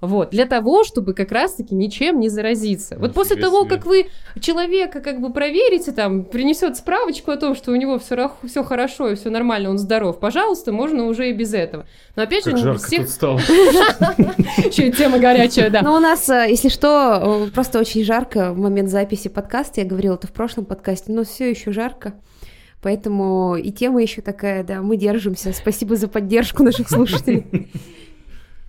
Вот, 0.07 0.31
для 0.31 0.47
того, 0.47 0.85
чтобы 0.85 1.15
как 1.15 1.33
раз-таки 1.33 1.75
ничем 1.75 2.21
не 2.21 2.29
заразиться. 2.29 2.97
Вот 2.99 3.15
после 3.15 3.37
того, 3.37 3.65
себе. 3.65 3.77
как 3.77 3.87
вы 3.87 4.07
человека 4.41 5.01
как 5.01 5.21
бы 5.21 5.33
проверите, 5.33 5.93
там, 5.93 6.25
принесет 6.25 6.77
справочку 6.77 7.31
о 7.31 7.37
том, 7.37 7.55
что 7.55 7.73
у 7.73 7.77
него 7.77 7.99
все, 7.99 8.31
все 8.45 8.65
хорошо 8.65 9.11
и 9.11 9.15
все 9.15 9.31
нормально, 9.31 9.71
он 9.71 9.79
здоров, 9.79 10.19
пожалуйста, 10.21 10.73
можно 10.73 11.05
уже 11.05 11.31
и 11.31 11.33
без 11.33 11.55
этого. 11.55 11.87
Но 12.17 12.23
опять 12.23 12.45
как 12.45 12.57
же, 12.57 12.65
жарко 12.65 12.83
всех... 12.87 13.01
тут 13.03 13.11
стало. 13.11 13.39
Еще 14.59 14.91
тема 14.93 15.19
горячая, 15.19 15.71
да. 15.71 15.83
Но 15.83 15.97
у 15.97 16.01
нас, 16.01 16.29
э, 16.29 16.47
если 16.49 16.69
что, 16.69 17.49
просто 17.55 17.79
очень 17.79 18.05
жарко 18.05 18.53
в 18.53 18.59
момент 18.59 18.91
записи 18.91 19.29
подкаста, 19.29 19.81
я 19.81 19.87
говорила 19.87 20.15
это 20.15 20.27
в 20.27 20.33
прошлом 20.33 20.65
подкасте, 20.65 21.13
но 21.13 21.25
все 21.25 21.51
еще 21.51 21.73
жарко. 21.73 22.15
Поэтому 22.85 23.57
и 23.57 23.73
тема 23.73 24.03
еще 24.03 24.21
такая, 24.21 24.63
да, 24.63 24.83
мы 24.83 24.99
держимся. 24.99 25.55
Спасибо 25.55 25.97
за 25.97 26.07
поддержку 26.07 26.63
наших 26.63 26.89
слушателей. 26.89 27.71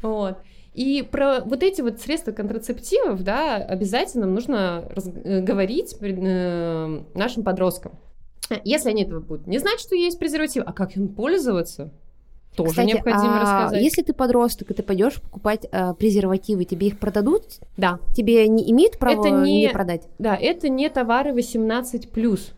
Вот. 0.01 0.37
И 0.75 1.07
про 1.09 1.39
вот 1.39 1.63
эти 1.63 1.81
вот 1.81 2.01
средства 2.01 2.33
контрацептивов, 2.33 3.23
да, 3.23 3.55
обязательно 3.55 4.25
нужно 4.25 4.83
раз- 4.93 5.09
э, 5.23 5.39
говорить 5.39 5.95
э, 6.01 7.01
нашим 7.13 7.43
подросткам. 7.43 7.93
Если 8.65 8.89
они 8.89 9.03
этого 9.03 9.21
будут 9.21 9.47
не 9.47 9.57
знать, 9.57 9.79
что 9.79 9.95
есть 9.95 10.19
презерватив, 10.19 10.63
а 10.65 10.73
как 10.73 10.97
им 10.97 11.07
пользоваться, 11.07 11.91
тоже 12.55 12.71
Кстати, 12.71 12.87
необходимо 12.87 13.37
а 13.37 13.41
рассказать. 13.41 13.81
Если 13.81 14.01
ты 14.01 14.13
подросток, 14.13 14.71
и 14.71 14.73
ты 14.73 14.83
пойдешь 14.83 15.21
покупать 15.21 15.65
а, 15.71 15.93
презервативы, 15.93 16.65
тебе 16.65 16.87
их 16.87 16.99
продадут? 16.99 17.43
Да. 17.77 17.99
Тебе 18.15 18.47
не 18.47 18.69
имеют 18.71 18.97
права 18.97 19.19
это 19.19 19.29
не, 19.29 19.61
не 19.61 19.69
продать? 19.69 20.07
Да, 20.19 20.35
это 20.35 20.69
не 20.69 20.89
товары 20.89 21.33
18 21.33 22.11
плюс 22.11 22.51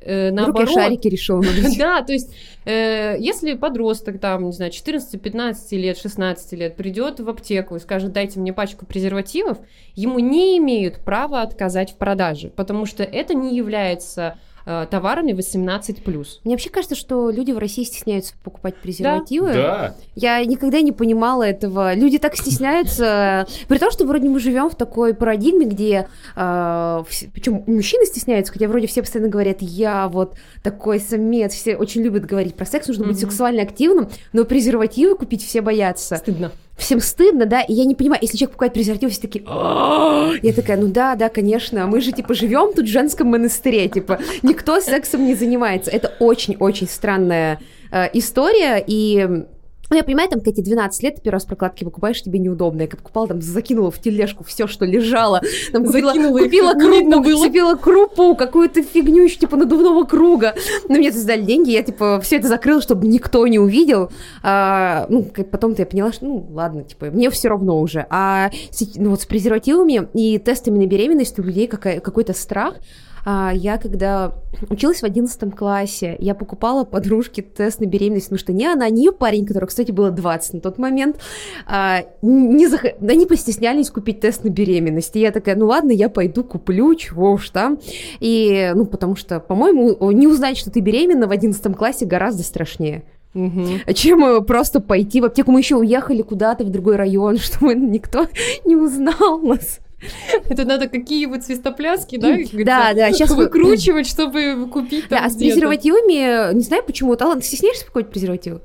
э, 0.00 0.30
наоборот... 0.30 0.68
Я 0.68 0.74
шарики 0.74 1.08
решил 1.08 1.42
Да, 1.78 2.02
то 2.02 2.12
есть, 2.12 2.34
э, 2.64 3.16
если 3.18 3.54
подросток, 3.54 4.18
там, 4.18 4.46
не 4.46 4.52
знаю, 4.52 4.72
14-15 4.72 5.76
лет, 5.76 5.98
16 5.98 6.52
лет, 6.52 6.76
придет 6.76 7.20
в 7.20 7.28
аптеку 7.28 7.76
и 7.76 7.78
скажет, 7.78 8.12
дайте 8.12 8.40
мне 8.40 8.52
пачку 8.52 8.86
презервативов, 8.86 9.58
ему 9.94 10.18
не 10.18 10.58
имеют 10.58 10.98
права 10.98 11.42
отказать 11.42 11.92
в 11.92 11.96
продаже, 11.96 12.50
потому 12.54 12.86
что 12.86 13.02
это 13.02 13.34
не 13.34 13.56
является 13.56 14.38
Э, 14.64 14.86
товарами 14.88 15.32
18 15.32 16.04
плюс. 16.04 16.40
Мне 16.44 16.54
вообще 16.54 16.70
кажется, 16.70 16.94
что 16.94 17.30
люди 17.30 17.50
в 17.50 17.58
России 17.58 17.82
стесняются 17.82 18.34
покупать 18.44 18.76
презервативы. 18.76 19.52
Да. 19.52 19.94
Я 20.14 20.44
никогда 20.44 20.80
не 20.80 20.92
понимала 20.92 21.42
этого. 21.42 21.94
Люди 21.94 22.18
так 22.18 22.36
стесняются, 22.36 23.46
при 23.68 23.78
том, 23.78 23.90
что 23.90 24.04
вроде 24.04 24.28
мы 24.28 24.38
живем 24.38 24.70
в 24.70 24.76
такой 24.76 25.14
парадигме, 25.14 25.66
где 25.66 26.06
э, 26.36 27.04
причем 27.32 27.64
мужчины 27.66 28.06
стесняются, 28.06 28.52
хотя 28.52 28.68
вроде 28.68 28.86
все 28.86 29.02
постоянно 29.02 29.30
говорят, 29.30 29.62
я 29.62 30.06
вот 30.06 30.36
такой 30.62 31.00
самец, 31.00 31.54
все 31.54 31.76
очень 31.76 32.02
любят 32.02 32.24
говорить 32.24 32.54
про 32.54 32.64
секс, 32.64 32.86
нужно 32.86 33.06
быть 33.06 33.18
сексуально 33.18 33.62
активным, 33.62 34.08
но 34.32 34.44
презервативы 34.44 35.16
купить 35.16 35.44
все 35.44 35.60
боятся. 35.60 36.16
Стыдно 36.16 36.52
всем 36.76 37.00
стыдно, 37.00 37.46
да, 37.46 37.60
и 37.60 37.72
я 37.72 37.84
не 37.84 37.94
понимаю, 37.94 38.20
если 38.22 38.36
человек 38.36 38.52
покупает 38.52 38.72
презерватив, 38.72 39.10
все 39.12 39.20
такие, 39.20 39.44
я 39.44 40.52
такая, 40.52 40.76
ну 40.76 40.88
да, 40.88 41.14
да, 41.14 41.28
конечно, 41.28 41.86
мы 41.86 42.00
же, 42.00 42.12
типа, 42.12 42.34
живем 42.34 42.72
тут 42.72 42.86
в 42.86 42.90
женском 42.90 43.28
монастыре, 43.28 43.88
типа, 43.88 44.18
никто 44.42 44.80
сексом 44.80 45.24
не 45.24 45.34
занимается. 45.34 45.90
Это 45.90 46.12
очень-очень 46.18 46.88
странная 46.88 47.60
э, 47.90 48.08
история, 48.14 48.82
и 48.86 49.44
ну, 49.92 49.98
я 49.98 50.04
понимаю, 50.04 50.28
там, 50.30 50.40
эти 50.44 50.60
12 50.60 51.02
лет, 51.02 51.16
ты 51.16 51.20
первый 51.20 51.34
раз 51.34 51.44
прокладки 51.44 51.84
покупаешь, 51.84 52.22
тебе 52.22 52.38
неудобно. 52.38 52.82
Я 52.82 52.88
как 52.88 53.00
покупала, 53.00 53.28
там, 53.28 53.42
закинула 53.42 53.90
в 53.90 54.00
тележку 54.00 54.42
все, 54.42 54.66
что 54.66 54.86
лежало. 54.86 55.42
Там, 55.70 55.84
купила, 55.84 56.12
закинула 56.12 56.38
купила 56.38 56.72
крупу, 56.72 57.22
было. 57.22 57.44
купила 57.44 57.74
крупу, 57.74 58.34
какую-то 58.34 58.82
фигню 58.82 59.24
еще, 59.24 59.36
типа, 59.36 59.56
надувного 59.56 60.04
круга. 60.04 60.54
Но 60.88 60.94
мне 60.94 61.12
сдали 61.12 61.42
деньги, 61.42 61.70
я, 61.70 61.82
типа, 61.82 62.20
все 62.22 62.36
это 62.36 62.48
закрыла, 62.48 62.80
чтобы 62.80 63.06
никто 63.06 63.46
не 63.46 63.58
увидел. 63.58 64.10
А, 64.42 65.06
ну, 65.10 65.24
потом-то 65.24 65.82
я 65.82 65.86
поняла, 65.86 66.12
что, 66.12 66.24
ну, 66.24 66.46
ладно, 66.52 66.84
типа, 66.84 67.06
мне 67.06 67.28
все 67.30 67.48
равно 67.48 67.78
уже. 67.78 68.06
А 68.08 68.50
ну, 68.96 69.10
вот 69.10 69.20
с 69.20 69.26
презервативами 69.26 70.08
и 70.14 70.38
тестами 70.38 70.78
на 70.78 70.86
беременность 70.86 71.38
у 71.38 71.42
людей 71.42 71.66
какая, 71.66 72.00
какой-то 72.00 72.32
страх. 72.32 72.76
А, 73.24 73.52
я 73.54 73.78
когда 73.78 74.34
училась 74.68 75.00
в 75.00 75.04
11 75.04 75.54
классе, 75.54 76.16
я 76.18 76.34
покупала 76.34 76.84
подружке 76.84 77.42
тест 77.42 77.80
на 77.80 77.86
беременность, 77.86 78.26
потому 78.26 78.38
что 78.38 78.52
ни 78.52 78.64
она, 78.64 78.88
ни 78.88 79.00
ее 79.00 79.12
парень, 79.12 79.46
который, 79.46 79.66
кстати, 79.66 79.90
было 79.90 80.10
20 80.10 80.54
на 80.54 80.60
тот 80.60 80.78
момент, 80.78 81.18
а, 81.66 82.04
не 82.22 82.66
зах... 82.66 82.84
они 83.00 83.26
постеснялись 83.26 83.90
купить 83.90 84.20
тест 84.20 84.44
на 84.44 84.48
беременность. 84.48 85.14
И 85.16 85.20
я 85.20 85.30
такая, 85.30 85.56
ну 85.56 85.66
ладно, 85.66 85.92
я 85.92 86.08
пойду 86.08 86.44
куплю, 86.44 86.94
чего 86.94 87.32
уж 87.32 87.50
там. 87.50 87.78
И, 88.20 88.72
ну, 88.74 88.86
потому 88.86 89.16
что, 89.16 89.40
по-моему, 89.40 90.10
не 90.10 90.26
узнать, 90.26 90.56
что 90.56 90.70
ты 90.70 90.80
беременна 90.80 91.26
в 91.26 91.30
11 91.30 91.76
классе 91.76 92.06
гораздо 92.06 92.42
страшнее. 92.42 93.04
Угу. 93.34 93.92
Чем 93.94 94.24
э, 94.24 94.40
просто 94.42 94.80
пойти 94.80 95.20
в 95.20 95.24
аптеку. 95.24 95.52
Мы 95.52 95.60
еще 95.60 95.76
уехали 95.76 96.22
куда-то 96.22 96.64
в 96.64 96.70
другой 96.70 96.96
район, 96.96 97.36
чтобы 97.38 97.74
никто 97.74 98.26
не 98.64 98.76
узнал 98.76 99.40
нас. 99.40 99.80
Это 100.48 100.64
надо 100.64 100.88
какие 100.88 101.26
вот 101.26 101.44
свистопляски, 101.44 102.16
да? 102.16 102.36
Да, 102.64 102.94
да, 102.94 103.12
сейчас 103.12 103.30
выкручивать, 103.30 104.06
чтобы 104.06 104.68
купить. 104.70 105.06
Да, 105.08 105.24
а 105.24 105.30
с 105.30 105.36
презервативами, 105.36 106.54
не 106.54 106.62
знаю 106.62 106.82
почему, 106.84 107.16
Талан, 107.16 107.40
ты 107.40 107.46
стесняешься 107.46 107.86
покупать 107.86 108.10
презервативы? 108.10 108.60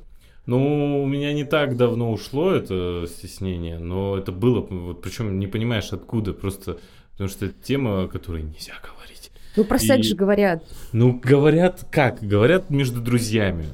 Ну, 0.46 1.04
у 1.04 1.06
меня 1.06 1.34
не 1.34 1.44
так 1.44 1.76
давно 1.76 2.12
ушло 2.12 2.54
это 2.54 3.06
стеснение, 3.08 3.80
но 3.80 4.18
это 4.18 4.32
было, 4.32 4.62
вот 4.62 5.02
причем 5.02 5.40
не 5.40 5.48
понимаешь 5.48 5.92
откуда, 5.92 6.34
просто 6.34 6.80
потому 7.12 7.30
что 7.30 7.48
это 7.48 7.56
тема, 7.62 8.04
о 8.04 8.08
которой 8.08 8.44
нельзя 8.44 8.74
говорить. 8.82 9.32
Ну, 9.58 9.64
про 9.66 9.80
секс 9.80 10.08
же 10.08 10.16
говорят. 10.16 10.64
Ну, 10.94 11.20
говорят 11.22 11.86
как? 11.92 12.22
Говорят 12.22 12.70
между 12.70 13.02
друзьями. 13.02 13.66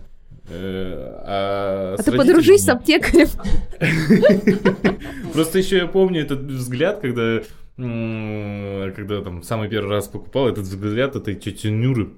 Э, 0.50 1.22
а, 1.26 1.96
а 1.98 2.04
ты 2.04 2.12
подружись 2.12 2.66
с 2.66 2.70
аптекарем. 2.70 3.30
Просто 5.34 5.60
еще 5.60 5.78
я 5.78 5.88
помню 5.88 6.22
этот 6.22 6.42
взгляд, 6.42 7.00
когда 7.00 7.42
когда 7.76 9.22
там 9.22 9.42
самый 9.42 9.68
первый 9.68 9.90
раз 9.90 10.08
покупал 10.08 10.48
этот 10.48 10.66
взгляд 10.66 11.16
этой 11.16 11.34
тети 11.34 11.68
Нюры 11.68 12.12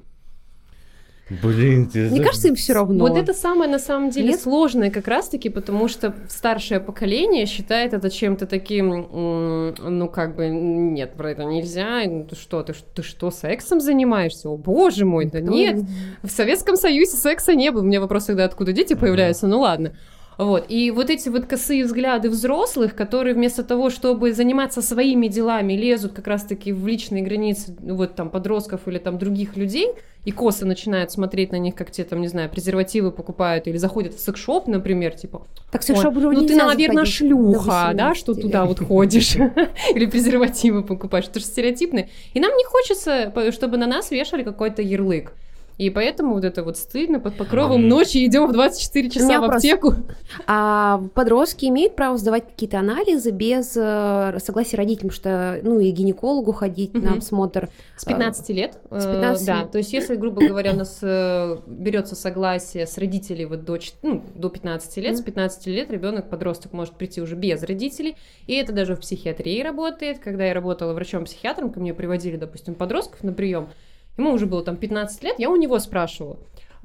Блин, 1.27 1.87
тебе 1.87 2.09
Мне 2.09 2.23
кажется, 2.23 2.49
им 2.49 2.55
все 2.55 2.73
равно. 2.73 3.07
Вот 3.07 3.17
это 3.17 3.33
самое 3.33 3.69
на 3.69 3.79
самом 3.79 4.11
деле 4.11 4.29
Нет? 4.29 4.39
сложное 4.39 4.91
как 4.91 5.07
раз-таки, 5.07 5.49
потому 5.49 5.87
что 5.87 6.13
старшее 6.29 6.79
поколение 6.79 7.47
считает 7.47 7.93
это 7.93 8.11
чем-то 8.11 8.45
таким, 8.45 9.07
ну 9.11 10.07
как 10.07 10.35
бы, 10.35 10.49
нет, 10.49 11.13
про 11.15 11.31
это 11.31 11.43
нельзя. 11.43 12.03
Ну, 12.05 12.25
ты 12.25 12.35
что, 12.35 12.61
ты, 12.61 12.75
ты 12.93 13.01
что, 13.01 13.31
сексом 13.31 13.81
занимаешься? 13.81 14.49
О 14.49 14.57
боже 14.57 15.05
мой, 15.05 15.25
да 15.25 15.39
нет. 15.39 15.79
В 16.21 16.29
Советском 16.29 16.75
Союзе 16.75 17.17
секса 17.17 17.55
не 17.55 17.71
было. 17.71 17.81
У 17.81 17.85
меня 17.85 18.01
вопрос 18.01 18.25
всегда, 18.25 18.45
откуда 18.45 18.71
дети 18.71 18.93
появляются, 18.93 19.47
ну 19.47 19.61
ладно. 19.61 19.93
Вот. 20.37 20.65
И 20.69 20.91
вот 20.91 21.09
эти 21.09 21.29
вот 21.29 21.45
косые 21.45 21.85
взгляды 21.85 22.29
взрослых, 22.29 22.95
которые 22.95 23.33
вместо 23.33 23.63
того, 23.63 23.89
чтобы 23.89 24.33
заниматься 24.33 24.81
своими 24.81 25.27
делами, 25.27 25.73
лезут 25.73 26.13
как 26.13 26.27
раз-таки 26.27 26.71
в 26.71 26.85
личные 26.87 27.23
границы 27.23 27.75
ну, 27.79 27.95
вот 27.95 28.15
там 28.15 28.29
подростков 28.29 28.87
или 28.87 28.97
там 28.97 29.17
других 29.17 29.55
людей, 29.55 29.89
и 30.25 30.31
косо 30.31 30.65
начинают 30.65 31.11
смотреть 31.11 31.51
на 31.51 31.57
них, 31.57 31.75
как 31.75 31.91
те 31.91 32.03
там, 32.03 32.19
не 32.19 32.27
знаю, 32.27 32.49
презервативы 32.49 33.11
покупают 33.11 33.67
или 33.67 33.77
заходят 33.77 34.15
в 34.15 34.19
секшоп, 34.19 34.67
например, 34.67 35.15
типа... 35.15 35.45
Так 35.71 35.83
секшоп 35.83 36.17
уже 36.17 36.31
Ну 36.31 36.47
ты, 36.47 36.55
наверное, 36.55 37.05
шлюха, 37.05 37.91
да, 37.93 38.15
что 38.15 38.33
туда 38.33 38.65
вот 38.65 38.79
ходишь, 38.79 39.35
или 39.95 40.05
презервативы 40.07 40.83
покупаешь, 40.83 41.25
это 41.25 41.39
же 41.39 41.45
стереотипно. 41.45 42.07
И 42.33 42.39
нам 42.39 42.51
не 42.57 42.65
хочется, 42.65 43.31
чтобы 43.51 43.77
на 43.77 43.85
нас 43.85 44.11
вешали 44.11 44.43
какой-то 44.43 44.81
ярлык. 44.81 45.33
И 45.77 45.89
поэтому 45.89 46.35
вот 46.35 46.45
это 46.45 46.63
вот 46.63 46.77
стыдно, 46.77 47.19
под 47.19 47.35
покровом 47.35 47.87
ночи 47.87 48.25
идем 48.25 48.47
в 48.47 48.53
24 48.53 49.09
часа 49.09 49.39
в 49.39 49.43
аптеку. 49.43 49.93
А 50.47 51.01
подростки 51.13 51.65
имеют 51.65 51.95
право 51.95 52.17
сдавать 52.17 52.45
какие-то 52.47 52.79
анализы 52.79 53.31
без 53.31 53.75
э, 53.75 54.37
согласия 54.39 54.77
родителей, 54.77 55.09
потому 55.09 55.11
что, 55.11 55.59
ну, 55.63 55.79
и 55.79 55.89
гинекологу 55.91 56.51
ходить 56.51 56.95
угу. 56.95 57.05
на 57.05 57.13
осмотр. 57.13 57.69
С 57.97 58.05
15 58.05 58.49
лет. 58.49 58.77
С 58.89 59.05
15 59.05 59.45
Да, 59.45 59.65
то 59.65 59.77
есть 59.77 59.93
если, 59.93 60.15
грубо 60.15 60.45
говоря, 60.45 60.73
у 60.73 60.75
нас 60.75 60.99
э, 61.01 61.57
берется 61.67 62.15
согласие 62.15 62.87
с 62.87 62.97
родителей 62.97 63.45
вот 63.45 63.65
до, 63.65 63.77
ну, 64.01 64.23
до 64.35 64.49
15 64.49 64.97
лет, 64.97 65.17
с 65.17 65.21
15 65.21 65.67
лет 65.67 65.91
ребенок, 65.91 66.29
подросток 66.29 66.73
может 66.73 66.95
прийти 66.95 67.21
уже 67.21 67.35
без 67.35 67.63
родителей, 67.63 68.15
и 68.47 68.55
это 68.55 68.73
даже 68.73 68.95
в 68.95 68.99
психиатрии 68.99 69.61
работает. 69.61 70.19
Когда 70.19 70.45
я 70.45 70.53
работала 70.53 70.93
врачом-психиатром, 70.93 71.71
ко 71.71 71.79
мне 71.79 71.93
приводили, 71.93 72.37
допустим, 72.37 72.75
подростков 72.75 73.23
на 73.23 73.33
прием, 73.33 73.69
ему 74.17 74.31
уже 74.31 74.45
было 74.45 74.63
там 74.63 74.77
15 74.77 75.23
лет, 75.23 75.39
я 75.39 75.49
у 75.49 75.55
него 75.55 75.79
спрашивала, 75.79 76.37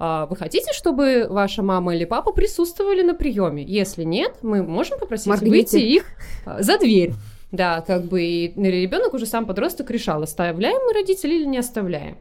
а, 0.02 0.26
вы 0.26 0.36
хотите, 0.36 0.72
чтобы 0.72 1.26
ваша 1.28 1.62
мама 1.62 1.94
или 1.94 2.06
папа 2.06 2.32
присутствовали 2.32 3.02
на 3.02 3.14
приеме? 3.14 3.62
Если 3.62 4.02
нет, 4.02 4.38
мы 4.42 4.62
можем 4.62 4.98
попросить 4.98 5.26
Маргарита. 5.26 5.50
выйти 5.50 5.76
их 5.76 6.04
а, 6.46 6.62
за 6.62 6.78
дверь. 6.78 7.12
Да, 7.52 7.80
как 7.80 8.04
бы 8.04 8.22
и 8.22 8.48
ребенок 8.56 9.12
уже 9.12 9.26
сам 9.26 9.44
подросток 9.44 9.90
решал, 9.90 10.22
оставляем 10.22 10.80
мы 10.86 10.94
родителей 10.94 11.40
или 11.40 11.46
не 11.46 11.58
оставляем. 11.58 12.16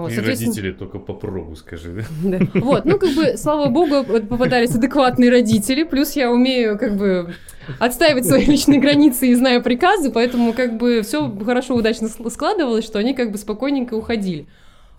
Вот, 0.00 0.12
и 0.12 0.14
соответственно... 0.14 0.52
родители 0.52 0.72
только 0.72 0.98
попробуй, 0.98 1.56
скажи, 1.56 2.04
да? 2.24 2.38
Вот, 2.54 2.84
ну, 2.84 2.98
как 2.98 3.14
бы, 3.14 3.36
слава 3.36 3.68
богу, 3.68 4.04
попадались 4.04 4.74
адекватные 4.74 5.30
родители, 5.30 5.84
плюс 5.84 6.12
я 6.12 6.30
умею, 6.30 6.78
как 6.78 6.96
бы, 6.96 7.34
отстаивать 7.78 8.26
свои 8.26 8.44
личные 8.44 8.80
границы 8.80 9.28
и 9.28 9.34
знаю 9.34 9.62
приказы, 9.62 10.10
поэтому, 10.10 10.52
как 10.52 10.76
бы, 10.76 11.02
все 11.02 11.30
хорошо, 11.44 11.74
удачно 11.74 12.08
складывалось, 12.08 12.84
что 12.84 12.98
они, 12.98 13.14
как 13.14 13.32
бы, 13.32 13.38
спокойненько 13.38 13.94
уходили. 13.94 14.46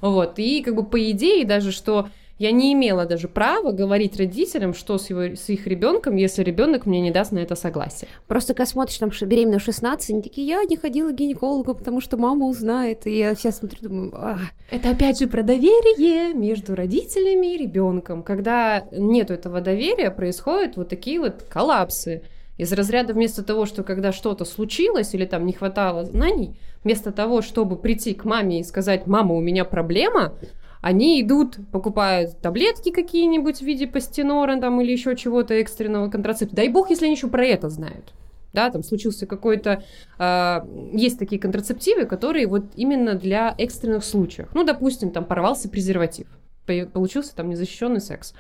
Вот, 0.02 0.40
и, 0.40 0.62
как 0.64 0.76
бы, 0.76 0.84
по 0.84 1.12
идее, 1.12 1.46
даже, 1.46 1.72
что 1.72 2.10
я 2.42 2.52
не 2.52 2.74
имела 2.74 3.06
даже 3.06 3.28
права 3.28 3.72
говорить 3.72 4.18
родителям, 4.18 4.74
что 4.74 4.98
с, 4.98 5.12
его, 5.12 5.36
с 5.36 5.48
их 5.50 5.68
ребенком, 5.68 6.16
если 6.16 6.42
ребенок 6.42 6.88
мне 6.88 7.00
не 7.00 7.12
даст 7.12 7.32
на 7.32 7.38
это 7.40 7.56
согласие. 7.56 8.10
Просто 8.28 8.56
когда 8.56 8.66
смотришь, 8.66 8.98
там, 8.98 9.12
что 9.12 9.28
беременна 9.28 9.60
16, 9.60 10.10
они 10.10 10.22
такие, 10.24 10.48
я 10.48 10.64
не 10.64 10.76
ходила 10.76 11.12
к 11.12 11.16
гинекологу, 11.16 11.76
потому 11.76 12.02
что 12.02 12.18
мама 12.18 12.48
узнает. 12.48 13.06
И 13.06 13.16
я 13.16 13.36
сейчас 13.36 13.60
смотрю, 13.60 13.90
думаю, 13.90 14.12
Ах. 14.16 14.40
Это 14.72 14.90
опять 14.90 15.20
же 15.20 15.28
про 15.28 15.44
доверие 15.44 16.34
между 16.34 16.74
родителями 16.74 17.54
и 17.54 17.58
ребенком. 17.58 18.24
Когда 18.24 18.86
нет 18.92 19.30
этого 19.30 19.62
доверия, 19.62 20.10
происходят 20.10 20.78
вот 20.78 20.90
такие 20.90 21.20
вот 21.20 21.44
коллапсы. 21.44 22.24
Из 22.58 22.72
разряда 22.74 23.14
вместо 23.14 23.44
того, 23.44 23.68
что 23.68 23.84
когда 23.84 24.12
что-то 24.12 24.46
случилось 24.46 25.14
или 25.14 25.26
там 25.26 25.46
не 25.46 25.54
хватало 25.54 26.06
знаний, 26.06 26.58
вместо 26.84 27.12
того, 27.12 27.44
чтобы 27.44 27.76
прийти 27.76 28.16
к 28.16 28.26
маме 28.26 28.60
и 28.60 28.64
сказать, 28.64 29.06
мама, 29.06 29.36
у 29.36 29.42
меня 29.42 29.64
проблема, 29.64 30.34
они 30.82 31.22
идут, 31.22 31.58
покупают 31.72 32.40
таблетки 32.42 32.92
какие-нибудь 32.92 33.60
в 33.60 33.62
виде 33.62 33.88
пастенора 33.88 34.60
там 34.60 34.82
или 34.82 34.92
еще 34.92 35.16
чего-то 35.16 35.54
экстренного 35.54 36.10
контрацепции. 36.10 36.56
Дай 36.56 36.70
бог, 36.70 36.90
если 36.90 37.06
они 37.06 37.16
еще 37.16 37.28
про 37.28 37.46
это 37.46 37.70
знают. 37.70 38.14
Да, 38.54 38.70
там 38.70 38.84
случился 38.84 39.28
какой-то... 39.28 39.84
Э, 40.18 40.62
есть 40.92 41.18
такие 41.20 41.40
контрацептивы, 41.40 42.06
которые 42.06 42.48
вот 42.48 42.66
именно 42.76 43.14
для 43.14 43.56
экстренных 43.58 44.04
случаев. 44.04 44.50
Ну, 44.54 44.64
допустим, 44.64 45.12
там 45.12 45.24
порвался 45.24 45.70
презерватив, 45.70 46.28
получился 46.66 47.36
там 47.36 47.50
незащищенный 47.50 48.02
секс. 48.02 48.34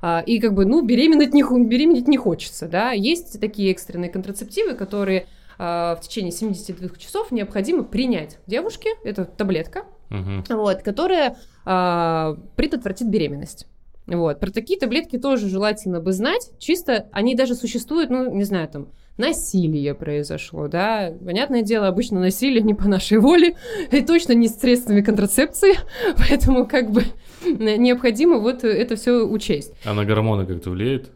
Uh, 0.00 0.24
и 0.24 0.38
как 0.38 0.54
бы, 0.54 0.64
ну, 0.64 0.80
беременеть 0.82 1.34
не, 1.34 1.42
беременеть 1.42 2.06
не 2.06 2.18
хочется, 2.18 2.68
да. 2.68 2.92
Есть 2.92 3.40
такие 3.40 3.72
экстренные 3.72 4.08
контрацептивы, 4.08 4.74
которые 4.74 5.26
uh, 5.58 5.96
в 5.96 6.00
течение 6.02 6.30
72 6.30 6.90
часов 6.98 7.32
необходимо 7.32 7.82
принять 7.82 8.38
девушке, 8.46 8.90
это 9.02 9.24
таблетка, 9.24 9.86
uh-huh. 10.10 10.56
вот, 10.56 10.82
которая 10.82 11.36
а, 11.64 12.36
предотвратит 12.56 13.08
беременность. 13.08 13.66
Вот. 14.06 14.40
Про 14.40 14.50
такие 14.50 14.78
таблетки 14.78 15.18
тоже 15.18 15.48
желательно 15.48 16.00
бы 16.00 16.12
знать. 16.12 16.50
Чисто 16.58 17.08
они 17.12 17.34
даже 17.34 17.54
существуют, 17.54 18.08
ну, 18.08 18.34
не 18.34 18.44
знаю, 18.44 18.68
там, 18.68 18.88
насилие 19.18 19.94
произошло, 19.94 20.68
да. 20.68 21.12
Понятное 21.24 21.62
дело, 21.62 21.88
обычно 21.88 22.20
насилие 22.20 22.62
не 22.62 22.72
по 22.72 22.88
нашей 22.88 23.18
воле, 23.18 23.56
и 23.90 24.00
точно 24.00 24.32
не 24.32 24.48
с 24.48 24.58
средствами 24.58 25.02
контрацепции, 25.02 25.74
поэтому 26.16 26.66
как 26.66 26.90
бы 26.90 27.02
необходимо 27.44 28.38
вот 28.38 28.64
это 28.64 28.96
все 28.96 29.26
учесть. 29.26 29.72
А 29.84 29.92
на 29.92 30.06
гормоны 30.06 30.46
как-то 30.46 30.70
влияет? 30.70 31.10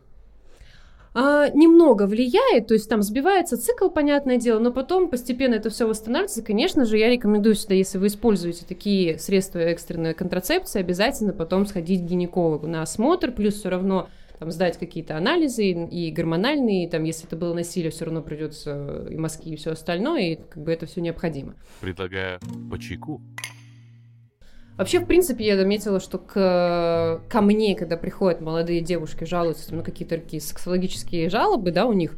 А, 1.15 1.49
немного 1.51 2.07
влияет, 2.07 2.69
то 2.69 2.75
есть 2.75 2.89
там 2.89 3.03
сбивается 3.03 3.59
цикл, 3.59 3.89
понятное 3.89 4.39
дело, 4.39 4.59
но 4.59 4.73
потом 4.73 5.09
постепенно 5.09 5.55
это 5.55 5.69
все 5.71 5.87
восстанавливается. 5.87 6.43
Конечно 6.43 6.85
же, 6.85 6.97
я 6.97 7.11
рекомендую 7.11 7.55
сюда, 7.55 7.75
если 7.75 7.99
вы 7.99 8.07
используете 8.07 8.65
такие 8.67 9.19
средства 9.19 9.59
экстренной 9.59 10.15
контрацепции, 10.15 10.81
обязательно 10.81 11.33
потом 11.33 11.67
сходить 11.67 12.01
к 12.01 12.05
гинекологу 12.05 12.67
на 12.67 12.83
осмотр, 12.83 13.31
плюс 13.33 13.55
все 13.55 13.69
равно 13.69 14.09
там, 14.39 14.51
сдать 14.51 14.79
какие-то 14.79 15.17
анализы 15.17 15.71
и 15.71 16.11
гормональные, 16.11 16.87
и, 16.87 16.91
там, 16.91 17.05
если 17.05 17.27
это 17.27 17.37
было 17.37 17.55
насилие, 17.55 17.91
все 17.91 18.07
равно 18.07 18.23
придется 18.23 19.07
и 19.09 19.17
мазки, 19.17 19.51
и 19.51 19.57
все 19.57 19.73
остальное, 19.73 20.23
и 20.23 20.37
как 20.37 20.63
бы 20.65 20.73
это 20.73 20.87
все 20.87 21.01
необходимо. 21.01 21.55
Предлагаю 21.81 22.41
по 22.71 22.79
чайку. 22.79 23.21
Вообще, 24.77 25.01
в 25.01 25.07
принципе, 25.07 25.45
я 25.45 25.57
заметила, 25.57 26.01
что 26.01 26.19
к, 26.19 27.21
ко 27.29 27.41
мне, 27.43 27.75
когда 27.75 27.97
приходят 27.97 28.41
молодые 28.41 28.81
девушки, 28.81 29.25
жалуются 29.25 29.75
на 29.75 29.83
какие-то 29.83 30.17
такие 30.17 30.41
сексологические 30.41 31.29
жалобы, 31.29 31.73
да, 31.73 31.87
у 31.87 31.93
них, 31.93 32.17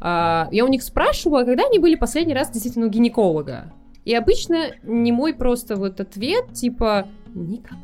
а, 0.00 0.48
я 0.50 0.64
у 0.64 0.68
них 0.68 0.82
спрашиваю, 0.82 1.42
а 1.42 1.44
когда 1.44 1.66
они 1.66 1.78
были 1.78 1.96
последний 1.96 2.34
раз 2.34 2.50
действительно 2.50 2.86
у 2.86 2.88
гинеколога? 2.88 3.72
И 4.06 4.14
обычно 4.14 4.70
не 4.82 5.12
мой 5.12 5.34
просто 5.34 5.76
вот 5.76 6.00
ответ, 6.00 6.54
типа, 6.54 7.06
никогда. 7.34 7.76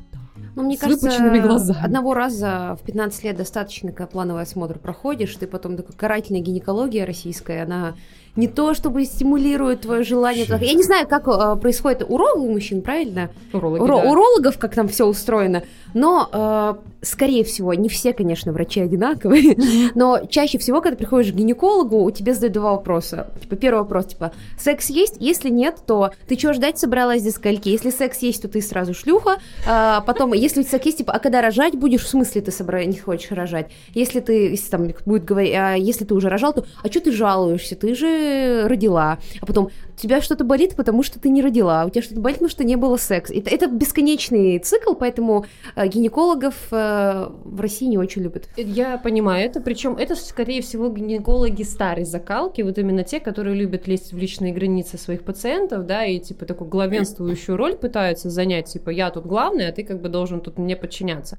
Ну, 0.54 0.62
мне 0.62 0.76
с 0.76 0.80
кажется, 0.80 1.10
глазами. 1.42 1.84
одного 1.84 2.14
раза 2.14 2.78
в 2.80 2.86
15 2.86 3.24
лет 3.24 3.36
достаточно, 3.36 3.92
когда 3.92 4.06
плановый 4.06 4.42
осмотр 4.42 4.78
проходишь, 4.78 5.36
ты 5.36 5.46
потом 5.46 5.76
такой 5.76 5.94
карательная 5.94 6.40
гинекология 6.40 7.04
российская, 7.04 7.62
она 7.62 7.94
не 8.36 8.48
то 8.48 8.74
чтобы 8.74 9.04
стимулирует 9.04 9.82
твое 9.82 10.04
желание. 10.04 10.46
Я 10.60 10.74
не 10.74 10.82
знаю, 10.82 11.08
как 11.08 11.26
э, 11.26 11.56
происходит 11.60 12.04
уролог 12.06 12.44
у 12.44 12.52
мужчин, 12.52 12.82
правильно? 12.82 13.30
Урологи, 13.52 13.80
Уро- 13.80 14.02
да. 14.02 14.10
Урологов, 14.10 14.58
как 14.58 14.74
там 14.74 14.88
все 14.88 15.06
устроено. 15.06 15.62
Но, 15.94 16.28
э, 16.30 16.74
скорее 17.02 17.44
всего, 17.44 17.72
не 17.72 17.88
все, 17.88 18.12
конечно, 18.12 18.52
врачи 18.52 18.80
одинаковые, 18.80 19.56
но 19.94 20.20
чаще 20.28 20.58
всего, 20.58 20.80
когда 20.80 20.96
приходишь 20.96 21.32
к 21.32 21.34
гинекологу, 21.34 22.02
у 22.04 22.10
тебя 22.10 22.34
задают 22.34 22.52
два 22.52 22.72
вопроса. 22.72 23.28
Типа, 23.40 23.56
первый 23.56 23.78
вопрос, 23.78 24.06
типа, 24.06 24.32
секс 24.58 24.90
есть? 24.90 25.16
Если 25.20 25.48
нет, 25.48 25.76
то 25.86 26.10
ты 26.28 26.38
что 26.38 26.52
ждать 26.52 26.78
собралась 26.78 27.22
до 27.22 27.30
скольки? 27.30 27.70
Если 27.70 27.90
секс 27.90 28.18
есть, 28.18 28.42
то 28.42 28.48
ты 28.48 28.60
сразу 28.60 28.92
шлюха. 28.92 29.38
А 29.66 30.02
потом, 30.02 30.34
если 30.34 30.62
секс 30.62 30.84
есть, 30.84 30.98
типа, 30.98 31.12
а 31.12 31.18
когда 31.18 31.40
рожать 31.40 31.74
будешь? 31.74 32.02
В 32.04 32.08
смысле 32.08 32.42
ты 32.42 32.50
собра... 32.50 32.84
не 32.84 32.98
хочешь 32.98 33.30
рожать? 33.30 33.70
Если 33.94 34.20
ты, 34.20 34.50
если 34.50 34.70
там 34.70 34.88
будет 35.06 35.24
говорить, 35.24 35.54
а 35.54 35.74
если 35.74 36.04
ты 36.04 36.14
уже 36.14 36.28
рожал, 36.28 36.52
то 36.52 36.66
а 36.82 36.88
что 36.88 37.00
ты 37.00 37.12
жалуешься? 37.12 37.74
Ты 37.76 37.94
же 37.94 38.25
родила, 38.66 39.18
а 39.40 39.46
потом 39.46 39.70
тебя 39.96 40.20
что-то 40.20 40.44
болит, 40.44 40.76
потому 40.76 41.02
что 41.02 41.18
ты 41.18 41.28
не 41.28 41.42
родила, 41.42 41.84
у 41.84 41.90
тебя 41.90 42.02
что-то 42.02 42.20
болит, 42.20 42.38
потому 42.38 42.50
что 42.50 42.64
не 42.64 42.76
было 42.76 42.96
секса. 42.96 43.34
Это, 43.34 43.50
это 43.50 43.66
бесконечный 43.66 44.58
цикл, 44.58 44.94
поэтому 44.94 45.46
э, 45.74 45.86
гинекологов 45.88 46.54
э, 46.70 47.28
в 47.44 47.60
России 47.60 47.86
не 47.86 47.98
очень 47.98 48.22
любят. 48.22 48.48
Я 48.56 48.98
понимаю 48.98 49.46
это, 49.46 49.60
причем 49.60 49.96
это, 49.96 50.14
скорее 50.14 50.62
всего, 50.62 50.88
гинекологи 50.88 51.62
старой 51.62 52.04
закалки, 52.04 52.62
вот 52.62 52.78
именно 52.78 53.04
те, 53.04 53.20
которые 53.20 53.56
любят 53.56 53.86
лезть 53.86 54.12
в 54.12 54.18
личные 54.18 54.52
границы 54.52 54.98
своих 54.98 55.22
пациентов, 55.22 55.86
да, 55.86 56.04
и 56.04 56.18
типа 56.18 56.44
такую 56.44 56.68
главенствующую 56.68 57.56
роль 57.56 57.76
пытаются 57.76 58.30
занять, 58.30 58.66
типа 58.66 58.90
я 58.90 59.10
тут 59.10 59.26
главный, 59.26 59.68
а 59.68 59.72
ты 59.72 59.82
как 59.82 60.00
бы 60.00 60.08
должен 60.08 60.40
тут 60.40 60.58
мне 60.58 60.76
подчиняться. 60.76 61.38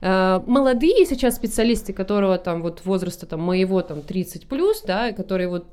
Э, 0.00 0.40
молодые 0.46 1.06
сейчас 1.06 1.36
специалисты, 1.36 1.92
которого 1.92 2.38
там 2.38 2.62
вот 2.62 2.84
возраста 2.84 3.26
там 3.26 3.40
моего 3.40 3.82
там 3.82 4.02
30 4.02 4.48
плюс, 4.48 4.82
да, 4.82 5.12
которые 5.12 5.48
вот 5.48 5.66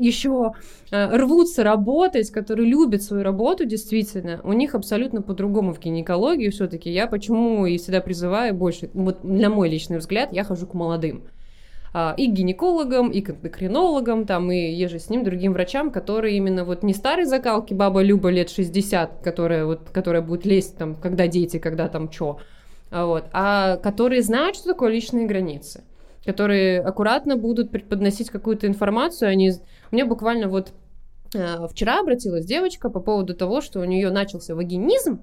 еще 0.00 0.52
э, 0.90 1.16
рвутся 1.16 1.62
работать, 1.62 2.30
которые 2.30 2.68
любят 2.68 3.02
свою 3.02 3.22
работу, 3.22 3.64
действительно, 3.64 4.40
у 4.42 4.52
них 4.52 4.74
абсолютно 4.74 5.22
по-другому 5.22 5.72
в 5.72 5.80
гинекологии 5.80 6.48
все-таки. 6.48 6.90
Я 6.90 7.06
почему 7.06 7.66
и 7.66 7.78
всегда 7.78 8.00
призываю 8.00 8.54
больше, 8.54 8.90
вот 8.94 9.22
на 9.24 9.50
мой 9.50 9.68
личный 9.68 9.98
взгляд, 9.98 10.32
я 10.32 10.44
хожу 10.44 10.66
к 10.66 10.74
молодым. 10.74 11.24
А, 11.92 12.14
и 12.16 12.28
к 12.28 12.32
гинекологам, 12.32 13.10
и 13.10 13.20
к 13.20 13.30
эндокринологам, 13.30 14.24
там, 14.24 14.50
и 14.52 14.72
еже 14.72 14.98
с 14.98 15.10
ним 15.10 15.24
другим 15.24 15.52
врачам, 15.52 15.90
которые 15.90 16.36
именно 16.36 16.64
вот 16.64 16.82
не 16.82 16.94
старой 16.94 17.24
закалки 17.24 17.74
баба 17.74 18.00
Люба 18.02 18.30
лет 18.30 18.48
60, 18.48 19.22
которая 19.22 19.66
вот, 19.66 19.90
которая 19.90 20.22
будет 20.22 20.46
лезть 20.46 20.76
там, 20.76 20.94
когда 20.94 21.26
дети, 21.26 21.58
когда 21.58 21.88
там 21.88 22.10
что, 22.10 22.38
а 22.90 23.06
вот, 23.06 23.24
а 23.32 23.76
которые 23.76 24.22
знают, 24.22 24.56
что 24.56 24.68
такое 24.68 24.90
личные 24.90 25.26
границы 25.26 25.82
которые 26.24 26.80
аккуратно 26.80 27.36
будут 27.36 27.70
преподносить 27.70 28.30
какую-то 28.30 28.66
информацию. 28.66 29.30
Они... 29.30 29.52
Меня 29.90 30.06
буквально 30.06 30.48
вот 30.48 30.72
э, 31.34 31.66
вчера 31.68 32.00
обратилась 32.00 32.44
девочка 32.44 32.90
по 32.90 33.00
поводу 33.00 33.34
того, 33.34 33.60
что 33.60 33.80
у 33.80 33.84
нее 33.84 34.10
начался 34.10 34.54
вагинизм, 34.54 35.20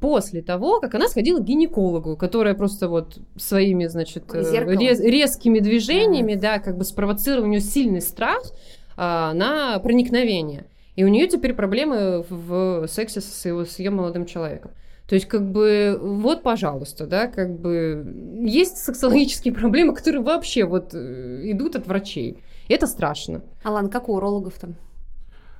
после 0.00 0.42
того, 0.42 0.80
как 0.80 0.94
она 0.94 1.08
сходила 1.08 1.38
к 1.40 1.44
гинекологу, 1.44 2.16
которая 2.16 2.54
просто 2.54 2.88
вот 2.88 3.18
своими, 3.36 3.86
значит, 3.86 4.24
э, 4.34 4.64
рез, 4.66 5.00
резкими 5.00 5.58
движениями, 5.58 6.34
да. 6.34 6.56
да, 6.56 6.58
как 6.58 6.76
бы 6.76 6.84
спровоцировала 6.84 7.46
у 7.46 7.48
нее 7.48 7.60
сильный 7.60 8.02
страх 8.02 8.42
а, 8.96 9.32
на 9.32 9.78
проникновение. 9.78 10.66
И 10.96 11.04
у 11.04 11.08
нее 11.08 11.28
теперь 11.28 11.54
проблемы 11.54 12.24
в, 12.28 12.86
сексе 12.88 13.20
с, 13.20 13.46
с 13.46 13.78
ее 13.78 13.90
молодым 13.90 14.26
человеком. 14.26 14.72
То 15.08 15.14
есть, 15.14 15.26
как 15.26 15.50
бы, 15.50 15.98
вот, 16.00 16.42
пожалуйста, 16.42 17.06
да, 17.06 17.28
как 17.28 17.58
бы, 17.58 18.42
есть 18.44 18.78
сексологические 18.78 19.54
проблемы, 19.54 19.94
которые 19.94 20.22
вообще 20.22 20.64
вот 20.64 20.94
э, 20.94 21.40
идут 21.44 21.76
от 21.76 21.86
врачей. 21.86 22.38
Это 22.68 22.86
страшно. 22.86 23.42
Алан, 23.62 23.88
как 23.88 24.08
у 24.08 24.16
урологов 24.16 24.54
там? 24.54 24.76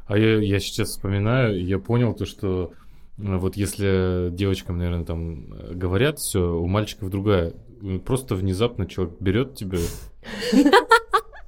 А 0.06 0.16
я, 0.16 0.38
я 0.38 0.60
сейчас 0.60 0.90
вспоминаю, 0.90 1.64
я 1.64 1.78
понял 1.78 2.14
то, 2.14 2.26
что 2.26 2.72
э, 3.18 3.36
вот 3.36 3.56
если 3.56 4.28
девочкам, 4.30 4.78
наверное, 4.78 5.04
там 5.04 5.52
э, 5.52 5.74
говорят, 5.74 6.18
все, 6.18 6.56
у 6.56 6.66
мальчиков 6.66 7.10
другая. 7.10 7.54
Просто 8.04 8.34
внезапно 8.34 8.86
человек 8.86 9.16
берет 9.20 9.54
тебя 9.54 9.78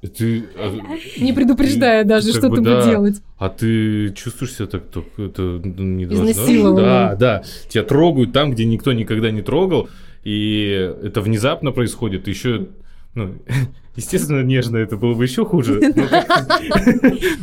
ты, 0.06 0.44
а, 0.56 0.72
не 1.20 1.32
предупреждая 1.32 2.02
ты, 2.02 2.08
даже, 2.08 2.32
что 2.32 2.48
бы, 2.48 2.56
ты 2.56 2.62
да, 2.62 2.76
будешь 2.76 2.90
делать. 2.90 3.22
А 3.38 3.48
ты 3.48 4.12
чувствуешь 4.14 4.54
себя 4.54 4.66
так, 4.66 4.86
так 4.88 5.04
это 5.16 5.60
не 5.64 6.06
должно. 6.06 6.74
Да, 6.76 7.16
да. 7.16 7.42
Тебя 7.68 7.82
трогают 7.82 8.32
там, 8.32 8.52
где 8.52 8.64
никто 8.64 8.92
никогда 8.92 9.30
не 9.30 9.42
трогал. 9.42 9.88
и 10.24 10.94
это 11.02 11.20
внезапно 11.20 11.72
происходит, 11.72 12.28
еще 12.28 12.68
ну, 13.14 13.34
естественно, 13.96 14.42
нежно 14.42 14.76
это 14.78 14.96
было 14.96 15.14
бы 15.14 15.24
еще 15.24 15.44
хуже. 15.44 15.80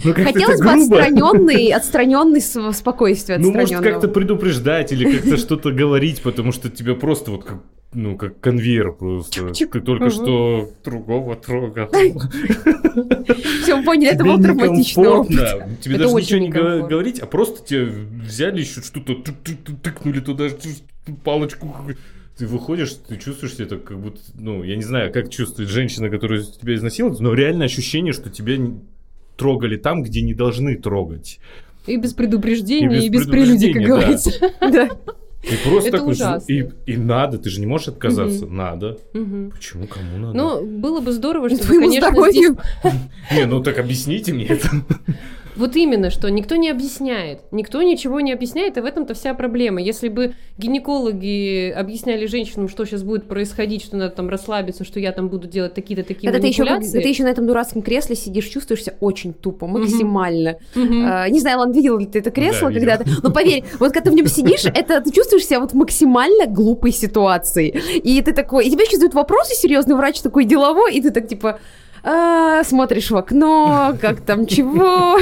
Хотелось 0.03 0.61
бы 0.61 0.71
отстраненный, 0.71 1.71
отстраненный 1.71 2.41
спокойствие. 2.73 3.37
Ну, 3.37 3.51
может, 3.51 3.81
как-то 3.81 4.07
предупреждать 4.07 4.91
или 4.91 5.17
как-то 5.17 5.37
что-то 5.37 5.71
говорить, 5.71 6.21
потому 6.21 6.51
что 6.51 6.69
тебя 6.69 6.95
просто 6.95 7.31
вот 7.31 7.43
как 7.43 7.63
ну, 7.95 8.17
как 8.17 8.41
конвейер 8.41 8.91
просто. 8.91 9.53
Ты 9.53 9.79
только 9.79 10.09
что 10.09 10.69
другого 10.83 11.37
трогал. 11.37 11.89
Все, 13.61 13.81
поняли, 13.83 14.11
это 14.11 14.25
был 14.25 14.41
травматичный 14.41 15.07
опыт. 15.07 15.79
Тебе 15.79 15.97
даже 15.97 16.13
ничего 16.13 16.39
не 16.39 16.49
говорить, 16.49 17.19
а 17.19 17.25
просто 17.25 17.65
тебя 17.65 17.85
взяли 18.21 18.59
еще 18.59 18.81
что-то, 18.81 19.15
тыкнули 19.81 20.19
туда 20.19 20.49
палочку 21.23 21.73
ты 22.37 22.47
выходишь, 22.47 22.93
ты 23.07 23.17
чувствуешь 23.17 23.55
себя 23.55 23.77
как 23.77 23.99
будто, 23.99 24.19
ну, 24.33 24.63
я 24.63 24.75
не 24.75 24.83
знаю, 24.83 25.11
как 25.13 25.29
чувствует 25.29 25.69
женщина, 25.69 26.09
которая 26.09 26.41
тебя 26.41 26.75
изнасилует, 26.75 27.19
но 27.19 27.33
реально 27.33 27.65
ощущение, 27.65 28.13
что 28.13 28.29
тебя 28.29 28.57
трогали 29.37 29.77
там, 29.77 30.03
где 30.03 30.21
не 30.21 30.33
должны 30.33 30.75
трогать. 30.75 31.39
И 31.87 31.97
без 31.97 32.13
предупреждения, 32.13 32.87
и 32.87 32.95
без, 32.95 33.03
и 33.05 33.09
без 33.09 33.27
прелюдий, 33.27 33.73
как 33.73 33.81
да. 33.83 33.87
говорится. 33.87 34.31
И 35.45 35.69
просто 35.69 35.89
это 35.89 35.99
так 35.99 36.07
ужасно. 36.07 36.51
И, 36.51 36.67
и 36.87 36.97
надо, 36.97 37.37
ты 37.37 37.51
же 37.51 37.59
не 37.59 37.67
можешь 37.67 37.89
отказаться. 37.89 38.45
Угу. 38.45 38.53
Надо. 38.53 38.97
Угу. 39.13 39.51
Почему? 39.51 39.85
Кому 39.85 40.17
надо? 40.17 40.33
Ну, 40.35 40.65
было 40.65 41.01
бы 41.01 41.11
здорово, 41.11 41.49
что, 41.55 41.67
конечно, 41.67 42.31
здесь... 42.31 42.51
Не, 43.31 43.45
ну 43.45 43.61
так 43.61 43.77
объясните 43.77 44.33
мне 44.33 44.45
это. 44.47 44.67
Вот 45.55 45.75
именно, 45.75 46.09
что 46.09 46.29
никто 46.29 46.55
не 46.55 46.69
объясняет. 46.69 47.41
Никто 47.51 47.81
ничего 47.81 48.19
не 48.19 48.33
объясняет, 48.33 48.77
и 48.77 48.81
в 48.81 48.85
этом-то 48.85 49.13
вся 49.13 49.33
проблема. 49.33 49.81
Если 49.81 50.09
бы 50.09 50.35
гинекологи 50.57 51.71
объясняли 51.71 52.25
женщинам, 52.25 52.69
что 52.69 52.85
сейчас 52.85 53.03
будет 53.03 53.27
происходить, 53.27 53.83
что 53.83 53.97
надо 53.97 54.15
там 54.15 54.29
расслабиться, 54.29 54.83
что 54.83 54.99
я 54.99 55.11
там 55.11 55.29
буду 55.29 55.47
делать 55.47 55.73
такие-то 55.73 56.03
такие 56.03 56.29
это 56.29 56.41
манипуляции... 56.41 56.91
Ты 56.91 56.97
еще, 56.97 57.03
ты 57.03 57.09
еще 57.09 57.23
на 57.23 57.29
этом 57.29 57.47
дурацком 57.47 57.81
кресле 57.81 58.15
сидишь, 58.15 58.47
чувствуешься 58.47 58.95
очень 58.99 59.33
тупо, 59.33 59.67
максимально. 59.67 60.57
Uh-huh. 60.75 61.29
не 61.29 61.39
знаю, 61.39 61.59
Лан, 61.59 61.71
видел 61.71 61.97
ли 61.97 62.05
ты 62.05 62.19
это 62.19 62.31
кресло 62.31 62.69
да, 62.69 62.75
когда-то? 62.75 63.05
Но 63.23 63.31
поверь, 63.31 63.63
вот 63.79 63.91
когда 63.91 64.09
ты 64.09 64.11
в 64.11 64.15
нем 64.15 64.27
сидишь, 64.27 64.65
это 64.65 65.01
ты 65.01 65.11
чувствуешь 65.11 65.45
себя 65.45 65.59
вот 65.59 65.73
максимально 65.73 66.47
глупой 66.47 66.91
ситуации. 66.91 67.69
И 67.95 68.21
ты 68.21 68.33
такой... 68.33 68.65
И 68.65 68.71
тебе 68.71 68.83
еще 68.83 68.95
задают 68.95 69.13
вопросы 69.13 69.53
серьезный 69.55 69.95
врач 69.95 70.21
такой 70.21 70.45
деловой, 70.45 70.93
и 70.95 71.01
ты 71.01 71.11
так 71.11 71.27
типа 71.27 71.59
а, 72.05 72.63
смотришь 72.63 73.09
в 73.09 73.17
окно, 73.17 73.97
как 73.99 74.21
там 74.21 74.45
чего. 74.45 75.19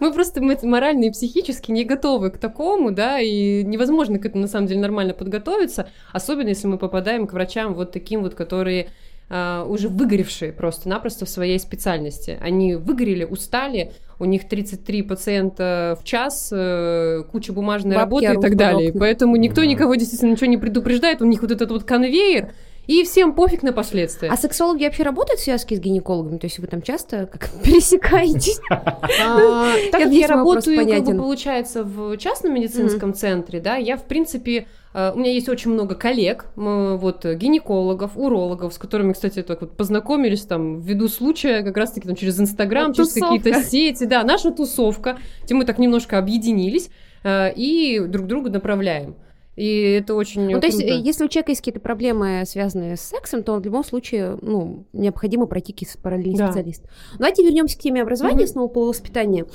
Мы 0.00 0.12
просто 0.12 0.42
мы 0.42 0.56
морально 0.62 1.06
и 1.06 1.10
психически 1.10 1.72
не 1.72 1.84
готовы 1.84 2.30
к 2.30 2.38
такому, 2.38 2.92
да, 2.92 3.18
и 3.18 3.64
невозможно 3.64 4.18
к 4.18 4.26
этому 4.26 4.42
на 4.42 4.48
самом 4.48 4.66
деле 4.66 4.80
нормально 4.80 5.14
подготовиться, 5.14 5.88
особенно 6.12 6.48
если 6.48 6.66
мы 6.68 6.78
попадаем 6.78 7.26
к 7.26 7.32
врачам 7.32 7.74
вот 7.74 7.92
таким 7.92 8.22
вот, 8.22 8.34
которые 8.34 8.88
Uh, 9.30 9.68
уже 9.68 9.90
выгоревшие 9.90 10.52
просто-напросто 10.52 11.26
в 11.26 11.28
своей 11.28 11.58
специальности. 11.58 12.38
Они 12.40 12.76
выгорели, 12.76 13.24
устали, 13.24 13.92
у 14.18 14.24
них 14.24 14.48
33 14.48 15.02
пациента 15.02 15.98
в 16.00 16.04
час, 16.04 16.50
uh, 16.50 17.24
куча 17.24 17.52
бумажной 17.52 17.96
Бабки 17.96 18.24
работы 18.24 18.38
и 18.38 18.40
так 18.40 18.56
далее. 18.56 18.90
Поэтому 18.98 19.36
никто 19.36 19.62
никого 19.64 19.96
действительно 19.96 20.30
ничего 20.30 20.46
не 20.46 20.56
предупреждает, 20.56 21.20
у 21.20 21.26
них 21.26 21.42
вот 21.42 21.50
этот 21.50 21.70
вот 21.70 21.84
конвейер, 21.84 22.52
и 22.88 23.04
всем 23.04 23.34
пофиг 23.34 23.62
на 23.62 23.72
последствия. 23.72 24.30
А 24.30 24.36
сексологи 24.36 24.82
вообще 24.82 25.02
работают 25.02 25.40
в 25.40 25.44
связке 25.44 25.76
с 25.76 25.78
гинекологами? 25.78 26.38
То 26.38 26.46
есть 26.46 26.58
вы 26.58 26.66
там 26.66 26.80
часто 26.80 27.26
как 27.26 27.50
пересекаетесь? 27.62 28.60
А, 28.70 29.74
так 29.92 30.02
как 30.02 30.12
я 30.12 30.26
работаю, 30.26 30.88
как 30.88 31.04
бы, 31.04 31.14
получается, 31.14 31.84
в 31.84 32.16
частном 32.16 32.54
медицинском 32.54 33.12
центре, 33.12 33.60
да, 33.60 33.76
я, 33.76 33.98
в 33.98 34.04
принципе, 34.04 34.66
э, 34.94 35.12
у 35.14 35.18
меня 35.18 35.32
есть 35.32 35.50
очень 35.50 35.70
много 35.70 35.94
коллег, 35.96 36.46
вот, 36.56 37.26
гинекологов, 37.26 38.12
урологов, 38.16 38.72
с 38.72 38.78
которыми, 38.78 39.12
кстати, 39.12 39.42
так 39.42 39.60
вот 39.60 39.76
познакомились 39.76 40.42
там 40.42 40.80
ввиду 40.80 41.08
случая, 41.08 41.62
как 41.62 41.76
раз-таки 41.76 42.08
там 42.08 42.16
через 42.16 42.40
Инстаграм, 42.40 42.94
через 42.94 43.12
какие-то 43.12 43.62
сети, 43.62 44.04
да, 44.04 44.24
наша 44.24 44.50
тусовка, 44.50 45.18
где 45.44 45.52
мы 45.52 45.66
так 45.66 45.78
немножко 45.78 46.16
объединились 46.16 46.88
э, 47.22 47.52
и 47.54 48.00
друг 48.00 48.26
друга 48.26 48.48
направляем. 48.48 49.14
И 49.58 49.98
это 50.00 50.14
очень 50.14 50.48
Ну, 50.48 50.60
то 50.60 50.66
есть, 50.68 50.80
если 50.80 51.24
у 51.24 51.28
человека 51.28 51.50
есть 51.50 51.62
какие-то 51.62 51.80
проблемы, 51.80 52.44
связанные 52.46 52.96
с 52.96 53.00
сексом, 53.00 53.42
то 53.42 53.56
в 53.56 53.64
любом 53.64 53.82
случае, 53.82 54.38
ну, 54.40 54.84
необходимо 54.92 55.46
пройти 55.46 55.74
параллельный 56.00 56.38
да. 56.38 56.46
специалист. 56.46 56.84
Давайте 57.18 57.42
вернемся 57.42 57.76
к 57.76 57.80
теме 57.80 58.02
образования, 58.02 58.44
угу. 58.44 58.52
снова 58.52 58.68
половоспитания. 58.68 59.46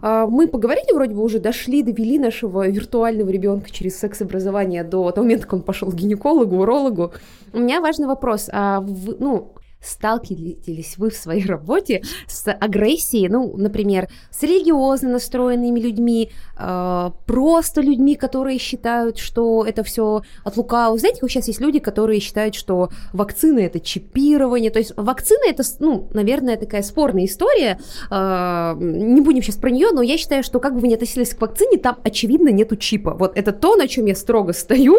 А, 0.00 0.26
мы 0.26 0.48
поговорили, 0.48 0.92
вроде 0.92 1.14
бы 1.14 1.22
уже 1.22 1.38
дошли, 1.38 1.84
довели 1.84 2.18
нашего 2.18 2.68
виртуального 2.68 3.30
ребенка 3.30 3.70
через 3.70 3.96
секс-образование 3.98 4.82
до 4.82 5.12
того 5.12 5.24
момента, 5.24 5.44
как 5.44 5.54
он 5.54 5.62
пошел 5.62 5.90
к 5.90 5.94
гинекологу, 5.94 6.56
урологу. 6.56 7.12
У 7.52 7.60
меня 7.60 7.80
важный 7.80 8.08
вопрос. 8.08 8.50
А, 8.52 8.80
в, 8.80 9.16
ну, 9.20 9.52
сталкивались 9.82 10.96
вы 10.96 11.10
в 11.10 11.14
своей 11.14 11.46
работе 11.46 12.02
с 12.26 12.50
агрессией, 12.50 13.28
ну, 13.28 13.56
например, 13.56 14.08
с 14.30 14.42
религиозно 14.42 15.10
настроенными 15.10 15.80
людьми, 15.80 16.30
э, 16.58 17.10
просто 17.26 17.80
людьми, 17.80 18.14
которые 18.14 18.58
считают, 18.58 19.18
что 19.18 19.64
это 19.66 19.82
все 19.82 20.22
от 20.44 20.56
лукавого. 20.56 20.98
Знаете, 20.98 21.20
как 21.20 21.30
сейчас 21.30 21.48
есть 21.48 21.60
люди, 21.60 21.78
которые 21.78 22.20
считают, 22.20 22.54
что 22.54 22.90
вакцины 23.12 23.60
это 23.60 23.80
чипирование, 23.80 24.70
то 24.70 24.78
есть 24.78 24.92
вакцины 24.96 25.48
это, 25.48 25.62
ну, 25.80 26.08
наверное, 26.12 26.56
такая 26.56 26.82
спорная 26.82 27.24
история, 27.24 27.78
э, 28.10 28.74
не 28.78 29.20
будем 29.20 29.42
сейчас 29.42 29.56
про 29.56 29.70
нее, 29.70 29.90
но 29.92 30.02
я 30.02 30.16
считаю, 30.16 30.42
что 30.42 30.60
как 30.60 30.74
бы 30.74 30.80
вы 30.80 30.88
ни 30.88 30.94
относились 30.94 31.34
к 31.34 31.40
вакцине, 31.40 31.78
там 31.78 31.98
очевидно 32.04 32.48
нету 32.48 32.76
чипа. 32.76 33.14
Вот 33.18 33.36
это 33.36 33.52
то, 33.52 33.76
на 33.76 33.88
чем 33.88 34.06
я 34.06 34.14
строго 34.14 34.52
стою. 34.52 34.98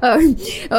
Э, 0.00 0.18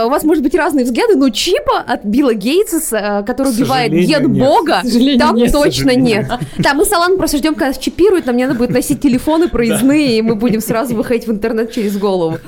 у 0.05 0.09
вас 0.09 0.23
может 0.23 0.43
быть 0.43 0.55
разные 0.55 0.85
взгляды, 0.85 1.15
но 1.15 1.29
чипа 1.29 1.79
от 1.79 2.03
Билла 2.03 2.33
Гейтса, 2.33 3.23
который 3.25 3.44
который 3.45 3.61
убивает 3.61 3.91
дед 3.91 4.27
Бога, 4.27 4.81
там 5.19 5.35
нет, 5.35 5.51
точно 5.51 5.95
нет. 5.95 6.27
Да, 6.57 6.73
мы 6.73 6.85
с 6.85 6.91
Аланом 6.91 7.17
просто 7.17 7.37
ждем, 7.37 7.55
когда 7.55 7.73
чипируют, 7.73 8.25
нам 8.25 8.37
не 8.37 8.45
надо 8.45 8.57
будет 8.57 8.71
носить 8.71 9.01
телефоны 9.01 9.49
проездные, 9.49 10.17
и 10.17 10.21
мы 10.21 10.35
будем 10.35 10.61
сразу 10.61 10.95
выходить 10.95 11.27
в 11.27 11.31
интернет 11.31 11.71
через 11.71 11.97
голову. 11.97 12.39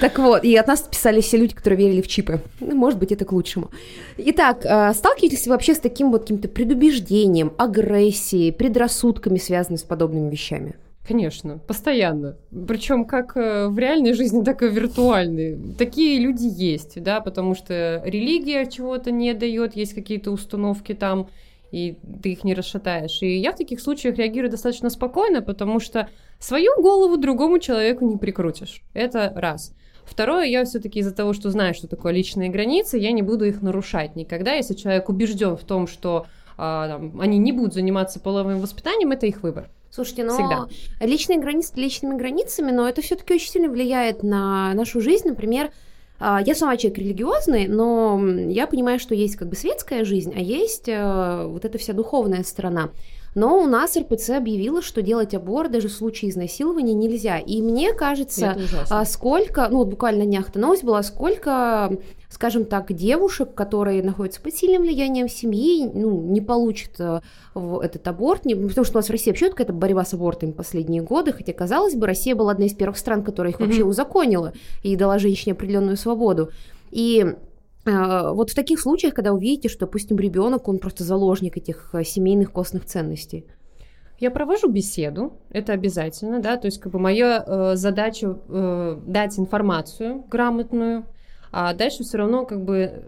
Так 0.00 0.18
вот, 0.18 0.44
и 0.44 0.54
от 0.56 0.68
нас 0.68 0.80
писали 0.80 1.20
все 1.20 1.36
люди, 1.38 1.54
которые 1.54 1.88
верили 1.88 2.02
в 2.02 2.08
чипы. 2.08 2.40
Ну, 2.60 2.76
может 2.76 2.98
быть, 3.00 3.10
это 3.10 3.24
к 3.24 3.32
лучшему. 3.32 3.70
Итак, 4.16 4.64
э, 4.64 4.92
сталкиваетесь 4.94 5.46
ли 5.46 5.50
вообще 5.50 5.74
с 5.74 5.78
таким 5.78 6.12
вот 6.12 6.22
каким-то 6.22 6.48
предубеждением, 6.48 7.52
агрессией, 7.58 8.52
предрассудками, 8.52 9.38
связанными 9.38 9.78
с 9.78 9.82
подобными 9.82 10.30
вещами? 10.30 10.74
Конечно, 11.08 11.56
постоянно. 11.56 12.36
Причем 12.66 13.06
как 13.06 13.34
э, 13.34 13.68
в 13.68 13.78
реальной 13.78 14.12
жизни, 14.12 14.44
так 14.44 14.62
и 14.62 14.68
в 14.68 14.74
виртуальной. 14.74 15.58
Такие 15.78 16.20
люди 16.20 16.44
есть, 16.44 17.02
да, 17.02 17.22
потому 17.22 17.54
что 17.54 18.02
религия 18.04 18.66
чего-то 18.66 19.10
не 19.10 19.32
дает, 19.32 19.74
есть 19.74 19.94
какие-то 19.94 20.30
установки 20.30 20.92
там, 20.92 21.30
и 21.72 21.96
ты 22.22 22.32
их 22.32 22.44
не 22.44 22.52
расшатаешь. 22.52 23.22
И 23.22 23.38
я 23.38 23.52
в 23.52 23.56
таких 23.56 23.80
случаях 23.80 24.18
реагирую 24.18 24.50
достаточно 24.50 24.90
спокойно, 24.90 25.40
потому 25.40 25.80
что 25.80 26.10
свою 26.38 26.72
голову 26.76 27.16
другому 27.16 27.58
человеку 27.58 28.04
не 28.04 28.18
прикрутишь. 28.18 28.82
Это 28.92 29.32
раз. 29.34 29.74
Второе, 30.04 30.44
я 30.44 30.62
все-таки 30.66 31.00
из-за 31.00 31.14
того, 31.14 31.32
что 31.32 31.48
знаю, 31.48 31.72
что 31.72 31.88
такое 31.88 32.12
личные 32.12 32.50
границы, 32.50 32.98
я 32.98 33.12
не 33.12 33.22
буду 33.22 33.46
их 33.46 33.62
нарушать 33.62 34.14
никогда. 34.14 34.52
Если 34.52 34.74
человек 34.74 35.08
убежден 35.08 35.56
в 35.56 35.64
том, 35.64 35.86
что 35.86 36.26
а, 36.58 36.88
там, 36.88 37.18
они 37.18 37.38
не 37.38 37.52
будут 37.52 37.72
заниматься 37.72 38.20
половым 38.20 38.60
воспитанием, 38.60 39.12
это 39.12 39.24
их 39.26 39.42
выбор. 39.42 39.70
Слушайте, 39.90 40.24
но 40.24 40.34
Всегда. 40.34 40.68
личные 41.00 41.38
границы 41.38 41.72
личными 41.76 42.16
границами, 42.16 42.70
но 42.70 42.88
это 42.88 43.02
все-таки 43.02 43.34
очень 43.34 43.50
сильно 43.50 43.68
влияет 43.68 44.22
на 44.22 44.74
нашу 44.74 45.00
жизнь. 45.00 45.28
Например, 45.28 45.70
а, 46.20 46.40
я 46.44 46.54
сама 46.54 46.76
человек 46.76 46.98
религиозный, 46.98 47.68
но 47.68 48.20
я 48.48 48.66
понимаю, 48.66 48.98
что 48.98 49.14
есть 49.14 49.36
как 49.36 49.48
бы 49.48 49.56
светская 49.56 50.04
жизнь, 50.04 50.32
а 50.36 50.40
есть 50.40 50.88
э, 50.88 51.46
вот 51.46 51.64
эта 51.64 51.78
вся 51.78 51.92
духовная 51.92 52.42
сторона. 52.42 52.90
Но 53.34 53.60
у 53.60 53.66
нас 53.66 53.96
РПЦ 53.96 54.30
объявила, 54.30 54.82
что 54.82 55.00
делать 55.00 55.34
аборт 55.34 55.70
даже 55.70 55.88
в 55.88 55.92
случае 55.92 56.30
изнасилования 56.30 56.94
нельзя. 56.94 57.38
И 57.38 57.62
мне 57.62 57.92
кажется, 57.92 58.58
а, 58.90 59.04
сколько, 59.04 59.68
ну 59.68 59.78
вот 59.78 59.88
буквально 59.88 60.24
на 60.24 60.26
днях-то 60.26 60.58
новость 60.58 60.82
была, 60.82 61.02
сколько 61.04 61.96
скажем 62.28 62.64
так, 62.66 62.92
девушек, 62.92 63.54
которые 63.54 64.02
находятся 64.02 64.40
под 64.40 64.54
сильным 64.54 64.82
влиянием 64.82 65.28
семьи, 65.28 65.90
ну, 65.92 66.20
не 66.22 66.40
получат 66.40 66.92
э, 66.98 67.20
этот 67.54 68.06
аборт, 68.06 68.44
не, 68.44 68.54
потому 68.54 68.84
что 68.84 68.98
у 68.98 68.98
нас 68.98 69.08
в 69.08 69.10
России 69.10 69.30
вообще 69.30 69.50
какая-то 69.50 69.72
борьба 69.72 70.04
с 70.04 70.12
абортами 70.14 70.52
последние 70.52 71.02
годы, 71.02 71.32
хотя, 71.32 71.52
казалось 71.52 71.94
бы, 71.94 72.06
Россия 72.06 72.34
была 72.34 72.52
одна 72.52 72.66
из 72.66 72.74
первых 72.74 72.98
стран, 72.98 73.24
которая 73.24 73.52
их 73.52 73.60
mm-hmm. 73.60 73.66
вообще 73.66 73.84
узаконила 73.84 74.52
и 74.82 74.94
дала 74.96 75.18
женщине 75.18 75.54
определенную 75.54 75.96
свободу. 75.96 76.50
И 76.90 77.24
э, 77.86 78.30
вот 78.32 78.50
в 78.50 78.54
таких 78.54 78.80
случаях, 78.80 79.14
когда 79.14 79.32
увидите, 79.32 79.70
что, 79.70 79.86
допустим, 79.86 80.18
ребенок, 80.18 80.68
он 80.68 80.78
просто 80.78 81.04
заложник 81.04 81.56
этих 81.56 81.90
э, 81.94 82.04
семейных 82.04 82.52
костных 82.52 82.84
ценностей. 82.84 83.46
Я 84.18 84.30
провожу 84.32 84.68
беседу, 84.68 85.34
это 85.48 85.72
обязательно, 85.72 86.40
да, 86.40 86.56
то 86.56 86.66
есть 86.66 86.80
как 86.80 86.92
бы 86.92 86.98
моя 86.98 87.42
э, 87.46 87.76
задача 87.76 88.36
э, 88.48 89.00
дать 89.06 89.38
информацию 89.38 90.24
грамотную, 90.28 91.04
а 91.50 91.72
дальше 91.72 92.02
все 92.02 92.18
равно 92.18 92.44
как 92.44 92.64
бы 92.64 93.04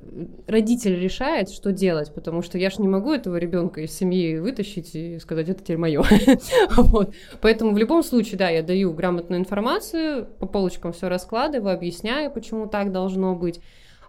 родитель 0.47 0.99
решает, 0.99 1.51
что 1.51 1.73
делать, 1.73 2.13
потому 2.15 2.43
что 2.43 2.59
я 2.59 2.71
же 2.71 2.77
не 2.81 2.89
могу 2.89 3.13
этого 3.13 3.37
ребенка 3.37 3.83
из 3.83 3.93
семьи 3.93 4.39
вытащить 4.39 4.95
и 4.95 5.19
сказать, 5.19 5.49
это 5.49 5.63
теперь 5.63 5.77
мое. 5.77 6.03
вот. 6.77 7.15
Поэтому 7.41 7.73
в 7.73 7.79
любом 7.79 8.03
случае, 8.03 8.39
да, 8.39 8.49
я 8.49 8.63
даю 8.63 8.93
грамотную 8.93 9.41
информацию, 9.41 10.27
по 10.39 10.47
полочкам 10.47 10.93
все 10.93 11.09
раскладываю, 11.09 11.75
объясняю, 11.75 12.31
почему 12.31 12.67
так 12.67 12.93
должно 12.93 13.35
быть. 13.35 13.61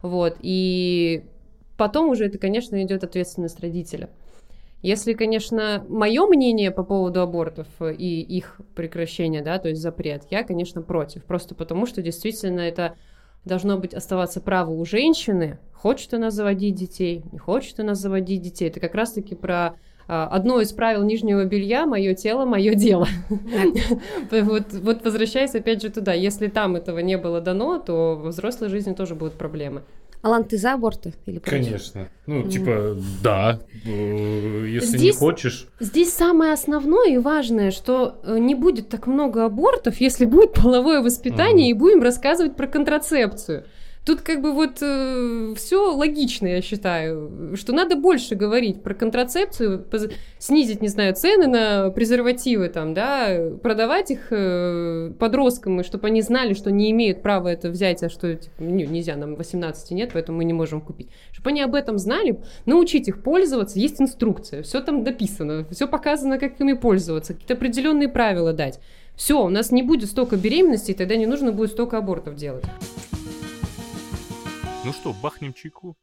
Вот, 0.02 0.38
и 0.40 1.26
потом 1.78 2.10
уже 2.10 2.26
это, 2.26 2.38
конечно, 2.38 2.82
идет 2.82 3.04
ответственность 3.04 3.60
родителя. 3.60 4.10
Если, 4.82 5.14
конечно, 5.14 5.86
мое 5.90 6.26
мнение 6.26 6.72
по 6.72 6.84
поводу 6.84 7.22
абортов 7.22 7.68
и 7.80 8.22
их 8.22 8.60
прекращения, 8.74 9.44
да, 9.44 9.60
то 9.60 9.70
есть 9.70 9.80
запрет, 9.80 10.24
я, 10.32 10.44
конечно, 10.44 10.82
против. 10.82 11.24
Просто 11.24 11.54
потому, 11.54 11.86
что 11.86 12.02
действительно 12.02 12.62
это 12.62 12.96
должно 13.46 13.78
быть 13.78 13.94
оставаться 13.94 14.42
право 14.42 14.72
у 14.72 14.86
женщины, 14.86 15.60
хочет 15.74 16.14
она 16.14 16.30
заводить 16.32 16.76
детей, 16.76 17.24
не 17.32 17.40
хочет 17.40 17.80
она 17.80 17.96
заводить 17.96 18.42
детей. 18.42 18.70
Это 18.70 18.80
как 18.80 18.94
раз-таки 18.96 19.36
про 19.36 19.76
а, 20.08 20.28
одно 20.28 20.60
из 20.60 20.72
правил 20.74 21.04
нижнего 21.04 21.46
белья 21.46 21.86
«Мое 21.86 22.14
тело, 22.14 22.46
мое 22.46 22.76
дело». 22.76 23.08
вот, 24.32 24.74
вот 24.74 25.04
возвращаясь 25.04 25.56
опять 25.56 25.82
же 25.82 25.90
туда, 25.90 26.14
если 26.14 26.48
там 26.48 26.76
этого 26.76 27.00
не 27.00 27.18
было 27.18 27.42
дано, 27.42 27.80
то 27.80 28.20
во 28.22 28.30
взрослой 28.30 28.70
жизни 28.70 28.94
тоже 28.94 29.16
будут 29.16 29.34
проблемы. 29.34 29.84
Алан, 30.22 30.44
ты 30.44 30.58
за 30.58 30.74
аборты 30.74 31.14
или 31.26 31.40
против? 31.40 31.66
Конечно. 31.66 32.10
Ну, 32.28 32.42
mm. 32.42 32.50
типа, 32.50 32.98
да, 33.24 33.60
э, 33.86 34.66
если 34.68 34.98
здесь, 34.98 35.16
не 35.16 35.20
хочешь. 35.20 35.68
Здесь 35.80 36.14
самое 36.14 36.54
основное 36.54 37.10
и 37.10 37.18
важное, 37.18 37.72
что 37.72 38.20
э, 38.24 38.38
не 38.38 38.54
будет 38.54 38.90
так 38.90 39.08
много 39.08 39.46
абортов, 39.46 40.00
если 40.00 40.26
будет 40.26 40.54
половое 40.54 41.02
воспитание 41.02 41.68
mm. 41.68 41.72
и 41.72 41.74
будем 41.74 42.04
рассказывать 42.04 42.56
про 42.56 42.68
контрацепцию. 42.68 43.66
Тут 44.04 44.22
как 44.22 44.42
бы 44.42 44.54
вот 44.54 44.80
э, 44.82 45.54
все 45.56 45.94
логично, 45.94 46.48
я 46.48 46.62
считаю, 46.64 47.56
что 47.56 47.72
надо 47.72 47.96
больше 47.96 48.34
говорить 48.34 48.82
про 48.82 48.96
контрацепцию, 48.96 49.86
снизить, 50.40 50.82
не 50.82 50.88
знаю, 50.88 51.14
цены 51.14 51.46
на 51.46 51.92
презервативы 51.92 52.70
там, 52.70 52.96
да, 52.96 53.30
продавать 53.62 54.10
их 54.10 54.30
э, 54.32 55.12
подросткам, 55.20 55.84
чтобы 55.84 56.08
они 56.08 56.24
знали, 56.24 56.56
что 56.56 56.72
не 56.72 56.90
имеют 56.90 57.22
права 57.22 57.50
это 57.50 57.70
взять, 57.70 58.02
а 58.02 58.10
что 58.10 58.36
типа, 58.36 58.64
не, 58.64 58.88
нельзя, 58.88 59.16
нам 59.16 59.36
18 59.36 59.92
нет, 59.92 60.10
поэтому 60.14 60.40
мы 60.40 60.46
не 60.46 60.54
можем 60.54 60.82
купить. 60.82 61.10
Чтобы 61.32 61.52
они 61.52 61.62
об 61.62 61.76
этом 61.76 62.00
знали, 62.00 62.40
научить 62.66 63.08
их 63.08 63.22
пользоваться, 63.22 63.78
есть 63.78 64.02
инструкция, 64.02 64.64
все 64.64 64.82
там 64.82 65.04
дописано, 65.04 65.68
все 65.70 65.88
показано, 65.88 66.40
как 66.40 66.60
ими 66.60 66.74
пользоваться, 66.74 67.34
какие-то 67.34 67.54
определенные 67.54 68.10
правила 68.10 68.52
дать. 68.52 68.80
Все, 69.16 69.46
у 69.46 69.50
нас 69.50 69.70
не 69.72 69.84
будет 69.84 70.10
столько 70.10 70.38
беременностей, 70.38 70.96
тогда 70.96 71.16
не 71.16 71.28
нужно 71.28 71.52
будет 71.52 71.70
столько 71.70 72.00
абортов 72.00 72.36
делать. 72.36 72.64
Ну 74.84 74.94
что, 74.94 75.14
бахнем 75.14 75.54
чайку? 75.54 75.96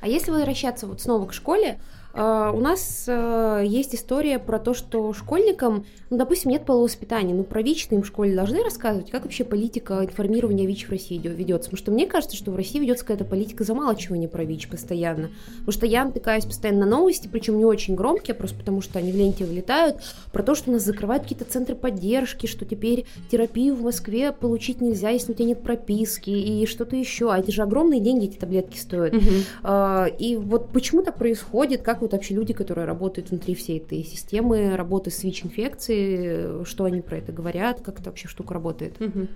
А 0.00 0.08
если 0.08 0.32
возвращаться 0.32 0.88
вот 0.88 1.00
снова 1.00 1.28
к 1.28 1.32
школе, 1.32 1.80
у 2.14 2.60
нас 2.60 3.04
э, 3.06 3.62
есть 3.64 3.94
история 3.94 4.38
про 4.38 4.58
то, 4.58 4.74
что 4.74 5.12
школьникам, 5.14 5.86
ну, 6.10 6.18
допустим, 6.18 6.50
нет 6.50 6.66
половоспитания, 6.66 7.34
ну, 7.34 7.42
про 7.42 7.62
ВИЧ 7.62 7.88
им 7.90 8.02
в 8.02 8.06
школе 8.06 8.36
должны 8.36 8.62
рассказывать, 8.62 9.10
как 9.10 9.22
вообще 9.22 9.44
политика 9.44 10.04
информирования 10.04 10.66
ВИЧ 10.66 10.88
в 10.88 10.90
России 10.90 11.18
ведется. 11.18 11.70
Потому 11.70 11.78
что 11.78 11.90
мне 11.92 12.06
кажется, 12.06 12.36
что 12.36 12.50
в 12.50 12.56
России 12.56 12.78
ведется 12.78 13.04
какая-то 13.04 13.24
политика 13.24 13.64
замалчивания 13.64 14.28
про 14.28 14.44
ВИЧ 14.44 14.68
постоянно. 14.68 15.30
Потому 15.60 15.72
что 15.72 15.86
я 15.86 16.04
натыкаюсь 16.04 16.44
постоянно 16.44 16.80
на 16.80 16.86
новости, 16.86 17.28
причем 17.32 17.56
не 17.56 17.64
очень 17.64 17.94
громкие, 17.94 18.34
просто 18.34 18.58
потому 18.58 18.82
что 18.82 18.98
они 18.98 19.10
в 19.10 19.16
ленте 19.16 19.44
вылетают, 19.44 19.96
про 20.32 20.42
то, 20.42 20.54
что 20.54 20.70
у 20.70 20.74
нас 20.74 20.82
закрывают 20.82 21.22
какие-то 21.22 21.46
центры 21.46 21.74
поддержки, 21.74 22.46
что 22.46 22.66
теперь 22.66 23.06
терапию 23.30 23.74
в 23.74 23.82
Москве 23.82 24.32
получить 24.32 24.82
нельзя, 24.82 25.08
если 25.10 25.32
у 25.32 25.34
тебя 25.34 25.46
нет 25.46 25.62
прописки 25.62 26.30
и 26.30 26.66
что-то 26.66 26.96
еще. 26.96 27.32
А 27.32 27.38
это 27.38 27.50
же 27.52 27.62
огромные 27.62 28.00
деньги 28.00 28.26
эти 28.26 28.36
таблетки 28.36 28.76
стоят. 28.76 29.14
Угу. 29.14 30.18
И 30.18 30.36
вот 30.36 30.68
почему 30.70 31.02
так 31.02 31.16
происходит, 31.16 31.82
как 31.82 32.01
вот 32.02 32.12
вообще 32.12 32.34
люди, 32.34 32.52
которые 32.52 32.86
работают 32.86 33.30
внутри 33.30 33.54
всей 33.54 33.78
этой 33.78 34.02
системы 34.04 34.76
работы 34.76 35.10
с 35.10 35.22
ВИЧ-инфекцией, 35.22 36.64
что 36.64 36.84
они 36.84 37.00
про 37.00 37.18
это 37.18 37.32
говорят, 37.32 37.80
как 37.80 38.00
эта 38.00 38.10
вообще 38.10 38.28
штука 38.28 38.54
работает? 38.54 39.00
Угу. 39.00 39.28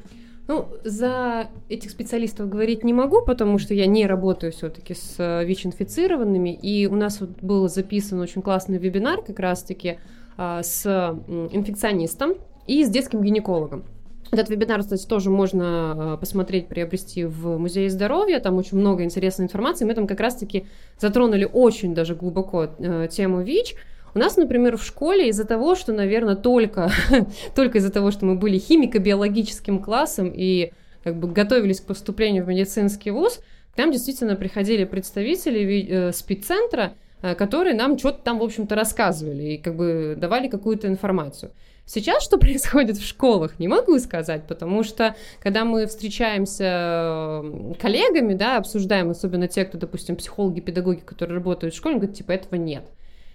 Ну, 0.49 0.69
за 0.85 1.49
этих 1.69 1.91
специалистов 1.91 2.49
говорить 2.49 2.85
не 2.85 2.93
могу, 2.93 3.23
потому 3.25 3.59
что 3.59 3.75
я 3.75 3.87
не 3.87 4.07
работаю 4.07 4.53
все-таки 4.53 4.95
с 4.95 5.17
э, 5.19 5.45
ВИЧ-инфицированными, 5.45 6.55
и 6.55 6.87
у 6.87 6.95
нас 6.95 7.21
вот 7.21 7.31
был 7.43 7.69
записан 7.69 8.21
очень 8.21 8.43
классный 8.43 8.79
вебинар 8.79 9.23
как 9.23 9.41
раз-таки 9.41 9.99
а, 10.37 10.63
с 10.63 10.87
инфекционистом 10.87 12.35
и 12.67 12.85
с 12.85 12.89
детским 12.89 13.23
гинекологом. 13.23 13.85
Этот 14.31 14.51
вебинар, 14.51 14.81
кстати, 14.81 15.07
тоже 15.07 15.31
можно 15.31 16.15
э, 16.15 16.21
посмотреть, 16.21 16.69
приобрести 16.69 17.25
в 17.25 17.59
Музее 17.59 17.91
здоровья. 17.91 18.41
Там 18.41 18.57
очень 18.57 18.79
много 18.79 19.05
интересной 19.05 19.45
информации. 19.45 19.85
Мы 19.85 19.95
там 19.95 20.07
как 20.07 20.21
раз-таки 20.21 20.67
затронули 20.99 21.49
очень 21.51 21.95
даже 21.95 22.15
глубоко 22.15 22.69
э, 22.79 23.09
тему 23.11 23.43
ВИЧ. 23.43 23.77
У 24.15 24.19
нас, 24.19 24.37
например, 24.37 24.79
в 24.79 24.83
школе 24.83 25.29
из-за 25.29 25.45
того, 25.45 25.75
что, 25.75 25.93
наверное, 25.93 26.37
только, 26.37 26.91
только 27.55 27.79
из-за 27.79 27.93
того, 27.93 28.11
что 28.11 28.25
мы 28.25 28.35
были 28.35 28.59
химико-биологическим 28.59 29.83
классом 29.83 30.33
и 30.35 30.73
как 31.05 31.17
бы 31.17 31.29
готовились 31.29 31.81
к 31.81 31.85
поступлению 31.85 32.45
в 32.45 32.49
медицинский 32.49 33.11
вуз, 33.11 33.41
к 33.75 33.79
нам 33.79 33.93
действительно 33.93 34.35
приходили 34.35 34.85
представители 34.85 35.87
э, 35.89 36.13
спеццентра, 36.13 36.95
которые 37.39 37.75
нам 37.75 37.99
что-то 37.99 38.23
там, 38.23 38.39
в 38.39 38.43
общем-то, 38.43 38.75
рассказывали 38.75 39.43
и 39.55 39.59
как 39.59 39.75
бы 39.75 40.17
давали 40.19 40.49
какую-то 40.49 40.87
информацию. 40.87 41.51
Сейчас 41.87 42.25
что 42.25 42.37
происходит 42.39 42.99
в 42.99 43.07
школах, 43.07 43.59
не 43.59 43.69
могу 43.69 43.99
сказать, 44.01 44.47
потому 44.47 44.83
что 44.83 45.15
когда 45.41 45.65
мы 45.65 45.87
встречаемся 45.87 47.43
коллегами, 47.81 48.35
да, 48.35 48.59
обсуждаем, 48.59 49.11
особенно 49.11 49.49
те, 49.49 49.65
кто, 49.65 49.79
допустим, 49.79 50.17
психологи, 50.17 50.61
педагоги, 50.61 51.01
которые 51.01 51.37
работают 51.37 51.75
в 51.75 51.77
школе, 51.77 51.97
говорят, 51.97 52.17
типа, 52.17 52.33
этого 52.33 52.57
нет. 52.57 52.85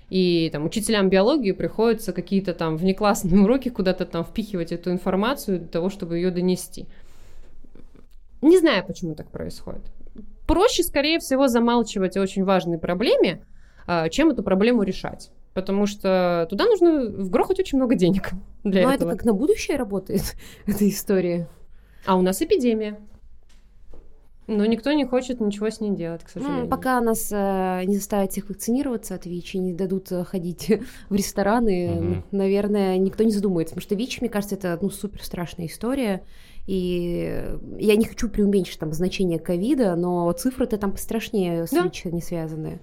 И 0.10 0.50
там 0.52 0.66
учителям 0.66 1.10
биологии 1.10 1.54
приходится 1.54 2.12
какие-то 2.12 2.54
там 2.54 2.76
внеклассные 2.76 3.40
уроки 3.44 3.70
куда-то 3.70 4.06
там 4.06 4.26
впихивать 4.26 4.74
эту 4.74 4.92
информацию 4.92 5.60
для 5.60 5.70
того, 5.70 5.90
чтобы 5.90 6.18
ее 6.18 6.32
донести. 6.32 6.86
Не 8.42 8.58
знаю, 8.58 8.84
почему 8.86 9.16
так 9.16 9.30
происходит. 9.30 9.84
Проще, 10.46 10.84
скорее 10.84 11.20
всего, 11.20 11.48
замалчивать 11.48 12.18
о 12.18 12.22
очень 12.22 12.44
важной 12.44 12.78
проблеме, 12.78 13.46
а, 13.88 14.10
чем 14.10 14.32
эту 14.32 14.44
проблему 14.44 14.84
решать 14.84 15.32
потому 15.54 15.86
что 15.86 16.48
туда 16.50 16.66
нужно 16.66 17.06
вгрохать 17.06 17.60
очень 17.60 17.78
много 17.78 17.96
денег 17.96 18.32
для 18.64 18.84
Но 18.84 18.94
этого. 18.94 19.10
это 19.10 19.18
как 19.18 19.26
на 19.26 19.34
будущее 19.34 19.78
работает, 19.78 20.36
эта 20.66 20.88
история. 20.88 21.48
А 22.06 22.16
у 22.16 22.22
нас 22.22 22.42
эпидемия. 22.42 23.00
Но 24.48 24.66
никто 24.66 24.92
не 24.92 25.06
хочет 25.06 25.40
ничего 25.40 25.70
с 25.70 25.80
ней 25.80 25.92
делать, 25.92 26.24
к 26.24 26.32
ну, 26.36 26.42
сожалению. 26.42 26.64
Ну, 26.66 26.70
пока 26.70 27.00
нас 27.00 27.32
э, 27.32 27.84
не 27.86 27.96
заставят 27.96 28.32
всех 28.32 28.50
вакцинироваться 28.50 29.16
от 29.16 29.26
ВИЧ 29.26 29.56
и 29.56 29.60
не 29.60 29.74
дадут 29.74 30.12
э, 30.12 30.24
ходить 30.26 30.72
в 31.10 31.16
рестораны, 31.16 31.92
угу. 31.92 32.24
наверное, 32.32 32.98
никто 32.98 33.24
не 33.24 33.32
задумается. 33.32 33.76
Потому 33.76 33.84
что 33.84 33.96
ВИЧ, 33.96 34.22
мне 34.22 34.30
кажется, 34.30 34.56
это 34.56 34.78
ну, 34.82 34.90
супер 34.90 35.24
страшная 35.24 35.68
история. 35.68 36.24
И 36.68 37.44
я 37.78 37.96
не 37.96 38.06
хочу 38.06 38.30
преуменьшить 38.30 38.80
там 38.80 38.92
значение 38.94 39.40
ковида, 39.40 39.96
но 39.96 40.32
цифры-то 40.32 40.78
там 40.78 40.92
пострашнее 40.92 41.66
с 41.66 41.72
да. 41.72 41.84
ВИЧ 41.84 42.06
не 42.06 42.22
связаны. 42.22 42.82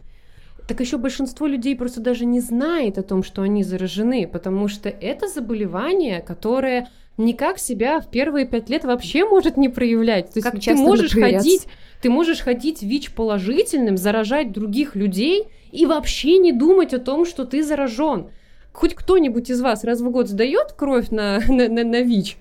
Так 0.69 0.81
еще 0.81 0.99
большинство 0.99 1.47
людей 1.47 1.75
просто 1.75 2.03
даже 2.03 2.27
не 2.27 2.41
знает 2.41 2.99
о 2.99 3.03
том, 3.03 3.23
что 3.23 3.41
они 3.41 3.65
заражены, 3.65 4.29
потому 4.29 4.69
что 4.69 4.91
это 4.91 5.27
заболевание, 5.27 6.21
которое 6.21 6.91
никак 7.17 7.59
себя 7.59 8.01
в 8.01 8.11
первые 8.11 8.47
пять 8.47 8.69
лет 8.69 8.85
вообще 8.85 9.25
может 9.25 9.57
не 9.57 9.71
проявлять. 9.71 10.27
То 10.27 10.41
есть 10.41 10.51
как 10.51 10.61
ты 10.61 10.75
можешь 10.75 11.15
ходить, 11.15 11.67
ты 12.03 12.11
можешь 12.11 12.41
ходить 12.41 12.83
ВИЧ 12.83 13.13
положительным, 13.13 13.97
заражать 13.97 14.53
других 14.53 14.95
людей 14.95 15.47
и 15.73 15.87
вообще 15.87 16.37
не 16.37 16.53
думать 16.53 16.93
о 16.93 16.99
том, 16.99 17.25
что 17.25 17.47
ты 17.47 17.63
заражен. 17.63 18.29
Хоть 18.73 18.95
кто-нибудь 18.95 19.49
из 19.49 19.63
вас 19.63 19.85
раз 19.85 20.03
в 20.03 20.11
год 20.11 20.29
сдает 20.29 20.75
кровь 20.77 21.09
на, 21.09 21.41
на, 21.49 21.69
на, 21.69 21.83
на 21.83 22.03
ВИЧ? 22.03 22.37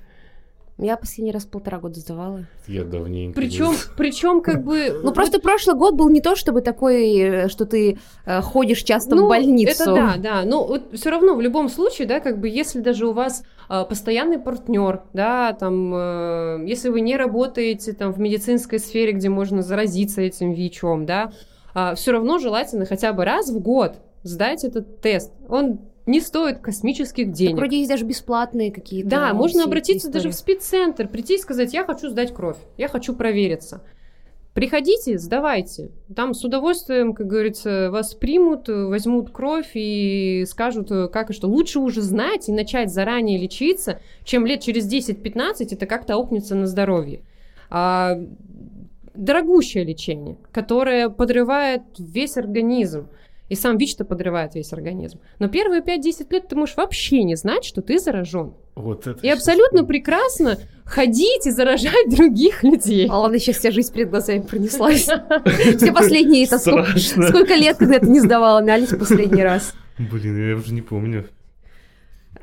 Я 0.79 0.95
последний 0.95 1.31
раз 1.31 1.45
полтора 1.45 1.79
года 1.79 1.99
сдавала. 1.99 2.45
Я 2.67 2.83
давненько. 2.83 3.39
Причем, 3.39 3.73
причем 3.97 4.41
как 4.41 4.63
бы... 4.63 4.99
Ну 5.03 5.11
просто 5.11 5.39
прошлый 5.39 5.75
год 5.75 5.95
был 5.95 6.09
не 6.09 6.21
то, 6.21 6.35
чтобы 6.35 6.61
такой, 6.61 7.17
э, 7.17 7.47
что 7.49 7.65
ты 7.65 7.97
э, 8.25 8.41
ходишь 8.41 8.83
часто 8.83 9.15
ну, 9.15 9.25
в 9.25 9.29
больницу. 9.29 9.71
Это 9.71 9.95
да, 9.95 10.15
да. 10.17 10.43
Но 10.45 10.67
вот 10.67 10.93
все 10.93 11.09
равно 11.09 11.33
в 11.33 11.41
любом 11.41 11.69
случае, 11.69 12.07
да, 12.07 12.19
как 12.19 12.39
бы 12.39 12.47
если 12.47 12.79
даже 12.79 13.07
у 13.07 13.13
вас 13.13 13.43
э, 13.69 13.85
постоянный 13.89 14.37
партнер, 14.37 15.01
да, 15.13 15.53
там, 15.53 15.91
э, 15.95 16.63
если 16.67 16.89
вы 16.89 17.01
не 17.01 17.17
работаете 17.17 17.93
там 17.93 18.13
в 18.13 18.19
медицинской 18.19 18.77
сфере, 18.77 19.13
где 19.13 19.29
можно 19.29 19.63
заразиться 19.63 20.21
этим 20.21 20.53
ВИЧом, 20.53 21.07
да, 21.07 21.31
э, 21.73 21.95
все 21.95 22.11
равно 22.11 22.37
желательно 22.37 22.85
хотя 22.85 23.13
бы 23.13 23.25
раз 23.25 23.49
в 23.49 23.59
год 23.59 23.95
сдать 24.21 24.63
этот 24.63 25.01
тест. 25.01 25.31
Он 25.49 25.79
не 26.07 26.21
стоит 26.21 26.59
космических 26.59 27.31
денег. 27.31 27.51
Так 27.51 27.59
вроде 27.59 27.77
есть 27.77 27.89
даже 27.89 28.05
бесплатные 28.05 28.71
какие-то. 28.71 29.09
Да, 29.09 29.33
можно 29.33 29.63
обратиться 29.63 30.09
даже 30.09 30.29
в 30.29 30.33
спеццентр, 30.33 31.07
прийти 31.07 31.35
и 31.35 31.37
сказать, 31.37 31.73
я 31.73 31.83
хочу 31.83 32.09
сдать 32.09 32.33
кровь, 32.33 32.57
я 32.77 32.87
хочу 32.87 33.13
провериться. 33.13 33.81
Приходите, 34.53 35.19
сдавайте. 35.19 35.91
Там 36.15 36.33
с 36.33 36.43
удовольствием, 36.43 37.13
как 37.13 37.27
говорится, 37.27 37.91
вас 37.91 38.15
примут, 38.15 38.67
возьмут 38.67 39.29
кровь 39.29 39.69
и 39.75 40.45
скажут, 40.47 40.89
как 41.11 41.29
и 41.29 41.33
что. 41.33 41.47
Лучше 41.47 41.77
уже 41.77 42.01
знать 42.01 42.49
и 42.49 42.51
начать 42.51 42.91
заранее 42.91 43.37
лечиться, 43.37 43.99
чем 44.23 44.47
лет 44.47 44.61
через 44.61 44.91
10-15 44.91 45.67
это 45.75 45.85
как-то 45.85 46.15
аукнется 46.15 46.55
на 46.55 46.65
здоровье. 46.65 47.21
А, 47.69 48.17
дорогущее 49.13 49.83
лечение, 49.83 50.37
которое 50.51 51.09
подрывает 51.09 51.83
весь 51.99 52.37
организм. 52.37 53.09
И 53.49 53.55
сам 53.55 53.77
ВИЧ-то 53.77 54.03
подрывает 54.03 54.55
весь 54.55 54.73
организм. 54.73 55.19
Но 55.39 55.47
первые 55.47 55.81
5-10 55.81 56.27
лет 56.31 56.47
ты 56.49 56.55
можешь 56.55 56.75
вообще 56.75 57.23
не 57.23 57.35
знать, 57.35 57.63
что 57.63 57.81
ты 57.81 57.97
заражен. 57.97 58.53
Вот 58.75 59.07
это 59.07 59.25
и 59.25 59.29
абсолютно 59.29 59.83
прекрасно 59.85 60.59
ходить 60.83 61.47
и 61.47 61.51
заражать 61.51 62.09
других 62.15 62.63
людей. 62.63 63.07
А 63.09 63.19
ладно, 63.19 63.39
сейчас 63.39 63.57
вся 63.57 63.71
жизнь 63.71 63.93
перед 63.93 64.09
глазами 64.09 64.39
пронеслась. 64.39 65.03
Все 65.77 65.91
последние, 65.93 66.45
это 66.45 66.59
сколько 66.59 67.55
лет, 67.55 67.77
когда 67.77 67.99
ты 67.99 68.07
не 68.07 68.19
сдавала 68.19 68.59
анализ 68.59 68.89
последний 68.89 69.43
раз? 69.43 69.73
Блин, 69.97 70.49
я 70.49 70.55
уже 70.55 70.73
не 70.73 70.81
помню. 70.81 71.27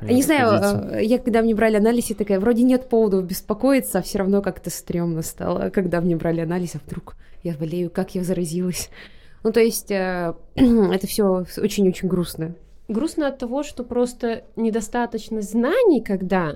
Не 0.01 0.23
знаю, 0.23 0.91
э, 0.91 1.05
я 1.05 1.19
когда 1.19 1.41
мне 1.41 1.55
брали 1.55 1.77
анализ, 1.77 2.09
я 2.09 2.15
такая, 2.15 2.39
вроде 2.39 2.63
нет 2.63 2.89
поводов 2.89 3.25
беспокоиться, 3.25 3.99
а 3.99 4.01
все 4.01 4.19
равно 4.19 4.41
как-то 4.41 4.69
стрёмно 4.69 5.21
стало, 5.21 5.69
когда 5.69 6.01
мне 6.01 6.15
брали 6.15 6.41
анализ, 6.41 6.75
а 6.75 6.79
вдруг 6.85 7.15
я 7.43 7.53
болею, 7.53 7.89
как 7.89 8.13
я 8.15 8.23
заразилась. 8.23 8.89
Ну, 9.45 9.51
то 9.51 9.59
есть 9.59 9.91
э, 9.91 10.33
это 10.55 11.05
все 11.05 11.45
очень-очень 11.57 12.07
грустно. 12.07 12.55
Грустно 12.87 13.27
от 13.27 13.37
того, 13.37 13.61
что 13.61 13.83
просто 13.83 14.43
недостаточно 14.55 15.41
знаний, 15.41 16.01
когда 16.01 16.55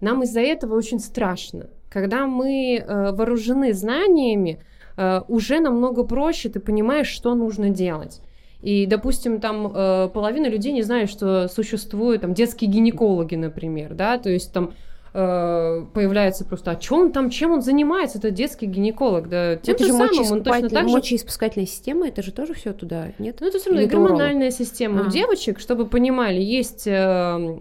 нам 0.00 0.22
из-за 0.22 0.40
этого 0.40 0.76
очень 0.76 1.00
страшно. 1.00 1.66
Когда 1.90 2.28
мы 2.28 2.76
э, 2.76 3.10
вооружены 3.10 3.72
знаниями, 3.72 4.60
э, 4.96 5.22
уже 5.26 5.58
намного 5.58 6.04
проще 6.04 6.48
ты 6.48 6.60
понимаешь, 6.60 7.08
что 7.08 7.34
нужно 7.34 7.70
делать. 7.70 8.20
И, 8.62 8.86
допустим, 8.86 9.40
там 9.40 9.72
э, 9.74 10.08
половина 10.14 10.46
людей 10.46 10.72
не 10.72 10.82
знает, 10.82 11.10
что 11.10 11.48
существуют 11.48 12.20
там 12.20 12.34
детские 12.34 12.70
гинекологи, 12.70 13.34
например, 13.34 13.94
да, 13.94 14.16
то 14.16 14.30
есть 14.30 14.52
там 14.52 14.74
появляется 15.12 16.44
просто, 16.44 16.72
а 16.72 16.76
чем 16.76 17.12
там, 17.12 17.30
чем 17.30 17.52
он 17.52 17.62
занимается, 17.62 18.18
это 18.18 18.30
детский 18.30 18.66
гинеколог, 18.66 19.28
да, 19.28 19.56
тем 19.56 19.74
это 19.74 19.84
же 19.84 19.92
самым, 19.92 20.32
он 20.32 20.42
точно 20.42 20.68
так 20.68 20.88
же... 20.88 20.94
мочеиспускательная 20.94 21.66
система, 21.66 22.08
это 22.08 22.22
же 22.22 22.32
тоже 22.32 22.54
все 22.54 22.72
туда, 22.72 23.12
нет? 23.18 23.38
Ну, 23.40 23.48
это 23.48 23.58
все 23.58 23.70
равно 23.70 23.86
гормональная 23.86 24.50
система. 24.50 25.00
А. 25.00 25.06
У 25.06 25.10
девочек, 25.10 25.60
чтобы 25.60 25.86
понимали, 25.86 26.40
есть, 26.40 26.86
э, 26.86 27.58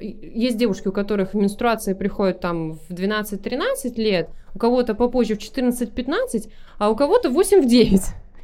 есть 0.00 0.56
девушки, 0.56 0.88
у 0.88 0.92
которых 0.92 1.34
менструация 1.34 1.94
приходит 1.94 2.40
там 2.40 2.74
в 2.74 2.90
12-13 2.90 3.94
лет, 3.96 4.30
у 4.54 4.58
кого-то 4.58 4.94
попозже 4.94 5.34
в 5.34 5.38
14-15, 5.38 6.50
а 6.78 6.90
у 6.90 6.96
кого-то 6.96 7.30
в 7.30 7.38
8-9. 7.38 8.00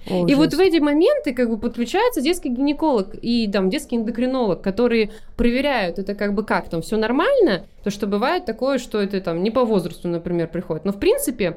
О, 0.09 0.27
и 0.27 0.35
вот 0.35 0.55
в 0.55 0.61
эти 0.61 0.79
моменты 0.79 1.33
как 1.33 1.49
бы 1.49 1.59
подключается 1.59 2.21
детский 2.21 2.51
гинеколог 2.51 3.15
и 3.21 3.49
там 3.51 3.71
детский 3.71 3.97
эндокринолог, 3.97 4.61
которые 4.61 5.11
проверяют 5.37 5.99
это 5.99 6.15
как 6.15 6.35
бы 6.35 6.45
как 6.45 6.69
там 6.69 6.83
все 6.83 6.97
нормально, 6.97 7.67
то 7.83 7.91
что 7.91 8.07
бывает 8.07 8.45
такое, 8.45 8.79
что 8.79 9.01
это 9.01 9.21
там 9.21 9.43
не 9.43 9.51
по 9.51 9.65
возрасту, 9.65 10.09
например, 10.09 10.49
приходит. 10.49 10.85
Но 10.85 10.93
в 10.93 10.99
принципе 10.99 11.57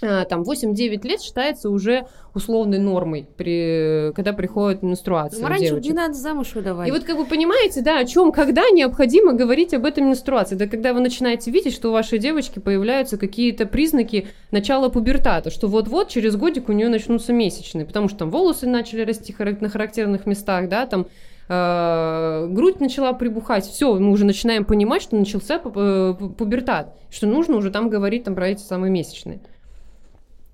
там 0.00 0.42
8-9 0.42 1.06
лет 1.06 1.20
считается 1.20 1.70
уже 1.70 2.06
условной 2.34 2.78
нормой, 2.78 3.28
при, 3.36 4.12
когда 4.14 4.32
приходит 4.32 4.82
менструация. 4.82 5.42
Ну, 5.42 5.48
раньше 5.48 5.80
не 5.80 5.92
надо 5.92 6.14
замуж 6.14 6.54
выдавать. 6.54 6.88
И 6.88 6.92
вот 6.92 7.04
как 7.04 7.16
вы 7.16 7.24
понимаете, 7.24 7.82
да, 7.82 7.98
о 7.98 8.04
чем, 8.04 8.30
когда 8.30 8.62
необходимо 8.70 9.32
говорить 9.32 9.74
об 9.74 9.84
этом 9.84 10.06
менструации. 10.06 10.54
Да 10.54 10.66
когда 10.66 10.92
вы 10.92 11.00
начинаете 11.00 11.50
видеть, 11.50 11.74
что 11.74 11.88
у 11.88 11.92
вашей 11.92 12.18
девочки 12.18 12.60
появляются 12.60 13.18
какие-то 13.18 13.66
признаки 13.66 14.28
начала 14.50 14.88
пубертата, 14.88 15.50
что 15.50 15.66
вот-вот 15.66 16.08
через 16.08 16.36
годик 16.36 16.68
у 16.68 16.72
нее 16.72 16.88
начнутся 16.88 17.32
месячные, 17.32 17.84
потому 17.84 18.08
что 18.08 18.18
там 18.18 18.30
волосы 18.30 18.66
начали 18.66 19.02
расти 19.02 19.34
на 19.38 19.68
характерных 19.68 20.26
местах, 20.26 20.68
да, 20.68 20.86
там 20.86 21.06
э, 21.48 22.46
грудь 22.50 22.80
начала 22.80 23.12
прибухать, 23.12 23.66
все, 23.66 23.94
мы 23.94 24.10
уже 24.10 24.24
начинаем 24.24 24.64
понимать, 24.64 25.02
что 25.02 25.16
начался 25.16 25.58
пубертат, 25.58 26.96
что 27.10 27.26
нужно 27.26 27.56
уже 27.56 27.70
там 27.70 27.88
говорить 27.90 28.24
там 28.24 28.34
про 28.34 28.48
эти 28.48 28.62
самые 28.62 28.90
месячные. 28.90 29.40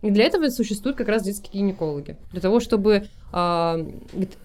И 0.05 0.11
для 0.11 0.25
этого 0.25 0.51
существуют 0.51 0.99
как 0.99 1.09
раз 1.09 1.23
детские 1.23 1.63
гинекологи. 1.63 2.19
Для 2.31 2.43
того, 2.43 2.61
чтобы 2.61 3.05
э, 3.33 3.87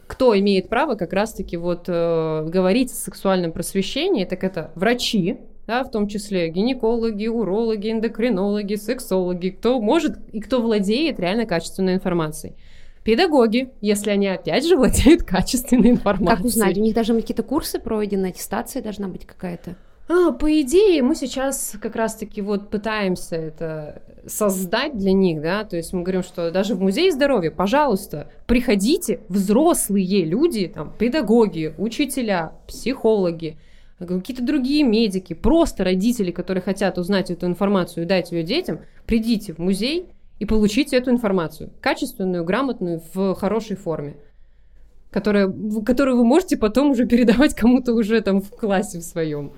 кто 0.07 0.39
имеет 0.39 0.69
право 0.69 0.95
как 0.95 1.11
раз-таки 1.11 1.57
вот 1.57 1.83
э, 1.87 2.45
говорить 2.47 2.93
о 2.93 2.95
сексуальном 2.95 3.51
просвещении, 3.51 4.23
так 4.23 4.45
это 4.45 4.71
врачи, 4.75 5.37
да, 5.67 5.83
в 5.83 5.91
том 5.91 6.07
числе 6.07 6.47
гинекологи, 6.47 7.27
урологи, 7.27 7.91
эндокринологи, 7.91 8.75
сексологи, 8.75 9.49
кто 9.49 9.81
может 9.81 10.17
и 10.31 10.39
кто 10.39 10.61
владеет 10.61 11.19
реально 11.19 11.45
качественной 11.45 11.95
информацией. 11.95 12.53
Педагоги, 13.03 13.69
если 13.81 14.11
они 14.11 14.27
опять 14.27 14.65
же 14.65 14.77
владеют 14.77 15.23
качественной 15.23 15.89
информацией. 15.89 16.37
Как 16.37 16.45
узнать? 16.45 16.77
У 16.77 16.81
них 16.81 16.95
даже 16.95 17.13
какие-то 17.13 17.43
курсы 17.43 17.79
пройдены, 17.79 18.27
аттестация 18.27 18.81
должна 18.81 19.09
быть 19.09 19.25
какая-то. 19.25 19.75
А, 20.11 20.31
по 20.31 20.61
идее, 20.61 21.03
мы 21.03 21.13
сейчас 21.13 21.75
как 21.79 21.95
раз-таки 21.95 22.41
вот 22.41 22.71
пытаемся 22.71 23.35
это 23.35 24.01
создать 24.25 24.97
для 24.97 25.13
них, 25.13 25.39
да, 25.39 25.63
то 25.63 25.77
есть 25.77 25.93
мы 25.93 26.01
говорим, 26.01 26.23
что 26.23 26.49
даже 26.49 26.73
в 26.73 26.81
музее 26.81 27.11
здоровья, 27.11 27.51
пожалуйста, 27.51 28.27
приходите, 28.47 29.21
взрослые 29.29 30.25
люди, 30.25 30.67
там, 30.67 30.91
педагоги, 30.97 31.75
учителя, 31.77 32.53
психологи, 32.67 33.59
какие-то 33.99 34.43
другие 34.43 34.83
медики, 34.83 35.33
просто 35.33 35.83
родители, 35.83 36.31
которые 36.31 36.63
хотят 36.63 36.97
узнать 36.97 37.29
эту 37.29 37.45
информацию 37.45 38.03
и 38.03 38.07
дать 38.07 38.31
ее 38.31 38.41
детям, 38.41 38.79
придите 39.05 39.53
в 39.53 39.59
музей 39.59 40.07
и 40.39 40.45
получите 40.45 40.97
эту 40.97 41.11
информацию, 41.11 41.69
качественную, 41.81 42.43
грамотную, 42.43 43.03
в 43.13 43.35
хорошей 43.35 43.75
форме 43.75 44.15
которая, 45.11 45.51
которую 45.87 46.17
вы 46.17 46.23
можете 46.23 46.55
потом 46.55 46.91
уже 46.91 47.07
передавать 47.07 47.55
кому-то 47.55 47.93
уже 47.93 48.21
там 48.21 48.41
в 48.41 48.51
классе 48.51 48.99
в 48.99 49.01
своем. 49.01 49.53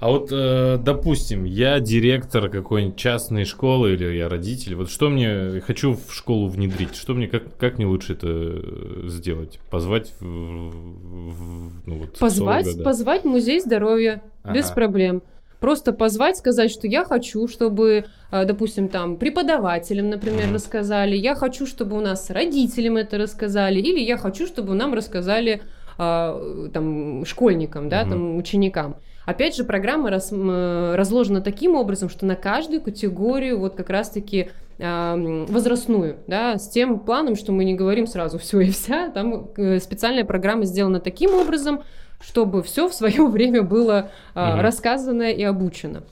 А 0.00 0.10
вот, 0.10 0.28
э, 0.32 0.78
допустим, 0.82 1.44
я 1.44 1.80
директор 1.80 2.48
какой-нибудь 2.48 2.96
частной 2.96 3.44
школы 3.44 3.94
или 3.94 4.16
я 4.16 4.28
родитель. 4.28 4.74
Вот 4.74 4.90
что 4.90 5.08
мне 5.08 5.60
хочу 5.60 5.94
в 5.94 6.12
школу 6.12 6.48
внедрить? 6.48 6.94
Что 6.94 7.14
мне 7.14 7.28
как 7.28 7.56
как 7.56 7.78
мне 7.78 7.86
лучше 7.86 8.14
это 8.14 8.28
э, 8.28 9.04
сделать? 9.08 9.58
Позвать 9.70 10.12
в, 10.20 10.24
в, 10.24 11.72
ну, 11.86 11.98
вот, 11.98 12.18
позвать, 12.18 12.76
да. 12.76 12.84
позвать 12.84 13.24
музей 13.24 13.60
здоровья 13.60 14.22
ага. 14.42 14.54
без 14.54 14.70
проблем. 14.70 15.22
Просто 15.64 15.94
позвать, 15.94 16.36
сказать, 16.36 16.70
что 16.70 16.86
я 16.86 17.06
хочу, 17.06 17.48
чтобы, 17.48 18.04
э, 18.30 18.44
допустим, 18.44 18.88
там 18.88 19.16
преподавателям, 19.16 20.10
например, 20.10 20.52
рассказали, 20.52 21.16
я 21.16 21.34
хочу, 21.34 21.66
чтобы 21.66 21.96
у 21.96 22.00
нас 22.00 22.28
родителям 22.28 22.98
это 22.98 23.16
рассказали, 23.16 23.80
или 23.80 24.00
я 24.00 24.18
хочу, 24.18 24.46
чтобы 24.46 24.74
нам 24.74 24.92
рассказали 24.92 25.62
э, 25.98 26.68
там 26.74 27.24
школьникам, 27.24 27.88
да, 27.88 28.02
там 28.02 28.36
ученикам. 28.36 28.96
Опять 29.24 29.56
же, 29.56 29.64
программа 29.64 30.10
раз, 30.10 30.30
разложена 30.32 31.40
таким 31.40 31.76
образом, 31.76 32.08
что 32.08 32.26
на 32.26 32.36
каждую 32.36 32.82
категорию 32.82 33.58
вот 33.58 33.74
как 33.74 33.88
раз-таки 33.90 34.50
э, 34.78 35.44
возрастную, 35.48 36.18
да, 36.26 36.58
с 36.58 36.68
тем 36.68 36.98
планом, 36.98 37.36
что 37.36 37.52
мы 37.52 37.64
не 37.64 37.74
говорим 37.74 38.06
сразу 38.06 38.38
все 38.40 38.60
и 38.60 38.70
вся, 38.70 39.08
там 39.10 39.48
э, 39.56 39.78
специальная 39.80 40.24
программа 40.24 40.64
сделана 40.64 41.00
таким 41.00 41.34
образом, 41.34 41.82
чтобы 42.20 42.62
все 42.62 42.88
в 42.88 42.94
свое 42.94 43.26
время 43.28 43.62
было 43.62 44.10
э, 44.34 44.52
угу. 44.52 44.60
рассказано 44.60 45.30
и 45.30 45.42
обучено. 45.42 46.02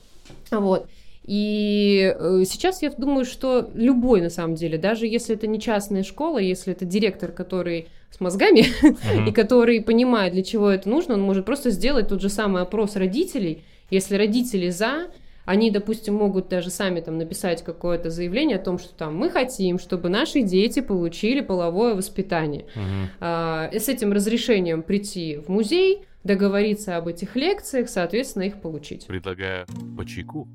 Вот. 0.51 0.87
И 1.25 2.13
э, 2.17 2.43
сейчас 2.45 2.81
я 2.81 2.89
думаю, 2.89 3.25
что 3.25 3.69
любой, 3.73 4.21
на 4.21 4.29
самом 4.29 4.55
деле, 4.55 4.77
даже 4.77 5.07
если 5.07 5.35
это 5.35 5.47
не 5.47 5.59
частная 5.59 6.03
школа, 6.03 6.37
если 6.37 6.73
это 6.73 6.83
директор, 6.83 7.31
который 7.31 7.87
с 8.13 8.19
мозгами 8.19 8.65
uh-huh. 8.81 9.27
и 9.29 9.31
который 9.31 9.81
понимает, 9.81 10.33
для 10.33 10.43
чего 10.43 10.69
это 10.69 10.87
нужно, 10.87 11.15
он 11.15 11.21
может 11.21 11.45
просто 11.45 11.71
сделать 11.71 12.07
тот 12.07 12.21
же 12.21 12.29
самый 12.29 12.61
опрос 12.61 12.95
родителей. 12.95 13.63
Если 13.89 14.15
родители 14.15 14.69
за, 14.69 15.07
они, 15.45 15.71
допустим, 15.71 16.15
могут 16.15 16.47
даже 16.47 16.69
сами 16.69 16.99
там 17.01 17.17
написать 17.17 17.63
какое-то 17.63 18.09
заявление 18.09 18.57
о 18.57 18.63
том, 18.63 18.77
что 18.77 18.93
там 18.93 19.17
мы 19.17 19.29
хотим, 19.29 19.79
чтобы 19.79 20.09
наши 20.09 20.41
дети 20.41 20.79
получили 20.79 21.41
половое 21.41 21.95
воспитание. 21.95 22.65
Uh-huh. 22.75 23.07
А, 23.19 23.69
с 23.73 23.89
этим 23.89 24.13
разрешением 24.13 24.83
прийти 24.83 25.37
в 25.37 25.49
музей, 25.49 26.05
договориться 26.23 26.97
об 26.97 27.07
этих 27.07 27.35
лекциях, 27.35 27.89
соответственно, 27.89 28.43
их 28.43 28.61
получить. 28.61 29.07
Предлагаю 29.07 29.65
по 29.97 30.05
чайку. 30.05 30.47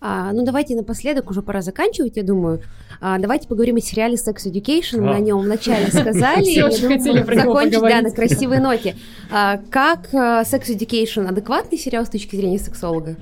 А, 0.00 0.32
ну, 0.32 0.44
давайте 0.44 0.76
напоследок, 0.76 1.30
уже 1.30 1.42
пора 1.42 1.62
заканчивать, 1.62 2.16
я 2.16 2.22
думаю. 2.22 2.62
А, 3.00 3.18
давайте 3.18 3.48
поговорим 3.48 3.76
о 3.76 3.80
сериале 3.80 4.14
Sex 4.14 4.46
Education. 4.46 5.00
Мы 5.00 5.14
о 5.14 5.20
нем 5.20 5.40
вначале 5.40 5.86
сказали. 5.88 6.42
Все 6.44 6.64
очень 6.64 6.88
хотели 6.88 7.22
закончить, 7.22 7.80
да, 7.80 8.02
на 8.02 8.10
красивой 8.10 8.58
ноте. 8.60 8.96
А, 9.30 9.58
как 9.70 10.08
а, 10.12 10.42
Sex 10.42 10.64
Education 10.68 11.26
адекватный 11.26 11.78
сериал 11.78 12.04
с 12.04 12.10
точки 12.10 12.36
зрения 12.36 12.58
сексолога? 12.58 13.16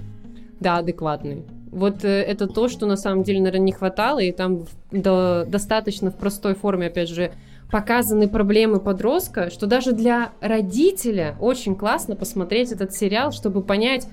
Да, 0.60 0.78
адекватный. 0.78 1.44
Вот 1.70 2.04
э, 2.04 2.08
это 2.08 2.46
то, 2.46 2.68
что 2.68 2.86
на 2.86 2.96
самом 2.96 3.24
деле, 3.24 3.40
наверное, 3.40 3.66
не 3.66 3.72
хватало, 3.72 4.20
и 4.20 4.30
там 4.30 4.66
до, 4.92 5.44
достаточно 5.46 6.12
в 6.12 6.16
простой 6.16 6.54
форме, 6.54 6.86
опять 6.86 7.08
же, 7.08 7.32
показаны 7.70 8.28
проблемы 8.28 8.78
подростка, 8.78 9.50
что 9.50 9.66
даже 9.66 9.92
для 9.92 10.30
родителя 10.40 11.36
очень 11.40 11.74
классно 11.74 12.14
посмотреть 12.14 12.70
этот 12.70 12.94
сериал, 12.94 13.32
чтобы 13.32 13.62
понять, 13.62 14.06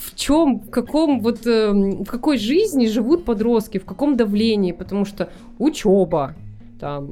в 0.00 0.14
чем, 0.14 0.60
в 0.60 0.70
каком 0.70 1.20
вот, 1.20 1.46
э, 1.46 1.70
в 1.72 2.06
какой 2.06 2.38
жизни 2.38 2.86
живут 2.86 3.24
подростки, 3.24 3.78
в 3.78 3.84
каком 3.84 4.16
давлении, 4.16 4.72
потому 4.72 5.04
что 5.04 5.28
учеба, 5.58 6.34
там, 6.78 7.10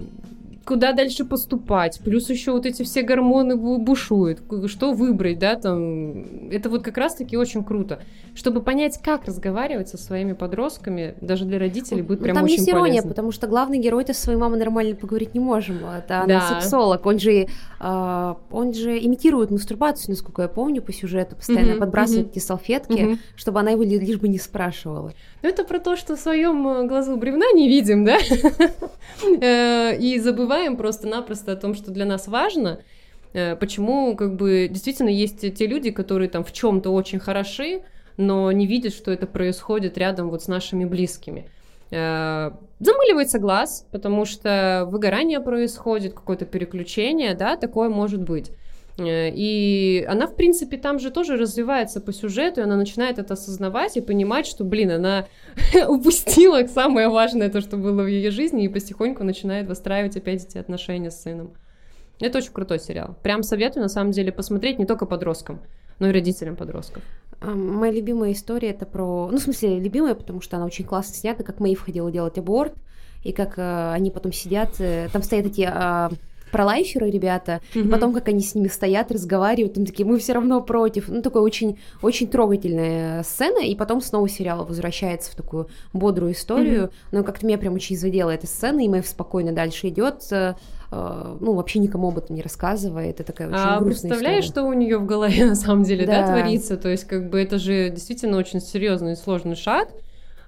куда 0.69 0.93
дальше 0.93 1.25
поступать, 1.25 1.99
плюс 2.05 2.29
еще 2.29 2.53
вот 2.53 2.67
эти 2.67 2.83
все 2.83 3.03
гормоны 3.03 3.57
бушуют, 3.57 4.41
что 4.67 4.93
выбрать, 4.93 5.39
да, 5.39 5.57
там, 5.57 6.51
это 6.51 6.69
вот 6.69 6.83
как 6.83 6.99
раз-таки 6.99 7.39
очень 7.39 7.65
круто, 7.65 8.01
чтобы 8.35 8.61
понять, 8.61 9.01
как 9.03 9.25
разговаривать 9.25 9.89
со 9.89 9.97
своими 9.97 10.35
подростками, 10.35 11.15
даже 11.23 11.47
для 11.47 11.59
родителей 11.59 12.03
будет 12.03 12.19
ну, 12.19 12.25
прям 12.25 12.37
там 12.37 12.45
очень 12.45 12.57
есть 12.57 12.69
ирония, 12.69 12.93
полезно. 12.93 13.09
потому 13.09 13.33
что 13.33 13.47
главный 13.47 13.79
герой-то 13.79 14.13
с 14.13 14.19
своей 14.19 14.39
мамой 14.39 14.59
нормально 14.59 14.95
поговорить 14.95 15.33
не 15.33 15.41
можем, 15.41 15.79
это 15.87 16.21
она 16.21 16.41
да. 16.41 16.61
сексолог, 16.61 17.07
он 17.07 17.19
же, 17.19 17.49
он 17.81 18.75
же 18.75 18.99
имитирует 18.99 19.51
мастурбацию, 19.51 20.11
насколько 20.11 20.43
я 20.43 20.49
помню, 20.49 20.83
по 20.83 20.93
сюжету, 20.93 21.37
постоянно 21.37 21.73
mm-hmm, 21.73 21.79
подбрасывает 21.79 22.27
mm-hmm. 22.27 22.31
эти 22.33 22.39
салфетки, 22.41 22.93
mm-hmm. 22.93 23.19
чтобы 23.37 23.61
она 23.61 23.71
его 23.71 23.85
лишь 23.85 24.19
бы 24.19 24.29
не 24.29 24.39
спрашивала. 24.39 25.13
Ну, 25.43 25.49
это 25.49 25.65
про 25.65 25.79
то, 25.79 25.97
что 25.97 26.17
в 26.17 26.19
своем 26.19 26.67
э, 26.67 26.87
глазу 26.87 27.17
бревна 27.17 27.47
не 27.53 27.69
видим, 27.69 28.05
да, 28.05 28.19
э, 29.41 29.97
и 29.97 30.19
забываем 30.19 30.77
просто-напросто 30.77 31.53
о 31.53 31.57
том, 31.57 31.75
что 31.75 31.93
для 31.93 32.05
нас 32.05 32.27
важно, 32.27 32.81
э, 33.33 33.55
почему 33.55 34.17
как 34.17 34.35
бы 34.35 34.69
действительно 34.69 35.11
есть 35.11 35.55
те 35.55 35.67
люди, 35.67 35.93
которые 35.93 36.29
там 36.29 36.43
в 36.43 36.53
чем-то 36.53 36.91
очень 36.91 37.21
хороши, 37.21 37.83
но 38.17 38.51
не 38.51 38.67
видят, 38.67 38.93
что 38.93 39.13
это 39.13 39.29
происходит 39.29 39.97
рядом 39.97 40.31
вот 40.31 40.43
с 40.43 40.49
нашими 40.49 40.85
близкими. 40.85 41.49
Замыливается 41.91 43.39
глаз, 43.39 43.87
потому 43.91 44.25
что 44.25 44.87
выгорание 44.89 45.41
происходит, 45.41 46.15
какое-то 46.15 46.45
переключение, 46.45 47.35
да, 47.35 47.57
такое 47.57 47.89
может 47.89 48.23
быть. 48.23 48.53
Э, 48.99 49.31
и 49.31 50.05
она, 50.09 50.27
в 50.27 50.35
принципе, 50.35 50.77
там 50.77 50.99
же 50.99 51.11
тоже 51.11 51.37
развивается 51.37 52.01
по 52.01 52.13
сюжету, 52.13 52.61
и 52.61 52.65
она 52.65 52.77
начинает 52.77 53.19
это 53.19 53.35
осознавать 53.35 53.97
и 53.97 54.01
понимать, 54.01 54.47
что, 54.47 54.65
блин, 54.65 54.91
она 54.91 55.27
упустила 55.89 56.67
самое 56.67 57.09
важное, 57.09 57.49
то, 57.49 57.61
что 57.61 57.77
было 57.77 58.03
в 58.03 58.07
ее 58.07 58.31
жизни, 58.31 58.65
и 58.65 58.69
потихоньку 58.69 59.25
начинает 59.25 59.69
выстраивать 59.69 60.17
опять 60.17 60.45
эти 60.45 60.59
отношения 60.59 61.11
с 61.11 61.23
сыном. 61.23 61.53
Это 62.21 62.39
очень 62.39 62.53
крутой 62.53 62.81
сериал. 62.81 63.17
Прям 63.23 63.43
советую, 63.43 63.83
на 63.83 63.89
самом 63.89 64.11
деле, 64.11 64.33
посмотреть 64.33 64.79
не 64.79 64.87
только 64.87 65.07
подросткам, 65.07 65.61
но 66.01 66.09
и 66.09 66.13
родителям 66.13 66.57
подростков. 66.57 67.03
Моя 67.41 67.93
любимая 67.93 68.33
история 68.33 68.71
это 68.71 68.87
про... 68.87 69.29
Ну, 69.31 69.39
в 69.39 69.41
смысле, 69.41 69.79
любимая, 69.79 70.15
потому 70.15 70.41
что 70.41 70.57
она 70.57 70.67
очень 70.67 70.85
классно 70.85 71.15
снята, 71.15 71.45
как 71.45 71.61
Мэйв 71.61 71.81
ходила 71.81 72.11
делать 72.11 72.39
аборт, 72.39 72.75
и 73.23 73.33
как 73.33 73.59
э, 73.59 73.93
они 73.93 74.11
потом 74.11 74.33
сидят... 74.33 74.81
Э, 74.81 75.09
там 75.13 75.23
стоят 75.23 75.47
эти... 75.47 75.69
Э, 75.71 76.11
про 76.51 76.65
лайферы 76.65 77.11
ребята, 77.11 77.61
mm-hmm. 77.75 77.87
и 77.87 77.89
потом, 77.89 78.15
как 78.15 78.29
они 78.29 78.41
с 78.41 78.55
ними 78.55 78.69
стоят, 78.69 79.13
разговаривают, 79.13 79.75
там 79.75 79.85
такие, 79.85 80.07
мы 80.07 80.19
все 80.19 80.33
равно 80.33 80.61
против. 80.61 81.09
Ну, 81.09 81.23
такая 81.23 81.43
очень, 81.43 81.79
очень 82.03 82.29
трогательная 82.29 83.23
сцена, 83.23 83.59
и 83.59 83.75
потом 83.75 84.01
снова 84.01 84.29
сериал 84.29 84.65
возвращается 84.65 85.33
в 85.33 85.35
такую 85.35 85.69
бодрую 85.93 86.33
историю. 86.33 86.85
Mm-hmm. 86.85 87.09
Но 87.13 87.25
как-то 87.25 87.47
меня 87.47 87.59
прям 87.59 87.75
очень 87.75 87.97
задела 87.97 88.31
эта 88.31 88.47
сцена, 88.47 88.81
и 88.81 88.89
Мэйв 88.89 89.07
спокойно 89.07 89.53
дальше 89.53 89.89
идет 89.89 90.23
э, 90.31 90.55
ну, 90.91 91.55
вообще 91.55 91.81
никому 91.81 92.09
об 92.09 92.19
этом 92.19 92.35
не 92.35 92.43
рассказывает. 92.43 93.21
Это 93.21 93.33
такая 93.33 93.49
очень 93.49 93.59
а 93.59 93.81
грустная 93.81 94.11
представляешь, 94.11 94.45
история. 94.47 94.63
что 94.63 94.71
у 94.71 94.73
нее 94.73 94.99
в 94.99 95.07
голове 95.07 95.45
на 95.47 95.55
самом 95.55 95.83
деле, 95.83 96.07
да. 96.07 96.23
да, 96.23 96.29
творится? 96.29 96.77
То 96.77 96.89
есть, 96.89 97.05
как 97.05 97.29
бы 97.29 97.41
это 97.41 97.59
же 97.59 97.91
действительно 97.91 98.39
очень 98.39 98.61
серьезный 98.61 99.13
и 99.13 99.17
сложный 99.17 99.57
шаг, 99.57 99.89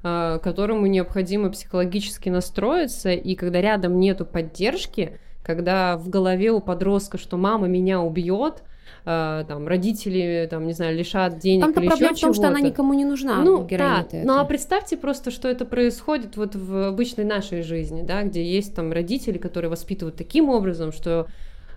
э, 0.03 0.39
которому 0.43 0.87
необходимо 0.87 1.51
психологически 1.51 2.31
настроиться, 2.31 3.11
и 3.11 3.35
когда 3.35 3.61
рядом 3.61 4.01
нету 4.01 4.25
поддержки, 4.25 5.19
когда 5.43 5.97
в 5.97 6.09
голове 6.09 6.53
у 6.53 6.61
подростка, 6.61 7.19
что 7.19 7.37
мама 7.37 7.67
меня 7.67 8.01
убьет, 8.01 8.63
э, 9.05 9.45
там 9.47 9.67
родители, 9.69 10.47
там 10.51 10.67
не 10.67 10.73
знаю, 10.73 10.97
лишат 10.97 11.39
денег 11.39 11.65
Там-то 11.65 11.81
или 11.81 11.89
проблема 11.89 12.15
в 12.15 12.21
том, 12.21 12.35
что 12.35 12.49
она 12.49 12.61
никому 12.61 12.95
не 12.95 13.05
нужна. 13.05 13.43
Ну 13.43 13.67
да, 13.69 14.07
ну 14.13 14.39
а 14.39 14.45
представьте 14.45 14.97
просто, 14.97 15.31
что 15.31 15.49
это 15.49 15.65
происходит 15.65 16.37
вот 16.37 16.55
в 16.55 16.89
обычной 16.89 17.25
нашей 17.25 17.63
жизни, 17.63 18.03
да, 18.03 18.23
где 18.23 18.45
есть 18.45 18.75
там 18.75 18.93
родители, 18.93 19.39
которые 19.39 19.71
воспитывают 19.71 20.17
таким 20.17 20.49
образом, 20.49 20.93
что 20.93 21.27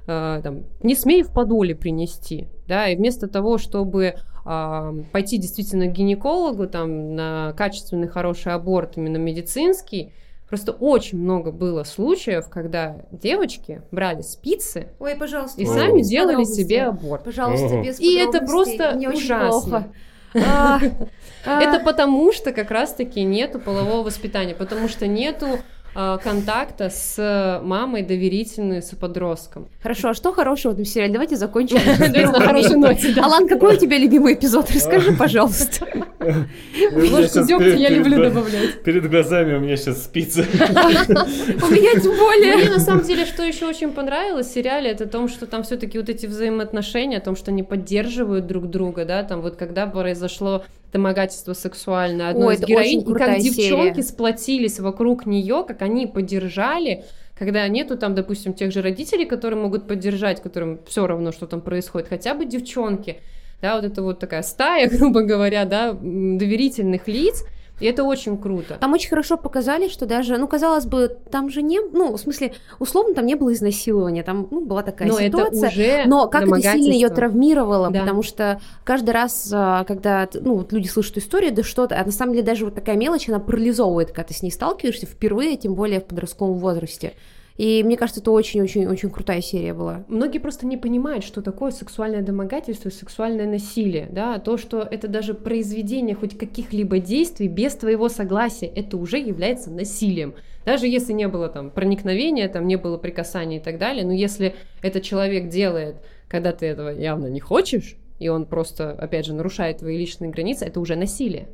э, 0.08 0.42
там, 0.44 0.64
не 0.82 0.96
смей 0.96 1.24
в 1.24 1.34
подоле 1.34 1.76
принести, 1.76 2.48
да, 2.68 2.88
и 2.90 2.96
вместо 2.96 3.28
того, 3.28 3.58
чтобы 3.58 4.16
э, 4.46 4.94
пойти 5.12 5.38
действительно 5.38 5.88
к 5.88 5.92
гинекологу, 5.92 6.68
там, 6.68 7.16
на 7.16 7.54
качественный 7.58 8.08
хороший 8.08 8.54
аборт 8.54 8.98
именно 8.98 9.18
медицинский, 9.18 10.12
Просто 10.54 10.72
очень 10.72 11.18
много 11.18 11.52
было 11.52 11.84
случаев, 11.84 12.48
когда 12.48 12.98
девочки 13.12 13.82
брали 13.90 14.22
спицы 14.22 14.90
Ой, 15.00 15.16
пожалуйста, 15.16 15.60
и 15.60 15.66
сами 15.66 16.04
делали 16.04 16.44
себе 16.44 16.84
аборт. 16.84 17.24
Пожалуйста, 17.24 17.82
без 17.82 18.00
И 18.00 18.20
это 18.20 18.40
просто 18.46 18.92
Мне 18.94 19.10
ужасно. 19.10 19.92
А, 20.36 20.80
а. 21.48 21.60
Это 21.60 21.84
потому, 21.84 22.32
что 22.32 22.52
как 22.52 22.70
раз-таки 22.70 23.24
нету 23.24 23.60
полового 23.60 24.04
воспитания, 24.04 24.54
потому 24.54 24.88
что 24.90 25.08
нету 25.08 25.58
контакта 25.94 26.90
с 26.90 27.62
мамой 27.64 28.04
доверительной, 28.04 28.82
с 28.82 28.96
подростком. 28.96 29.68
Хорошо, 29.82 30.10
а 30.10 30.14
что 30.14 30.34
хорошего 30.34 30.72
в 30.72 30.74
этом 30.76 30.86
сериале? 30.86 31.14
Давайте 31.14 31.36
закончим 31.36 31.78
на 31.78 32.40
хорошей 32.42 32.78
ноте. 32.78 33.14
Алан, 33.22 33.48
какой 33.48 33.76
у 33.76 33.80
тебя 33.80 33.98
любимый 33.98 34.34
эпизод? 34.34 34.70
Расскажи, 34.72 35.14
пожалуйста. 35.14 35.86
Ложку 36.94 37.46
дегтя 37.46 37.76
я 37.76 37.90
люблю 37.90 38.24
добавлять. 38.24 38.84
Перед 38.84 39.10
глазами 39.10 39.56
у 39.56 39.60
меня 39.60 39.76
сейчас 39.76 40.04
спица. 40.04 40.42
У 40.54 41.72
меня 41.72 42.00
тем 42.00 42.18
более. 42.18 42.58
Мне 42.58 42.70
на 42.70 42.80
самом 42.80 43.04
деле, 43.04 43.26
что 43.26 43.44
еще 43.44 43.66
очень 43.66 43.92
понравилось 43.92 44.48
в 44.48 44.54
сериале, 44.54 44.92
это 44.92 45.06
то, 45.06 45.28
что 45.28 45.46
там 45.46 45.64
все-таки 45.64 45.98
вот 45.98 46.10
эти 46.10 46.26
взаимоотношения, 46.26 47.18
о 47.18 47.22
том, 47.22 47.36
что 47.36 47.52
они 47.52 47.64
поддерживают 47.64 48.48
друг 48.48 48.70
друга, 48.70 49.06
да, 49.06 49.24
там 49.24 49.42
вот 49.42 49.56
когда 49.56 49.88
произошло 49.88 50.64
домогательство 50.94 51.54
сексуальное 51.54 52.30
одной 52.30 52.48
Ой, 52.48 52.56
из 52.56 52.62
героинь, 52.62 53.02
и 53.02 53.14
как 53.14 53.40
девчонки 53.40 53.96
серия. 53.96 54.04
сплотились 54.04 54.80
вокруг 54.80 55.26
нее, 55.26 55.66
как 55.68 55.82
они 55.82 56.06
поддержали, 56.06 57.04
когда 57.38 57.68
нету 57.68 57.98
там, 57.98 58.14
допустим, 58.14 58.54
тех 58.54 58.72
же 58.72 58.82
родителей, 58.82 59.26
которые 59.26 59.60
могут 59.60 59.88
поддержать, 59.88 60.42
которым 60.42 60.80
все 60.88 61.08
равно, 61.08 61.32
что 61.32 61.48
там 61.48 61.62
происходит, 61.62 62.08
хотя 62.08 62.36
бы 62.36 62.46
девчонки, 62.46 63.18
да, 63.62 63.76
вот 63.76 63.86
это 63.86 64.04
вот 64.04 64.20
такая 64.20 64.44
стая, 64.44 64.88
грубо 64.98 65.24
говоря, 65.24 65.66
да, 65.66 65.94
доверительных 65.94 67.08
лиц, 67.08 67.44
и 67.80 67.86
это 67.86 68.04
очень 68.04 68.38
круто. 68.38 68.78
Там 68.80 68.94
очень 68.94 69.10
хорошо 69.10 69.36
показали, 69.36 69.90
что 69.90 70.06
даже, 70.06 70.38
ну, 70.38 70.48
казалось 70.48 70.86
бы, 70.86 71.18
там 71.32 71.50
же 71.50 71.62
не, 71.62 71.80
ну, 71.82 72.14
в 72.14 72.20
смысле, 72.20 72.54
условно, 72.80 73.16
там 73.16 73.26
не 73.26 73.36
было 73.36 73.52
изнасилования, 73.54 74.24
там, 74.24 74.48
ну, 74.52 74.64
была 74.64 74.84
такая 74.84 75.08
но 75.08 75.20
ситуация. 75.20 75.70
Это 75.70 75.76
уже 75.76 76.04
но 76.06 76.28
как 76.28 76.44
это 76.44 76.62
сильно 76.62 76.94
ее 76.94 77.10
травмировало, 77.10 77.90
да. 77.90 78.02
потому 78.02 78.22
что 78.22 78.62
каждый 78.84 79.10
раз, 79.12 79.50
а, 79.52 79.84
когда, 79.86 80.30
ну, 80.34 80.56
вот 80.58 80.72
люди 80.72 80.88
слышат 80.88 81.18
историю, 81.18 81.54
да 81.54 81.64
что-то, 81.64 82.00
а 82.00 82.06
на 82.06 82.12
самом 82.12 82.34
деле 82.34 82.46
даже 82.46 82.66
вот 82.66 82.76
такая 82.76 82.96
мелочь, 82.96 83.28
она 83.28 83.40
парализовывает, 83.40 84.10
когда 84.10 84.24
ты 84.24 84.34
с 84.34 84.44
ней 84.44 84.52
сталкиваешься 84.52 85.08
впервые, 85.08 85.58
тем 85.58 85.74
более 85.74 86.00
в 86.00 86.06
подростковом 86.06 86.60
возрасте. 86.60 87.14
И 87.58 87.84
мне 87.84 87.98
кажется, 87.98 88.22
это 88.22 88.32
очень-очень-очень 88.32 89.10
крутая 89.10 89.42
серия 89.42 89.74
была. 89.74 90.04
Многие 90.08 90.40
просто 90.40 90.66
не 90.66 90.78
понимают, 90.78 91.24
что 91.24 91.42
такое 91.42 91.72
сексуальное 91.72 92.22
домогательство 92.22 92.90
сексуальное 92.90 93.48
насилие, 93.48 94.08
да, 94.12 94.40
то, 94.40 94.58
что 94.58 94.88
это 94.90 95.08
даже 95.08 95.34
произведение 95.34 96.16
хоть 96.16 96.38
каких-либо 96.38 97.00
действий 97.00 97.48
без 97.48 97.76
твоего 97.76 98.10
согласия, 98.10 98.68
это 98.68 98.98
уже 98.98 99.20
является 99.20 99.70
насилием. 99.70 100.34
Даже 100.66 100.88
если 100.88 101.14
не 101.14 101.28
было 101.28 101.50
там 101.50 101.70
проникновения, 101.70 102.48
там 102.48 102.68
не 102.68 102.78
было 102.78 102.98
прикасания 102.98 103.60
и 103.60 103.62
так 103.62 103.78
далее, 103.78 104.06
но 104.06 104.14
если 104.14 104.56
этот 104.82 105.04
человек 105.04 105.50
делает, 105.50 105.98
когда 106.28 106.52
ты 106.54 106.66
этого 106.66 106.90
явно 106.90 107.28
не 107.28 107.40
хочешь, 107.40 107.98
и 108.20 108.30
он 108.30 108.46
просто, 108.46 108.92
опять 108.92 109.26
же, 109.26 109.34
нарушает 109.34 109.80
твои 109.80 109.98
личные 109.98 110.32
границы, 110.32 110.66
это 110.66 110.80
уже 110.80 110.96
насилие. 110.96 111.50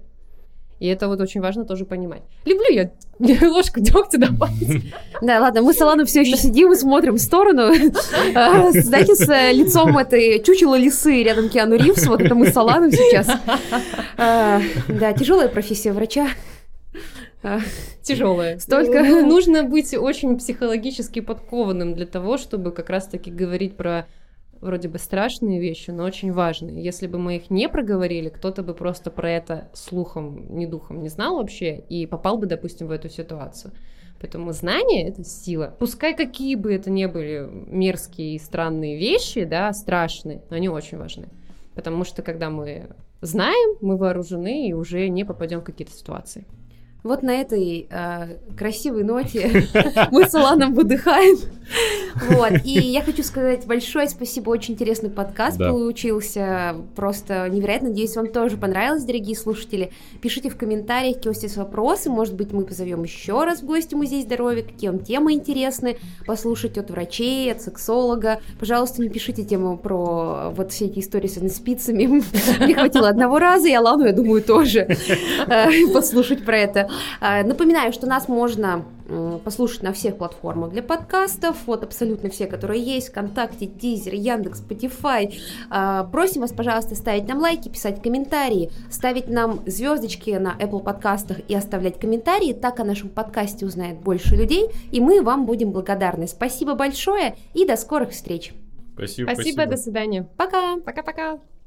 И 0.79 0.87
это 0.87 1.07
вот 1.09 1.19
очень 1.19 1.41
важно 1.41 1.65
тоже 1.65 1.85
понимать. 1.85 2.21
Люблю 2.45 2.69
я 2.71 2.91
ложку 3.49 3.79
дегтя 3.79 4.17
добавить. 4.17 4.93
Да, 5.21 5.41
ладно, 5.41 5.61
мы 5.61 5.73
с 5.73 5.81
Аланом 5.81 6.05
все 6.05 6.21
еще 6.21 6.37
сидим 6.37 6.71
и 6.71 6.75
смотрим 6.75 7.15
в 7.15 7.19
сторону. 7.19 7.73
А, 8.35 8.71
знаете, 8.71 9.15
с 9.15 9.27
э, 9.29 9.51
лицом 9.51 9.97
этой 9.97 10.41
чучела 10.41 10.75
лисы 10.75 11.23
рядом 11.23 11.49
Киану 11.49 11.75
Ривз, 11.75 12.07
вот 12.07 12.21
это 12.21 12.35
мы 12.35 12.47
с 12.47 12.55
Аланом 12.55 12.91
сейчас. 12.91 13.27
А, 14.17 14.61
да, 14.87 15.13
тяжелая 15.13 15.49
профессия 15.49 15.91
врача. 15.91 16.29
А, 17.43 17.59
Тяжелая. 18.01 18.59
Столько 18.59 19.03
нужно 19.23 19.63
быть 19.63 19.93
очень 19.93 20.37
психологически 20.37 21.19
подкованным 21.19 21.93
для 21.93 22.05
того, 22.05 22.37
чтобы 22.37 22.71
как 22.71 22.89
раз-таки 22.89 23.31
говорить 23.31 23.75
про 23.75 24.07
вроде 24.61 24.87
бы 24.87 24.97
страшные 24.97 25.59
вещи, 25.59 25.91
но 25.91 26.03
очень 26.03 26.31
важные. 26.31 26.83
Если 26.83 27.07
бы 27.07 27.17
мы 27.17 27.37
их 27.37 27.49
не 27.49 27.69
проговорили, 27.69 28.29
кто-то 28.29 28.63
бы 28.63 28.73
просто 28.73 29.11
про 29.11 29.31
это 29.31 29.69
слухом, 29.73 30.55
не 30.55 30.67
духом 30.67 31.01
не 31.01 31.09
знал 31.09 31.37
вообще 31.37 31.77
и 31.77 32.05
попал 32.05 32.37
бы, 32.37 32.45
допустим, 32.45 32.87
в 32.87 32.91
эту 32.91 33.09
ситуацию. 33.09 33.73
Поэтому 34.19 34.51
знание— 34.51 35.07
это 35.09 35.23
сила. 35.23 35.73
Пускай 35.79 36.15
какие 36.15 36.55
бы 36.55 36.73
это 36.73 36.89
ни 36.89 37.05
были 37.05 37.47
мерзкие 37.49 38.35
и 38.35 38.39
странные 38.39 38.97
вещи, 38.97 39.45
да, 39.45 39.71
страшные, 39.71 40.41
но 40.49 40.57
они 40.57 40.67
очень 40.67 40.97
важны. 40.97 41.29
Потому 41.73 42.03
что 42.03 42.21
когда 42.21 42.49
мы 42.49 42.89
знаем, 43.21 43.77
мы 43.81 43.95
вооружены 43.95 44.67
и 44.67 44.73
уже 44.73 45.07
не 45.07 45.23
попадем 45.23 45.61
в 45.61 45.63
какие-то 45.63 45.93
ситуации. 45.93 46.45
Вот 47.01 47.23
на 47.23 47.31
этой 47.31 47.87
э, 47.89 48.37
красивой 48.57 49.05
ноте 49.05 49.69
мы 50.11 50.25
с 50.25 50.35
Аланом 50.35 50.73
выдыхаем. 50.73 51.37
Вот. 52.27 52.65
И 52.65 52.71
я 52.71 53.01
хочу 53.01 53.23
сказать 53.23 53.65
большое 53.65 54.09
спасибо, 54.09 54.49
очень 54.49 54.73
интересный 54.73 55.09
подкаст 55.09 55.57
да. 55.57 55.69
получился, 55.69 56.75
просто 56.95 57.47
невероятно. 57.49 57.89
Надеюсь, 57.89 58.15
вам 58.15 58.27
тоже 58.27 58.57
понравилось, 58.57 59.03
дорогие 59.03 59.37
слушатели. 59.37 59.91
Пишите 60.21 60.49
в 60.49 60.57
комментариях, 60.57 61.15
какие 61.15 61.29
у 61.29 61.33
вас 61.33 61.43
есть 61.43 61.55
вопросы, 61.55 62.09
может 62.09 62.35
быть, 62.35 62.51
мы 62.51 62.65
позовем 62.65 63.03
еще 63.03 63.45
раз 63.45 63.61
в 63.61 63.65
гости 63.65 63.95
Музей 63.95 64.21
здоровья, 64.23 64.63
какие 64.63 64.89
вам 64.89 64.99
темы 64.99 65.33
интересны, 65.33 65.97
послушать 66.25 66.77
от 66.77 66.89
врачей, 66.89 67.51
от 67.51 67.61
сексолога. 67.61 68.41
Пожалуйста, 68.59 69.01
не 69.01 69.09
пишите 69.09 69.43
тему 69.43 69.77
про 69.77 70.51
вот 70.51 70.71
все 70.71 70.87
эти 70.87 70.99
истории 70.99 71.27
с 71.27 71.55
спицами. 71.55 72.05
Мне 72.59 72.75
хватило 72.75 73.07
одного 73.07 73.39
раза, 73.39 73.69
и 73.69 73.73
Алану, 73.73 74.05
я 74.05 74.11
думаю, 74.13 74.41
тоже 74.41 74.79
э, 75.47 75.87
послушать 75.93 76.43
про 76.43 76.57
это. 76.57 76.88
Э, 77.21 77.43
напоминаю, 77.43 77.93
что 77.93 78.07
нас 78.07 78.27
можно 78.27 78.85
послушать 79.43 79.83
на 79.83 79.93
всех 79.93 80.17
платформах 80.17 80.71
для 80.71 80.83
подкастов, 80.83 81.57
вот 81.65 81.83
абсолютно 81.83 82.29
все, 82.29 82.45
которые 82.45 82.81
есть, 82.81 83.09
ВКонтакте, 83.09 83.65
Дизер, 83.65 84.13
Яндекс, 84.13 84.61
Spotify. 84.61 85.33
Э, 85.71 86.05
просим 86.11 86.41
вас, 86.41 86.51
пожалуйста, 86.51 86.95
ставить 86.95 87.27
нам 87.27 87.39
лайки, 87.39 87.69
писать 87.69 88.01
комментарии, 88.01 88.71
ставить 88.89 89.27
нам 89.27 89.61
звездочки 89.65 90.31
на 90.31 90.55
Apple 90.59 90.83
подкастах 90.83 91.39
и 91.47 91.55
оставлять 91.55 91.99
комментарии, 91.99 92.53
так 92.53 92.79
о 92.79 92.83
нашем 92.83 93.09
подкасте 93.09 93.65
узнает 93.65 93.99
больше 93.99 94.35
людей, 94.35 94.67
и 94.91 95.01
мы 95.01 95.21
вам 95.21 95.45
будем 95.45 95.71
благодарны. 95.71 96.27
Спасибо 96.27 96.75
большое 96.75 97.35
и 97.53 97.65
до 97.65 97.75
скорых 97.75 98.11
встреч. 98.11 98.53
Спасибо. 98.93 99.31
Спасибо, 99.31 99.53
спасибо. 99.53 99.65
до 99.65 99.77
свидания. 99.77 100.29
Пока. 100.37 100.77
Пока-пока. 100.85 101.39